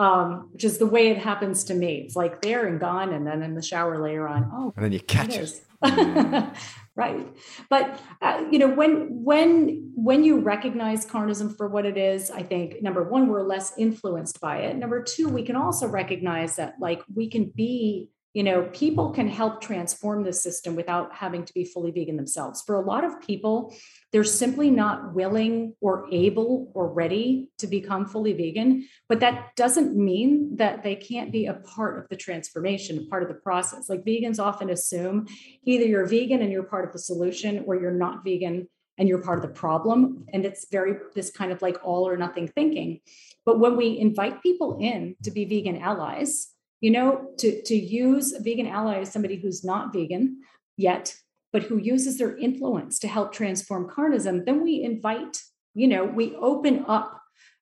um, 0.00 0.48
which 0.52 0.64
is 0.64 0.78
the 0.78 0.86
way 0.86 1.08
it 1.08 1.18
happens 1.18 1.62
to 1.64 1.74
me. 1.74 1.96
It's 2.06 2.16
like 2.16 2.40
there 2.40 2.66
and 2.66 2.80
gone, 2.80 3.12
and 3.12 3.26
then 3.26 3.42
in 3.42 3.54
the 3.54 3.62
shower 3.62 3.98
later 3.98 4.26
on, 4.26 4.50
oh, 4.50 4.72
and 4.74 4.84
then 4.86 4.92
you 4.92 5.00
catch 5.00 5.36
it. 5.36 5.60
it. 5.82 6.46
right 6.96 7.26
but 7.70 7.98
uh, 8.20 8.44
you 8.50 8.58
know 8.58 8.68
when 8.68 9.08
when 9.24 9.90
when 9.94 10.22
you 10.22 10.40
recognize 10.40 11.06
carnism 11.06 11.56
for 11.56 11.68
what 11.68 11.86
it 11.86 11.96
is 11.96 12.30
i 12.30 12.42
think 12.42 12.82
number 12.82 13.02
one 13.02 13.28
we're 13.28 13.42
less 13.42 13.72
influenced 13.78 14.38
by 14.40 14.58
it 14.58 14.76
number 14.76 15.02
two 15.02 15.26
we 15.28 15.42
can 15.42 15.56
also 15.56 15.86
recognize 15.86 16.56
that 16.56 16.74
like 16.80 17.00
we 17.14 17.30
can 17.30 17.50
be 17.54 18.10
you 18.32 18.42
know 18.42 18.62
people 18.72 19.10
can 19.10 19.28
help 19.28 19.60
transform 19.60 20.22
the 20.22 20.32
system 20.32 20.76
without 20.76 21.14
having 21.14 21.44
to 21.44 21.52
be 21.52 21.64
fully 21.64 21.90
vegan 21.90 22.16
themselves 22.16 22.62
for 22.62 22.76
a 22.76 22.84
lot 22.84 23.04
of 23.04 23.20
people 23.20 23.74
they're 24.12 24.24
simply 24.24 24.70
not 24.70 25.14
willing 25.14 25.74
or 25.80 26.06
able 26.12 26.70
or 26.74 26.92
ready 26.92 27.48
to 27.58 27.66
become 27.66 28.06
fully 28.06 28.32
vegan 28.32 28.86
but 29.08 29.20
that 29.20 29.54
doesn't 29.56 29.96
mean 29.96 30.56
that 30.56 30.82
they 30.82 30.94
can't 30.94 31.32
be 31.32 31.46
a 31.46 31.54
part 31.54 31.98
of 31.98 32.08
the 32.08 32.16
transformation 32.16 32.98
a 32.98 33.06
part 33.06 33.22
of 33.22 33.28
the 33.28 33.34
process 33.34 33.88
like 33.88 34.04
vegans 34.04 34.38
often 34.38 34.70
assume 34.70 35.26
either 35.64 35.84
you're 35.84 36.06
vegan 36.06 36.42
and 36.42 36.52
you're 36.52 36.62
part 36.62 36.84
of 36.84 36.92
the 36.92 36.98
solution 36.98 37.64
or 37.66 37.80
you're 37.80 37.90
not 37.90 38.24
vegan 38.24 38.68
and 38.98 39.08
you're 39.08 39.22
part 39.22 39.38
of 39.38 39.42
the 39.42 39.58
problem. 39.58 40.26
And 40.30 40.44
it's 40.44 40.66
very, 40.70 40.92
this 41.14 41.30
kind 41.30 41.52
of 41.52 41.62
like 41.62 41.78
all 41.82 42.06
or 42.06 42.18
nothing 42.18 42.48
thinking. 42.48 43.00
But 43.46 43.58
when 43.58 43.74
we 43.74 43.98
invite 43.98 44.42
people 44.42 44.76
in 44.78 45.16
to 45.22 45.30
be 45.30 45.46
vegan 45.46 45.78
allies, 45.78 46.48
you 46.80 46.90
know, 46.90 47.30
to, 47.38 47.62
to 47.62 47.74
use 47.74 48.32
a 48.32 48.40
vegan 48.40 48.66
ally 48.66 49.00
as 49.00 49.12
somebody 49.12 49.36
who's 49.36 49.64
not 49.64 49.92
vegan 49.92 50.40
yet, 50.76 51.14
but 51.52 51.64
who 51.64 51.76
uses 51.76 52.18
their 52.18 52.36
influence 52.36 52.98
to 53.00 53.08
help 53.08 53.32
transform 53.32 53.88
carnism, 53.88 54.44
then 54.44 54.62
we 54.62 54.82
invite, 54.82 55.42
you 55.74 55.88
know, 55.88 56.04
we 56.04 56.34
open 56.36 56.84
up, 56.88 57.20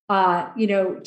uh, 0.08 0.50
you 0.56 0.66
know, 0.66 1.00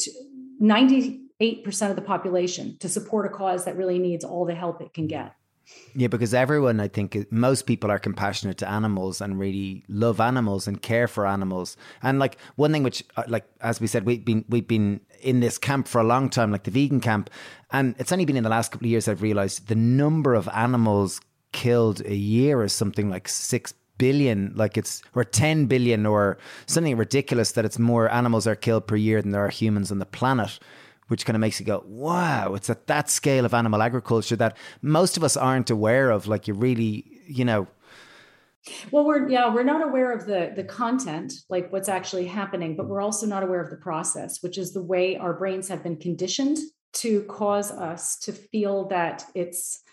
98% 0.62 1.90
of 1.90 1.96
the 1.96 2.02
population 2.02 2.78
to 2.80 2.90
support 2.90 3.26
a 3.26 3.30
cause 3.30 3.66
that 3.66 3.78
really 3.78 4.00
needs 4.00 4.24
all 4.24 4.46
the 4.46 4.56
help 4.56 4.82
it 4.82 4.94
can 4.94 5.08
get. 5.08 5.34
Yeah, 5.94 6.08
because 6.08 6.34
everyone, 6.34 6.80
I 6.80 6.88
think, 6.88 7.32
most 7.32 7.66
people 7.66 7.92
are 7.92 8.00
compassionate 8.00 8.58
to 8.60 8.70
animals 8.70 9.22
and 9.22 9.40
really 9.40 9.84
love 9.88 10.20
animals 10.20 10.68
and 10.68 10.82
care 10.82 11.08
for 11.08 11.26
animals. 11.26 11.78
And 12.02 12.20
like 12.20 12.38
one 12.56 12.72
thing, 12.72 12.84
which, 12.84 13.04
uh, 13.18 13.24
like 13.28 13.46
as 13.62 13.80
we 13.80 13.88
said, 13.88 14.06
we've 14.06 14.24
been 14.24 14.46
we've 14.50 14.68
been 14.68 15.02
in 15.22 15.40
this 15.40 15.58
camp 15.58 15.88
for 15.88 16.02
a 16.02 16.04
long 16.04 16.30
time, 16.30 16.52
like 16.52 16.64
the 16.64 16.72
vegan 16.72 17.00
camp, 17.00 17.30
and 17.72 17.96
it's 18.00 18.12
only 18.12 18.26
been 18.26 18.38
in 18.38 18.44
the 18.44 18.50
last 18.50 18.72
couple 18.72 18.86
of 18.86 18.92
years 18.92 19.08
I've 19.08 19.22
realised 19.22 19.68
the 19.68 19.76
number 19.76 20.34
of 20.34 20.50
animals 20.50 21.22
killed 21.52 22.02
a 22.06 22.16
year 22.16 22.64
is 22.64 22.74
something 22.74 23.10
like 23.10 23.28
six 23.28 23.74
billion, 23.98 24.54
like 24.56 24.78
it's 24.78 25.02
or 25.14 25.24
ten 25.24 25.68
billion 25.68 26.06
or 26.06 26.38
something 26.66 26.98
ridiculous 26.98 27.52
that 27.54 27.66
it's 27.66 27.78
more 27.78 28.10
animals 28.12 28.48
are 28.48 28.56
killed 28.56 28.88
per 28.88 28.96
year 28.96 29.22
than 29.22 29.32
there 29.32 29.46
are 29.46 29.50
humans 29.50 29.92
on 29.92 30.00
the 30.00 30.06
planet 30.06 30.60
which 31.12 31.26
kind 31.26 31.36
of 31.36 31.42
makes 31.42 31.60
you 31.60 31.66
go, 31.66 31.84
wow, 31.86 32.54
it's 32.54 32.70
at 32.70 32.88
that 32.88 33.10
scale 33.10 33.44
of 33.44 33.54
animal 33.54 33.82
agriculture 33.82 34.38
that 34.38 34.56
most 34.82 35.18
of 35.18 35.26
us 35.26 35.36
aren't 35.36 35.70
aware 35.70 36.10
of. 36.10 36.26
Like 36.26 36.48
you 36.48 36.54
really, 36.54 37.20
you 37.28 37.44
know. 37.44 37.68
Well, 38.92 39.04
we're 39.04 39.28
yeah, 39.28 39.54
we're 39.54 39.64
not 39.64 39.84
aware 39.84 40.14
of 40.14 40.26
the 40.26 40.54
the 40.56 40.64
content, 40.64 41.34
like 41.50 41.70
what's 41.74 41.90
actually 41.90 42.28
happening, 42.28 42.78
but 42.78 42.88
we're 42.88 43.02
also 43.02 43.26
not 43.26 43.44
aware 43.44 43.60
of 43.60 43.70
the 43.70 43.76
process, 43.76 44.42
which 44.42 44.58
is 44.58 44.72
the 44.72 44.82
way 44.82 45.18
our 45.18 45.34
brains 45.34 45.68
have 45.68 45.84
been 45.84 45.98
conditioned 45.98 46.60
to 46.94 47.24
cause 47.24 47.72
us 47.72 48.18
to 48.20 48.32
feel 48.32 48.88
that 48.88 49.26
it's 49.36 49.84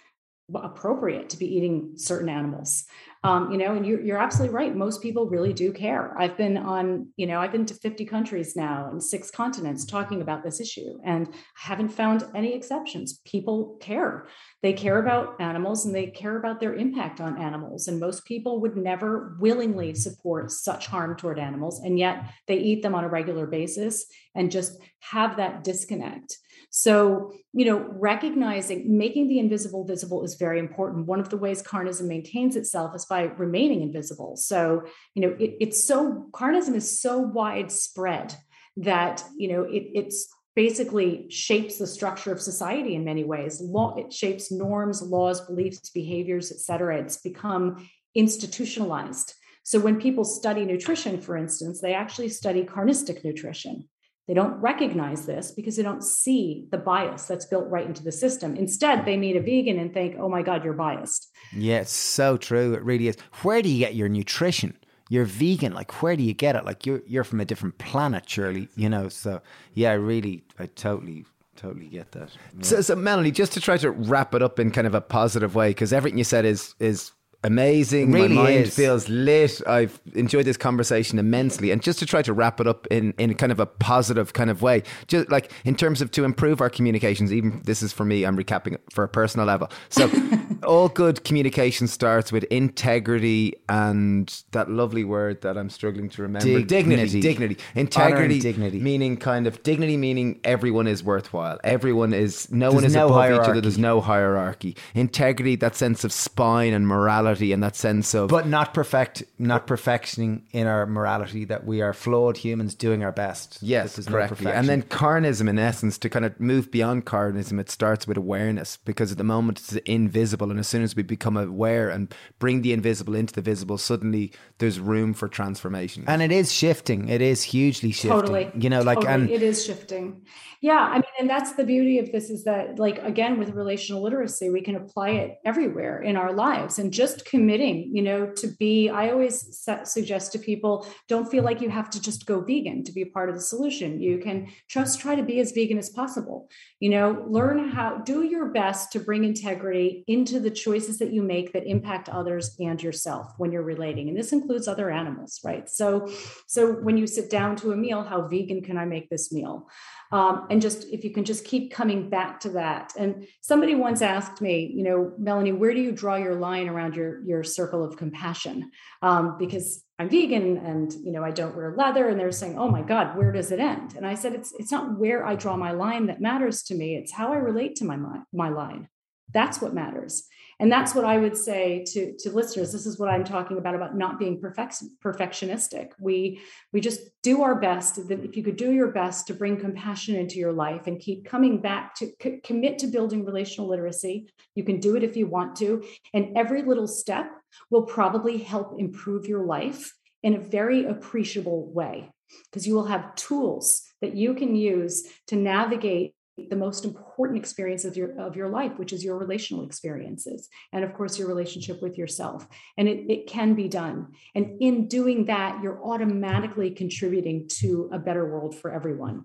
appropriate 0.54 1.30
to 1.30 1.36
be 1.36 1.46
eating 1.46 1.94
certain 1.96 2.28
animals 2.28 2.84
um, 3.24 3.50
you 3.50 3.58
know 3.58 3.74
and 3.74 3.86
you're, 3.86 4.00
you're 4.00 4.18
absolutely 4.18 4.54
right. 4.54 4.74
Most 4.74 5.02
people 5.02 5.26
really 5.26 5.52
do 5.52 5.72
care. 5.72 6.14
I've 6.18 6.36
been 6.36 6.56
on 6.56 7.08
you 7.16 7.26
know 7.26 7.40
i've 7.40 7.52
been 7.52 7.66
to 7.66 7.74
50 7.74 8.04
countries 8.04 8.54
now 8.56 8.88
and 8.90 9.02
six 9.02 9.30
continents 9.30 9.84
talking 9.84 10.22
about 10.22 10.42
this 10.42 10.60
issue 10.60 10.98
and 11.04 11.28
haven't 11.54 11.88
found 11.88 12.24
any 12.34 12.54
exceptions. 12.54 13.20
People 13.24 13.76
care. 13.80 14.26
They 14.62 14.72
care 14.72 14.98
about 14.98 15.40
animals 15.40 15.84
and 15.84 15.94
they 15.94 16.06
care 16.06 16.36
about 16.36 16.60
their 16.60 16.74
impact 16.74 17.20
on 17.20 17.40
animals 17.40 17.88
and 17.88 18.00
most 18.00 18.24
people 18.24 18.60
would 18.60 18.76
never 18.76 19.36
willingly 19.40 19.94
support 19.94 20.50
such 20.50 20.86
harm 20.86 21.16
toward 21.16 21.38
animals 21.38 21.80
and 21.80 21.98
yet 21.98 22.24
they 22.46 22.56
eat 22.56 22.82
them 22.82 22.94
on 22.94 23.04
a 23.04 23.08
regular 23.08 23.46
basis 23.46 24.06
and 24.34 24.50
just 24.50 24.78
have 25.00 25.36
that 25.36 25.64
disconnect 25.64 26.38
so, 26.70 27.32
you 27.52 27.64
know, 27.64 27.78
recognizing 27.90 28.98
making 28.98 29.28
the 29.28 29.38
invisible 29.38 29.84
visible 29.84 30.22
is 30.22 30.34
very 30.34 30.58
important. 30.58 31.06
One 31.06 31.20
of 31.20 31.30
the 31.30 31.36
ways 31.36 31.62
carnism 31.62 32.06
maintains 32.06 32.56
itself 32.56 32.94
is 32.94 33.06
by 33.06 33.22
remaining 33.22 33.82
invisible. 33.82 34.36
So, 34.36 34.82
you 35.14 35.22
know, 35.22 35.36
it, 35.38 35.56
it's 35.60 35.84
so 35.84 36.26
carnism 36.32 36.74
is 36.74 37.00
so 37.00 37.18
widespread 37.18 38.34
that, 38.76 39.24
you 39.36 39.48
know, 39.52 39.62
it, 39.62 39.90
it's 39.94 40.28
basically 40.54 41.26
shapes 41.30 41.78
the 41.78 41.86
structure 41.86 42.32
of 42.32 42.40
society 42.40 42.94
in 42.94 43.04
many 43.04 43.24
ways. 43.24 43.60
Law, 43.60 43.94
it 43.96 44.12
shapes 44.12 44.50
norms, 44.50 45.00
laws, 45.00 45.40
beliefs, 45.42 45.90
behaviors, 45.90 46.50
et 46.50 46.58
cetera. 46.58 46.98
It's 46.98 47.16
become 47.16 47.88
institutionalized. 48.14 49.34
So 49.62 49.78
when 49.78 50.00
people 50.00 50.24
study 50.24 50.64
nutrition, 50.64 51.20
for 51.20 51.36
instance, 51.36 51.80
they 51.80 51.94
actually 51.94 52.30
study 52.30 52.64
carnistic 52.64 53.24
nutrition. 53.24 53.88
They 54.28 54.34
don't 54.34 54.60
recognize 54.60 55.24
this 55.24 55.50
because 55.50 55.76
they 55.76 55.82
don't 55.82 56.04
see 56.04 56.68
the 56.70 56.76
bias 56.76 57.24
that's 57.24 57.46
built 57.46 57.66
right 57.70 57.86
into 57.86 58.04
the 58.04 58.12
system. 58.12 58.54
Instead, 58.56 59.06
they 59.06 59.16
meet 59.16 59.36
a 59.36 59.40
vegan 59.40 59.78
and 59.78 59.92
think, 59.92 60.16
oh 60.18 60.28
my 60.28 60.42
God, 60.42 60.62
you're 60.62 60.74
biased. 60.74 61.32
Yeah, 61.52 61.80
it's 61.80 61.90
so 61.90 62.36
true. 62.36 62.74
It 62.74 62.82
really 62.84 63.08
is. 63.08 63.16
Where 63.42 63.62
do 63.62 63.70
you 63.70 63.78
get 63.78 63.94
your 63.94 64.10
nutrition? 64.10 64.76
You're 65.08 65.24
vegan. 65.24 65.72
Like, 65.72 66.02
where 66.02 66.14
do 66.14 66.22
you 66.22 66.34
get 66.34 66.56
it? 66.56 66.66
Like, 66.66 66.84
you're, 66.84 67.00
you're 67.06 67.24
from 67.24 67.40
a 67.40 67.46
different 67.46 67.78
planet, 67.78 68.28
surely, 68.28 68.68
you 68.76 68.90
know? 68.90 69.08
So, 69.08 69.40
yeah, 69.72 69.92
I 69.92 69.94
really, 69.94 70.44
I 70.58 70.66
totally 70.66 71.24
totally 71.56 71.86
get 71.86 72.12
that. 72.12 72.28
Yeah. 72.56 72.64
So, 72.64 72.80
so 72.82 72.96
Melanie, 72.96 73.30
just 73.30 73.52
to 73.54 73.60
try 73.60 73.78
to 73.78 73.90
wrap 73.90 74.34
it 74.34 74.42
up 74.42 74.58
in 74.60 74.70
kind 74.70 74.86
of 74.86 74.94
a 74.94 75.00
positive 75.00 75.54
way, 75.54 75.70
because 75.70 75.92
everything 75.92 76.18
you 76.18 76.24
said 76.24 76.44
is 76.44 76.74
is 76.78 77.12
amazing. 77.44 78.10
Really 78.12 78.28
My 78.34 78.42
mind 78.42 78.64
is. 78.66 78.74
feels 78.74 79.08
lit. 79.08 79.60
I've 79.66 80.00
enjoyed 80.14 80.44
this 80.44 80.56
conversation 80.56 81.18
immensely. 81.18 81.70
And 81.70 81.82
just 81.82 81.98
to 82.00 82.06
try 82.06 82.22
to 82.22 82.32
wrap 82.32 82.60
it 82.60 82.66
up 82.66 82.86
in, 82.88 83.14
in 83.18 83.34
kind 83.34 83.52
of 83.52 83.60
a 83.60 83.66
positive 83.66 84.32
kind 84.32 84.50
of 84.50 84.60
way, 84.62 84.82
just 85.06 85.30
like 85.30 85.52
in 85.64 85.76
terms 85.76 86.00
of 86.02 86.10
to 86.12 86.24
improve 86.24 86.60
our 86.60 86.70
communications, 86.70 87.32
even 87.32 87.62
this 87.64 87.82
is 87.82 87.92
for 87.92 88.04
me, 88.04 88.24
I'm 88.24 88.36
recapping 88.36 88.74
it 88.74 88.82
for 88.90 89.04
a 89.04 89.08
personal 89.08 89.46
level. 89.46 89.70
So 89.88 90.10
all 90.66 90.88
good 90.88 91.22
communication 91.24 91.86
starts 91.86 92.32
with 92.32 92.44
integrity 92.44 93.54
and 93.68 94.42
that 94.52 94.70
lovely 94.70 95.04
word 95.04 95.42
that 95.42 95.56
I'm 95.56 95.70
struggling 95.70 96.08
to 96.10 96.22
remember. 96.22 96.46
Dignity. 96.62 96.64
Dignity. 96.66 97.20
dignity. 97.20 97.56
Integrity. 97.74 98.40
Dignity. 98.40 98.80
Meaning 98.80 99.16
kind 99.16 99.46
of 99.46 99.62
dignity 99.62 99.96
meaning 99.96 100.40
everyone 100.44 100.86
is 100.86 101.04
worthwhile. 101.04 101.58
Everyone 101.62 102.12
is 102.12 102.50
no 102.50 102.70
There's 102.70 102.74
one 102.74 102.84
is 102.84 102.94
no 102.94 103.06
above 103.06 103.16
hierarchy. 103.16 103.42
each 103.44 103.50
other. 103.50 103.60
There's 103.60 103.78
no 103.78 104.00
hierarchy. 104.00 104.76
Integrity, 104.94 105.56
that 105.56 105.76
sense 105.76 106.02
of 106.04 106.12
spine 106.12 106.72
and 106.72 106.86
morality 106.86 107.27
morality 107.28 107.52
and 107.52 107.62
that 107.62 107.76
sense 107.76 108.14
of 108.14 108.28
but 108.28 108.46
not 108.46 108.74
perfect 108.74 109.22
not 109.38 109.66
perfectioning 109.66 110.42
in 110.52 110.66
our 110.66 110.86
morality 110.86 111.44
that 111.44 111.64
we 111.64 111.80
are 111.80 111.92
flawed 111.92 112.36
humans 112.36 112.74
doing 112.74 113.02
our 113.04 113.12
best. 113.12 113.58
Yes 113.60 113.98
correctly. 114.06 114.46
No 114.46 114.52
and 114.52 114.68
then 114.68 114.82
carnism 114.82 115.48
in 115.48 115.58
essence 115.58 115.98
to 115.98 116.08
kind 116.08 116.24
of 116.24 116.38
move 116.40 116.70
beyond 116.70 117.06
carnism 117.06 117.60
it 117.60 117.70
starts 117.70 118.06
with 118.06 118.16
awareness 118.16 118.76
because 118.76 119.12
at 119.12 119.18
the 119.18 119.24
moment 119.24 119.58
it's 119.58 119.72
invisible 119.86 120.50
and 120.50 120.60
as 120.60 120.68
soon 120.68 120.82
as 120.82 120.96
we 120.96 121.02
become 121.02 121.36
aware 121.36 121.88
and 121.88 122.14
bring 122.38 122.62
the 122.62 122.72
invisible 122.72 123.14
into 123.14 123.34
the 123.34 123.42
visible 123.42 123.78
suddenly 123.78 124.32
there's 124.58 124.80
room 124.80 125.14
for 125.14 125.28
transformation. 125.28 126.04
And 126.06 126.22
it 126.22 126.32
is 126.32 126.52
shifting. 126.52 127.08
It 127.08 127.20
is 127.20 127.42
hugely 127.42 127.92
shifting. 127.92 128.10
Totally. 128.10 128.50
You 128.54 128.70
know 128.70 128.82
like 128.82 129.00
totally. 129.00 129.14
and 129.14 129.30
it 129.30 129.42
is 129.42 129.64
shifting. 129.64 130.22
Yeah 130.60 130.88
i 130.90 130.94
mean 130.94 131.04
and 131.20 131.30
that's 131.30 131.52
the 131.52 131.64
beauty 131.64 131.98
of 131.98 132.10
this 132.12 132.30
is 132.30 132.44
that 132.44 132.78
like 132.78 132.98
again 133.02 133.38
with 133.38 133.50
relational 133.50 134.02
literacy 134.02 134.50
we 134.50 134.60
can 134.60 134.74
apply 134.74 135.10
it 135.10 135.38
everywhere 135.44 136.00
in 136.00 136.16
our 136.16 136.32
lives. 136.32 136.78
And 136.78 136.92
just 136.92 137.17
just 137.18 137.30
committing, 137.30 137.90
you 137.94 138.02
know, 138.02 138.26
to 138.26 138.48
be, 138.58 138.88
I 138.88 139.10
always 139.10 139.66
suggest 139.84 140.32
to 140.32 140.38
people 140.38 140.86
don't 141.08 141.30
feel 141.30 141.44
like 141.44 141.60
you 141.60 141.70
have 141.70 141.90
to 141.90 142.00
just 142.00 142.26
go 142.26 142.40
vegan 142.40 142.84
to 142.84 142.92
be 142.92 143.04
part 143.04 143.28
of 143.28 143.34
the 143.34 143.40
solution. 143.40 144.00
You 144.00 144.18
can 144.18 144.48
just 144.68 145.00
try 145.00 145.14
to 145.14 145.22
be 145.22 145.40
as 145.40 145.52
vegan 145.52 145.78
as 145.78 145.90
possible. 145.90 146.48
You 146.80 146.90
know, 146.90 147.24
learn 147.28 147.68
how, 147.68 147.98
do 147.98 148.22
your 148.22 148.46
best 148.46 148.92
to 148.92 149.00
bring 149.00 149.24
integrity 149.24 150.04
into 150.06 150.40
the 150.40 150.50
choices 150.50 150.98
that 150.98 151.12
you 151.12 151.22
make 151.22 151.52
that 151.52 151.66
impact 151.66 152.08
others 152.08 152.56
and 152.58 152.82
yourself 152.82 153.32
when 153.38 153.52
you're 153.52 153.62
relating. 153.62 154.08
And 154.08 154.16
this 154.16 154.32
includes 154.32 154.68
other 154.68 154.90
animals, 154.90 155.40
right? 155.44 155.68
So, 155.68 156.08
so 156.46 156.72
when 156.72 156.96
you 156.96 157.06
sit 157.06 157.30
down 157.30 157.56
to 157.56 157.72
a 157.72 157.76
meal, 157.76 158.02
how 158.02 158.28
vegan 158.28 158.62
can 158.62 158.78
I 158.78 158.84
make 158.84 159.10
this 159.10 159.32
meal? 159.32 159.68
Um, 160.12 160.46
and 160.50 160.60
just 160.60 160.88
if 160.88 161.04
you 161.04 161.10
can 161.10 161.24
just 161.24 161.44
keep 161.44 161.72
coming 161.72 162.08
back 162.08 162.40
to 162.40 162.50
that. 162.50 162.92
And 162.96 163.26
somebody 163.40 163.74
once 163.74 164.02
asked 164.02 164.40
me 164.40 164.70
you 164.74 164.82
know 164.82 165.12
melanie 165.18 165.52
where 165.52 165.74
do 165.74 165.80
you 165.80 165.92
draw 165.92 166.16
your 166.16 166.34
line 166.34 166.68
around 166.68 166.96
your 166.96 167.22
your 167.24 167.42
circle 167.42 167.84
of 167.84 167.96
compassion? 167.96 168.70
Um, 169.02 169.36
because 169.38 169.84
i'm 170.00 170.08
vegan 170.08 170.58
and 170.58 170.92
you 170.92 171.10
know 171.10 171.24
i 171.24 171.30
don't 171.32 171.56
wear 171.56 171.74
leather 171.76 172.08
and 172.08 172.20
they're 172.20 172.30
saying 172.30 172.56
oh 172.56 172.68
my 172.68 172.82
god 172.82 173.16
where 173.16 173.32
does 173.32 173.50
it 173.50 173.58
end? 173.58 173.94
And 173.96 174.06
i 174.06 174.14
said 174.14 174.32
it's 174.32 174.52
it's 174.58 174.70
not 174.70 174.98
where 174.98 175.26
i 175.26 175.34
draw 175.34 175.56
my 175.56 175.72
line 175.72 176.06
that 176.06 176.20
matters 176.20 176.62
to 176.64 176.74
me 176.74 176.96
it's 176.96 177.12
how 177.12 177.32
i 177.32 177.36
relate 177.36 177.76
to 177.76 177.84
my 177.84 177.98
my 178.32 178.48
line. 178.48 178.88
That's 179.32 179.60
what 179.60 179.74
matters 179.74 180.27
and 180.60 180.70
that's 180.70 180.94
what 180.94 181.04
i 181.04 181.18
would 181.18 181.36
say 181.36 181.84
to 181.86 182.16
to 182.18 182.30
listeners. 182.30 182.72
This 182.72 182.86
is 182.86 182.98
what 182.98 183.08
i'm 183.08 183.24
talking 183.24 183.58
about 183.58 183.74
about 183.74 183.96
not 183.96 184.18
being 184.18 184.40
perfect, 184.40 184.82
perfectionistic. 185.02 185.90
We 186.00 186.40
we 186.72 186.80
just 186.80 187.00
do 187.22 187.42
our 187.42 187.60
best. 187.60 187.98
If 187.98 188.36
you 188.36 188.42
could 188.42 188.56
do 188.56 188.72
your 188.72 188.92
best 188.92 189.26
to 189.26 189.34
bring 189.34 189.56
compassion 189.58 190.16
into 190.16 190.36
your 190.36 190.52
life 190.52 190.86
and 190.86 191.00
keep 191.00 191.24
coming 191.24 191.60
back 191.60 191.94
to 191.96 192.10
c- 192.22 192.40
commit 192.42 192.78
to 192.80 192.86
building 192.86 193.24
relational 193.24 193.68
literacy. 193.68 194.28
You 194.54 194.64
can 194.64 194.80
do 194.80 194.96
it 194.96 195.02
if 195.02 195.16
you 195.16 195.26
want 195.26 195.56
to. 195.56 195.84
And 196.14 196.36
every 196.36 196.62
little 196.62 196.88
step 196.88 197.30
will 197.70 197.82
probably 197.82 198.38
help 198.38 198.78
improve 198.78 199.26
your 199.26 199.44
life 199.44 199.94
in 200.22 200.34
a 200.34 200.40
very 200.40 200.84
appreciable 200.84 201.72
way 201.72 202.10
because 202.50 202.66
you 202.66 202.74
will 202.74 202.86
have 202.86 203.14
tools 203.14 203.82
that 204.00 204.14
you 204.14 204.34
can 204.34 204.54
use 204.54 205.06
to 205.28 205.36
navigate 205.36 206.14
the 206.50 206.56
most 206.56 206.84
important 206.84 207.38
experience 207.38 207.84
of 207.84 207.96
your 207.96 208.18
of 208.20 208.36
your 208.36 208.48
life 208.48 208.78
which 208.78 208.92
is 208.92 209.04
your 209.04 209.18
relational 209.18 209.64
experiences 209.64 210.48
and 210.72 210.84
of 210.84 210.94
course 210.94 211.18
your 211.18 211.28
relationship 211.28 211.82
with 211.82 211.98
yourself 211.98 212.46
and 212.76 212.88
it, 212.88 213.10
it 213.10 213.26
can 213.26 213.54
be 213.54 213.68
done 213.68 214.08
and 214.34 214.60
in 214.60 214.86
doing 214.88 215.26
that 215.26 215.62
you're 215.62 215.82
automatically 215.84 216.70
contributing 216.70 217.48
to 217.48 217.88
a 217.92 217.98
better 217.98 218.24
world 218.24 218.54
for 218.54 218.70
everyone 218.70 219.24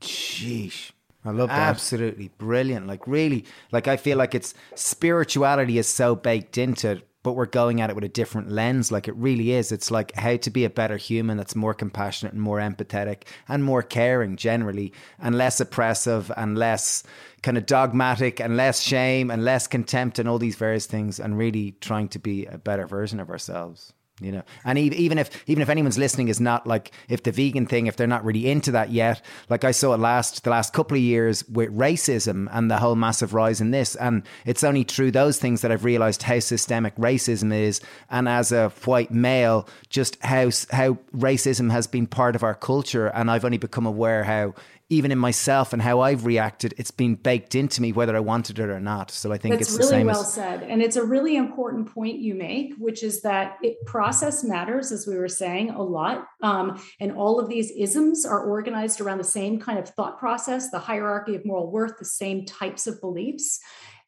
sheesh 0.00 0.90
I 1.24 1.30
love 1.30 1.48
that. 1.48 1.58
Absolutely 1.58 2.28
brilliant. 2.38 2.86
Like 2.86 3.04
really, 3.08 3.46
like 3.72 3.88
I 3.88 3.96
feel 3.96 4.16
like 4.16 4.32
it's 4.32 4.54
spirituality 4.76 5.76
is 5.76 5.88
so 5.88 6.14
baked 6.14 6.56
into 6.56 7.02
but 7.26 7.32
we're 7.32 7.44
going 7.44 7.80
at 7.80 7.90
it 7.90 7.96
with 7.96 8.04
a 8.04 8.08
different 8.08 8.52
lens. 8.52 8.92
Like 8.92 9.08
it 9.08 9.16
really 9.16 9.50
is. 9.50 9.72
It's 9.72 9.90
like 9.90 10.14
how 10.14 10.36
to 10.36 10.48
be 10.48 10.64
a 10.64 10.70
better 10.70 10.96
human 10.96 11.36
that's 11.36 11.56
more 11.56 11.74
compassionate 11.74 12.34
and 12.34 12.40
more 12.40 12.60
empathetic 12.60 13.24
and 13.48 13.64
more 13.64 13.82
caring 13.82 14.36
generally 14.36 14.92
and 15.18 15.36
less 15.36 15.58
oppressive 15.58 16.30
and 16.36 16.56
less 16.56 17.02
kind 17.42 17.58
of 17.58 17.66
dogmatic 17.66 18.40
and 18.40 18.56
less 18.56 18.80
shame 18.80 19.32
and 19.32 19.44
less 19.44 19.66
contempt 19.66 20.20
and 20.20 20.28
all 20.28 20.38
these 20.38 20.54
various 20.54 20.86
things 20.86 21.18
and 21.18 21.36
really 21.36 21.72
trying 21.80 22.06
to 22.10 22.20
be 22.20 22.46
a 22.46 22.58
better 22.58 22.86
version 22.86 23.18
of 23.18 23.28
ourselves 23.28 23.92
you 24.20 24.32
know. 24.32 24.42
And 24.64 24.78
even 24.78 25.18
if 25.18 25.30
even 25.46 25.62
if 25.62 25.68
anyone's 25.68 25.98
listening 25.98 26.28
is 26.28 26.40
not 26.40 26.66
like 26.66 26.92
if 27.08 27.22
the 27.22 27.32
vegan 27.32 27.66
thing 27.66 27.86
if 27.86 27.96
they're 27.96 28.06
not 28.06 28.24
really 28.24 28.50
into 28.50 28.70
that 28.70 28.90
yet 28.90 29.20
like 29.50 29.62
i 29.62 29.70
saw 29.70 29.92
it 29.92 30.00
last 30.00 30.44
the 30.44 30.50
last 30.50 30.72
couple 30.72 30.96
of 30.96 31.02
years 31.02 31.46
with 31.48 31.76
racism 31.76 32.48
and 32.52 32.70
the 32.70 32.78
whole 32.78 32.96
massive 32.96 33.34
rise 33.34 33.60
in 33.60 33.72
this. 33.72 33.94
And 33.96 34.22
it's 34.46 34.64
only 34.64 34.84
through 34.84 35.10
those 35.10 35.38
things 35.38 35.60
that 35.60 35.70
i've 35.70 35.84
realized 35.84 36.22
how 36.22 36.38
systemic 36.38 36.96
racism 36.96 37.52
is. 37.52 37.80
And 38.10 38.28
as 38.28 38.52
a 38.52 38.70
white 38.84 39.10
male 39.10 39.68
just 39.90 40.22
how 40.22 40.50
how 40.70 40.94
racism 41.14 41.70
has 41.70 41.86
been 41.86 42.06
part 42.06 42.34
of 42.36 42.42
our 42.42 42.54
culture. 42.54 43.08
And 43.08 43.30
i've 43.30 43.44
only 43.44 43.58
become 43.58 43.86
aware 43.86 44.24
how 44.24 44.54
even 44.88 45.10
in 45.10 45.18
myself 45.18 45.72
and 45.72 45.82
how 45.82 46.00
I've 46.00 46.24
reacted, 46.24 46.72
it's 46.78 46.92
been 46.92 47.16
baked 47.16 47.56
into 47.56 47.82
me 47.82 47.90
whether 47.90 48.14
I 48.16 48.20
wanted 48.20 48.60
it 48.60 48.68
or 48.68 48.78
not. 48.78 49.10
So 49.10 49.32
I 49.32 49.38
think 49.38 49.56
That's 49.58 49.74
it's 49.74 49.90
really 49.90 50.04
well 50.04 50.20
as- 50.20 50.32
said, 50.32 50.62
and 50.62 50.80
it's 50.80 50.94
a 50.94 51.04
really 51.04 51.36
important 51.36 51.92
point 51.92 52.18
you 52.18 52.34
make, 52.34 52.74
which 52.78 53.02
is 53.02 53.22
that 53.22 53.56
it, 53.62 53.76
process 53.84 54.44
matters, 54.44 54.92
as 54.92 55.06
we 55.06 55.16
were 55.16 55.28
saying 55.28 55.70
a 55.70 55.82
lot, 55.82 56.26
um, 56.42 56.80
and 57.00 57.12
all 57.12 57.40
of 57.40 57.48
these 57.48 57.72
isms 57.72 58.24
are 58.24 58.44
organized 58.44 59.00
around 59.00 59.18
the 59.18 59.24
same 59.24 59.58
kind 59.58 59.78
of 59.78 59.88
thought 59.88 60.18
process, 60.20 60.70
the 60.70 60.78
hierarchy 60.78 61.34
of 61.34 61.44
moral 61.44 61.70
worth, 61.70 61.98
the 61.98 62.04
same 62.04 62.44
types 62.44 62.86
of 62.86 63.00
beliefs, 63.00 63.58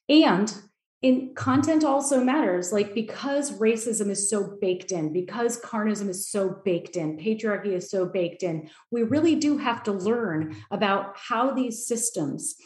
and 0.09 0.55
in 1.01 1.33
content 1.35 1.85
also 1.85 2.23
matters. 2.23 2.73
Like 2.73 2.95
because 2.95 3.53
racism 3.59 4.11
is 4.11 4.29
so 4.29 4.59
baked 4.61 4.91
in 4.91 5.13
because 5.13 5.61
carnism 5.61 6.09
is 6.09 6.29
so 6.29 6.61
baked 6.65 6.97
in 6.97 7.17
patriarchy 7.17 7.73
is 7.73 7.91
so 7.91 8.07
baked 8.07 8.43
in 8.43 8.69
we 8.91 9.03
really 9.03 9.37
do 9.37 9.59
have 9.59 9.83
to 9.85 9.93
learn 9.93 10.57
about 10.71 11.17
how 11.17 11.53
these 11.53 11.87
systems 11.87 12.57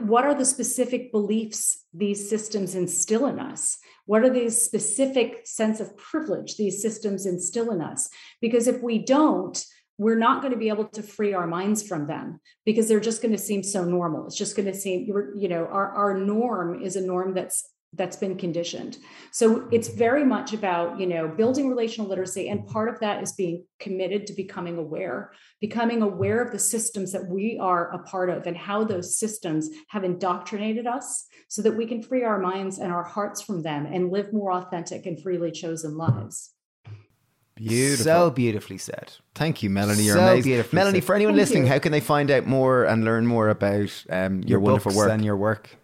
what 0.00 0.24
are 0.24 0.34
the 0.34 0.44
specific 0.44 1.12
beliefs 1.12 1.84
these 1.92 2.28
systems 2.28 2.74
instill 2.74 3.26
in 3.26 3.38
us? 3.38 3.78
What 4.06 4.22
are 4.22 4.30
these 4.30 4.60
specific 4.60 5.42
sense 5.44 5.80
of 5.80 5.96
privilege 5.96 6.56
these 6.56 6.80
systems 6.80 7.26
instill 7.26 7.70
in 7.70 7.80
us? 7.80 8.08
Because 8.40 8.66
if 8.66 8.82
we 8.82 8.98
don't 8.98 9.62
we're 9.98 10.18
not 10.18 10.42
going 10.42 10.52
to 10.52 10.58
be 10.58 10.68
able 10.68 10.86
to 10.86 11.02
free 11.02 11.34
our 11.34 11.46
minds 11.46 11.86
from 11.86 12.06
them 12.06 12.40
because 12.64 12.88
they're 12.88 13.00
just 13.00 13.22
going 13.22 13.32
to 13.32 13.38
seem 13.38 13.62
so 13.62 13.84
normal. 13.84 14.26
It's 14.26 14.36
just 14.36 14.56
going 14.56 14.66
to 14.66 14.74
seem 14.74 15.06
you 15.36 15.48
know 15.48 15.66
our, 15.66 15.90
our 15.90 16.18
norm 16.18 16.82
is 16.82 16.96
a 16.96 17.00
norm 17.00 17.34
that's 17.34 17.68
that's 17.96 18.16
been 18.16 18.36
conditioned. 18.36 18.98
So 19.30 19.68
it's 19.70 19.88
very 19.88 20.24
much 20.24 20.52
about 20.52 20.98
you 20.98 21.06
know 21.06 21.28
building 21.28 21.68
relational 21.68 22.08
literacy 22.08 22.48
and 22.48 22.66
part 22.66 22.88
of 22.88 23.00
that 23.00 23.22
is 23.22 23.32
being 23.32 23.64
committed 23.78 24.26
to 24.26 24.32
becoming 24.32 24.78
aware 24.78 25.32
becoming 25.60 26.02
aware 26.02 26.42
of 26.42 26.52
the 26.52 26.58
systems 26.58 27.12
that 27.12 27.26
we 27.28 27.58
are 27.60 27.92
a 27.92 28.02
part 28.02 28.30
of 28.30 28.46
and 28.46 28.56
how 28.56 28.84
those 28.84 29.18
systems 29.18 29.70
have 29.88 30.04
indoctrinated 30.04 30.86
us 30.86 31.26
so 31.48 31.62
that 31.62 31.76
we 31.76 31.86
can 31.86 32.02
free 32.02 32.24
our 32.24 32.38
minds 32.38 32.78
and 32.78 32.92
our 32.92 33.04
hearts 33.04 33.40
from 33.42 33.62
them 33.62 33.86
and 33.86 34.10
live 34.10 34.32
more 34.32 34.52
authentic 34.52 35.06
and 35.06 35.22
freely 35.22 35.50
chosen 35.50 35.96
lives 35.96 36.53
Beautiful. 37.56 38.04
So 38.04 38.30
beautifully 38.30 38.78
said. 38.78 39.12
Thank 39.34 39.62
you, 39.62 39.70
Melanie. 39.70 40.02
You're 40.02 40.16
So 40.16 40.22
amazing. 40.22 40.50
beautifully 40.50 40.76
Melanie, 40.76 41.00
said. 41.00 41.06
for 41.06 41.14
anyone 41.14 41.34
Thank 41.34 41.42
listening, 41.42 41.62
you. 41.64 41.68
how 41.68 41.78
can 41.78 41.92
they 41.92 42.00
find 42.00 42.30
out 42.30 42.46
more 42.46 42.84
and 42.84 43.04
learn 43.04 43.26
more 43.26 43.48
about 43.48 44.04
um, 44.10 44.40
your, 44.42 44.48
Your 44.50 44.60
wonderful 44.60 44.94
work? 44.94 45.10
and 45.10 45.24
your 45.24 45.36
work. 45.36 45.76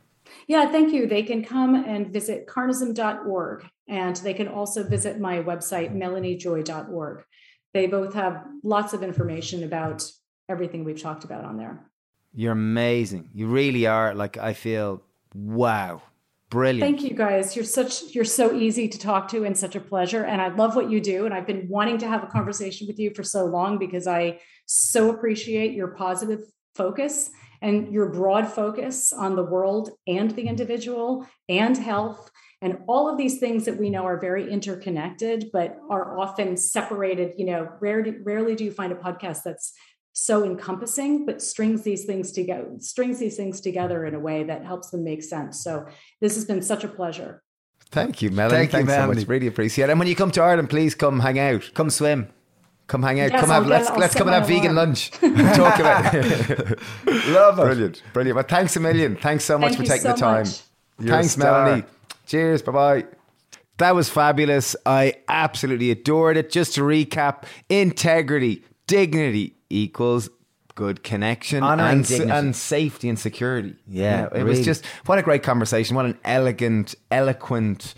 Yeah, 0.48 0.70
thank 0.72 0.92
you. 0.92 1.06
They 1.06 1.22
can 1.22 1.44
come 1.44 1.74
and 1.76 2.12
visit 2.12 2.46
carnism.org 2.48 3.66
and 3.88 4.16
they 4.16 4.34
can 4.34 4.48
also 4.48 4.82
visit 4.82 5.20
my 5.20 5.38
website, 5.38 5.94
melaniejoy.org. 5.94 7.24
They 7.72 7.86
both 7.86 8.14
have 8.14 8.44
lots 8.64 8.92
of 8.92 9.02
information 9.04 9.62
about 9.62 10.10
everything 10.48 10.82
we've 10.84 11.00
talked 11.00 11.22
about 11.24 11.44
on 11.44 11.56
there. 11.56 11.86
You're 12.34 12.52
amazing. 12.52 13.30
You 13.32 13.46
really 13.46 13.86
are. 13.86 14.14
Like 14.14 14.38
I 14.38 14.54
feel, 14.54 15.02
wow, 15.34 16.02
brilliant. 16.50 16.80
Thank 16.80 17.08
you 17.08 17.16
guys. 17.16 17.56
You're 17.56 17.64
such 17.64 18.14
you're 18.14 18.24
so 18.24 18.54
easy 18.54 18.88
to 18.88 18.98
talk 18.98 19.28
to 19.28 19.44
and 19.44 19.56
such 19.56 19.76
a 19.76 19.80
pleasure. 19.80 20.24
And 20.24 20.40
I 20.40 20.48
love 20.48 20.76
what 20.76 20.90
you 20.90 21.00
do. 21.00 21.24
And 21.24 21.32
I've 21.32 21.46
been 21.46 21.66
wanting 21.68 21.98
to 21.98 22.08
have 22.08 22.22
a 22.22 22.26
conversation 22.26 22.86
with 22.86 22.98
you 22.98 23.14
for 23.14 23.22
so 23.22 23.46
long 23.46 23.78
because 23.78 24.06
I 24.06 24.40
so 24.66 25.10
appreciate 25.10 25.72
your 25.72 25.88
positive 25.88 26.40
focus 26.74 27.30
and 27.62 27.92
your 27.92 28.10
broad 28.10 28.46
focus 28.48 29.12
on 29.12 29.36
the 29.36 29.44
world 29.44 29.90
and 30.06 30.30
the 30.32 30.46
individual 30.46 31.26
and 31.48 31.76
health 31.76 32.30
and 32.62 32.78
all 32.86 33.08
of 33.08 33.16
these 33.16 33.38
things 33.38 33.64
that 33.64 33.78
we 33.78 33.90
know 33.90 34.04
are 34.04 34.20
very 34.20 34.50
interconnected 34.50 35.50
but 35.52 35.78
are 35.88 36.18
often 36.18 36.56
separated 36.56 37.34
you 37.36 37.44
know 37.46 37.68
rarely 37.80 38.12
rarely 38.22 38.54
do 38.54 38.64
you 38.64 38.70
find 38.70 38.92
a 38.92 38.96
podcast 38.96 39.42
that's 39.42 39.72
so 40.12 40.44
encompassing 40.44 41.24
but 41.24 41.40
strings 41.40 41.82
these 41.82 42.04
things 42.04 42.32
together 42.32 42.66
strings 42.78 43.18
these 43.18 43.36
things 43.36 43.60
together 43.60 44.04
in 44.04 44.14
a 44.14 44.20
way 44.20 44.42
that 44.42 44.64
helps 44.64 44.90
them 44.90 45.02
make 45.04 45.22
sense 45.22 45.62
so 45.62 45.86
this 46.20 46.34
has 46.34 46.44
been 46.44 46.62
such 46.62 46.84
a 46.84 46.88
pleasure 46.88 47.42
Thank 47.92 48.22
you, 48.22 48.30
Melanie. 48.30 48.56
Thank 48.56 48.72
you, 48.72 48.78
Thanks 48.78 48.92
so 48.92 48.98
Melanie. 49.00 49.20
much. 49.22 49.28
Really 49.28 49.46
appreciate 49.48 49.86
it. 49.86 49.90
And 49.90 49.98
when 49.98 50.06
you 50.06 50.14
come 50.14 50.30
to 50.30 50.40
Ireland, 50.40 50.70
please 50.70 50.94
come 50.94 51.18
hang 51.18 51.40
out. 51.40 51.68
Come 51.74 51.90
swim. 51.90 52.28
Come 52.86 53.02
hang 53.02 53.18
out. 53.18 53.32
Yes, 53.32 53.40
come 53.40 53.50
I'll 53.50 53.62
have 53.62 53.64
get- 53.64 53.70
let's 53.70 53.90
I'll 53.90 53.98
let's 53.98 54.14
come 54.14 54.28
and 54.28 54.34
have 54.36 54.46
vegan 54.46 54.70
alarm. 54.72 54.90
lunch. 54.90 55.10
Talk 55.56 55.80
about 55.80 56.14
it. 56.14 56.78
Love 57.30 57.58
it. 57.58 57.62
Brilliant. 57.62 58.02
Brilliant. 58.12 58.36
Well, 58.36 58.44
thanks 58.48 58.76
a 58.76 58.80
million. 58.80 59.16
Thanks 59.16 59.42
so 59.44 59.58
much 59.58 59.72
Thank 59.74 59.88
for 59.88 59.92
taking 59.92 60.02
so 60.02 60.12
the 60.12 60.20
time. 60.20 60.44
much. 60.44 60.60
Thanks. 61.02 61.36
Melanie. 61.36 61.82
Cheers. 62.26 62.62
Bye 62.62 62.72
bye. 62.72 63.04
That 63.78 63.96
was 63.96 64.08
fabulous. 64.08 64.76
I 64.86 65.14
absolutely 65.26 65.90
adored 65.90 66.36
it. 66.36 66.50
Just 66.50 66.76
to 66.76 66.82
recap 66.82 67.42
integrity, 67.68 68.62
dignity 68.86 69.56
equals 69.70 70.28
good 70.74 71.02
connection 71.02 71.62
Honouring 71.62 71.98
and, 71.98 72.06
dignity. 72.06 72.30
and 72.30 72.56
safety 72.56 73.08
and 73.08 73.18
security. 73.18 73.76
Yeah, 73.86 74.28
it 74.34 74.44
was 74.44 74.64
just 74.64 74.84
what 75.06 75.18
a 75.18 75.22
great 75.22 75.42
conversation. 75.42 75.96
What 75.96 76.06
an 76.06 76.18
elegant, 76.24 76.94
eloquent, 77.10 77.94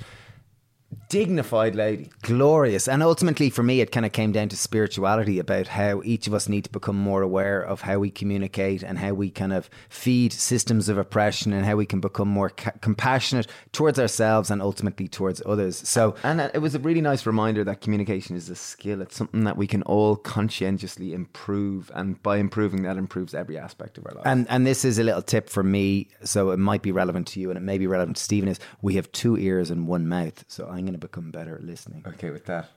dignified 1.09 1.75
lady. 1.75 2.11
glorious. 2.23 2.89
And 2.89 3.03
ultimately, 3.03 3.51
for 3.51 3.63
me, 3.63 3.81
it 3.81 3.93
kind 3.93 4.07
of 4.07 4.13
came 4.13 4.33
down 4.33 4.49
to 4.51 4.57
spirituality 4.57 5.39
about 5.39 5.69
how 5.69 6.03
each 6.05 6.27
of 6.27 6.35
us 6.35 6.49
need 6.49 6.65
to 6.65 6.71
become 6.71 6.97
more 6.97 7.23
aware 7.23 7.61
of 7.63 7.83
how 7.83 7.99
we 7.99 8.11
communicate 8.11 8.83
and 8.83 8.99
how 8.99 9.13
we 9.13 9.31
kind 9.31 9.53
of 9.53 9.69
feed 9.89 10.33
systems 10.33 10.89
of 10.89 10.99
oppression 10.99 11.53
and 11.53 11.65
how 11.65 11.77
we 11.77 11.87
can 11.87 12.01
become 12.01 12.29
more 12.29 12.51
ca- 12.51 12.73
compassionate 12.81 13.47
towards 13.73 13.99
ourselves 13.99 14.51
and 14.51 14.63
ultimately 14.63 15.09
towards 15.09 15.43
others. 15.47 15.77
So, 15.89 16.15
And 16.23 16.41
uh, 16.41 16.51
it 16.55 16.59
was 16.59 16.75
a 16.75 16.79
really 16.79 17.01
nice 17.01 17.27
reminder 17.27 17.65
that 17.65 17.81
communication 17.81 18.37
is 18.37 18.49
a 18.49 18.57
skill. 18.57 19.01
It's 19.03 19.17
something 19.17 19.45
that 19.45 19.57
we 19.57 19.67
can 19.67 19.83
all 19.83 20.17
conscientiously 20.17 21.13
improve, 21.13 21.91
and 21.95 22.23
by 22.23 22.39
improving 22.39 22.83
that, 22.83 22.97
improves 22.97 23.35
every 23.35 23.59
aspect 23.59 23.99
of 23.99 24.07
our 24.07 24.15
life. 24.15 24.27
and 24.27 24.47
and 24.49 24.67
this 24.67 24.85
is 24.85 24.99
a 24.99 25.03
little 25.05 25.23
tip 25.23 25.49
for 25.49 25.63
me, 25.63 26.09
so 26.25 26.51
it 26.51 26.59
might 26.59 26.83
be 26.83 26.93
relevant 26.93 27.27
to 27.29 27.41
you 27.41 27.51
and 27.51 27.57
it 27.57 27.63
may 27.63 27.79
be 27.79 27.87
relevant 27.87 28.17
to 28.17 28.23
Stephen. 28.23 28.49
Is 28.49 28.61
we 28.81 28.95
have 28.95 29.11
two 29.13 29.37
ears 29.37 29.71
and 29.71 29.87
one 29.87 30.07
mouth, 30.07 30.45
so 30.49 30.67
I'm 30.83 30.87
going 30.87 30.99
to 31.01 31.07
become 31.07 31.31
better 31.31 31.55
at 31.55 31.63
listening. 31.63 32.03
okay, 32.09 32.31
with 32.31 32.47
that. 32.47 32.69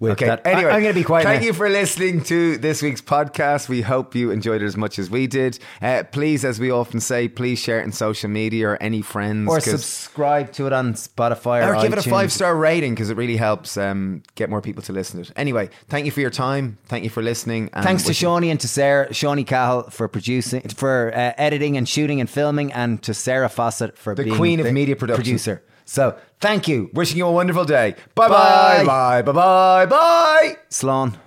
With 0.00 0.12
okay, 0.12 0.26
that- 0.26 0.44
anyway, 0.44 0.70
I- 0.70 0.76
I'm 0.76 0.82
gonna 0.82 0.92
be 0.92 1.04
quiet 1.04 1.22
Thank 1.22 1.42
now. 1.42 1.46
you 1.46 1.52
for 1.52 1.70
listening 1.70 2.24
to 2.24 2.58
this 2.58 2.82
week's 2.82 3.00
podcast. 3.00 3.68
We 3.68 3.80
hope 3.80 4.16
you 4.16 4.32
enjoyed 4.32 4.60
it 4.60 4.64
as 4.66 4.76
much 4.76 4.98
as 4.98 5.08
we 5.08 5.28
did. 5.28 5.60
Uh, 5.80 6.02
please, 6.10 6.44
as 6.44 6.58
we 6.58 6.70
often 6.72 6.98
say, 6.98 7.28
please 7.28 7.60
share 7.60 7.78
it 7.80 7.84
in 7.84 7.92
social 7.92 8.28
media 8.28 8.70
or 8.70 8.82
any 8.82 9.02
friends. 9.02 9.48
or 9.48 9.60
subscribe 9.60 10.50
to 10.54 10.66
it 10.66 10.72
on 10.72 10.94
Spotify 10.94 11.64
or, 11.66 11.76
or 11.76 11.82
give 11.82 11.92
it 11.92 12.04
a 12.04 12.10
five 12.10 12.32
star 12.32 12.56
rating 12.56 12.92
because 12.94 13.08
it 13.08 13.16
really 13.16 13.36
helps 13.36 13.76
um, 13.76 14.24
get 14.34 14.50
more 14.50 14.60
people 14.60 14.82
to 14.82 14.92
listen 14.92 15.22
to 15.22 15.30
it. 15.30 15.32
Anyway, 15.36 15.70
thank 15.88 16.04
you 16.06 16.10
for 16.12 16.20
your 16.20 16.30
time. 16.30 16.76
Thank 16.86 17.04
you 17.04 17.10
for 17.10 17.22
listening. 17.22 17.70
and 17.72 17.84
Thanks 17.84 18.02
to 18.02 18.08
wishing- 18.10 18.26
Shawnee 18.26 18.50
and 18.50 18.60
to 18.60 18.68
Sarah, 18.68 19.14
Shawnee 19.14 19.44
Cahill 19.44 19.90
for 19.90 20.08
producing, 20.08 20.60
for 20.70 21.12
uh, 21.14 21.32
editing 21.38 21.76
and 21.76 21.88
shooting 21.88 22.20
and 22.20 22.28
filming, 22.28 22.72
and 22.72 23.00
to 23.04 23.14
Sarah 23.14 23.48
Fawcett 23.48 23.96
for 23.96 24.16
The 24.16 24.24
being 24.24 24.36
queen 24.36 24.58
of 24.60 24.66
the 24.66 24.72
media 24.72 24.96
production. 24.96 25.22
producer. 25.22 25.62
So 25.84 26.16
thank 26.40 26.68
you, 26.68 26.90
Wishing 26.92 27.18
you 27.18 27.26
a 27.26 27.32
wonderful 27.32 27.64
day. 27.64 27.94
Bye 28.14 28.28
Bye. 28.28 28.84
bye. 28.84 29.22
Bye 29.22 29.22
bye 29.22 29.32
bye 29.32 29.86
bye. 29.86 30.56
Sloan. 30.68 31.18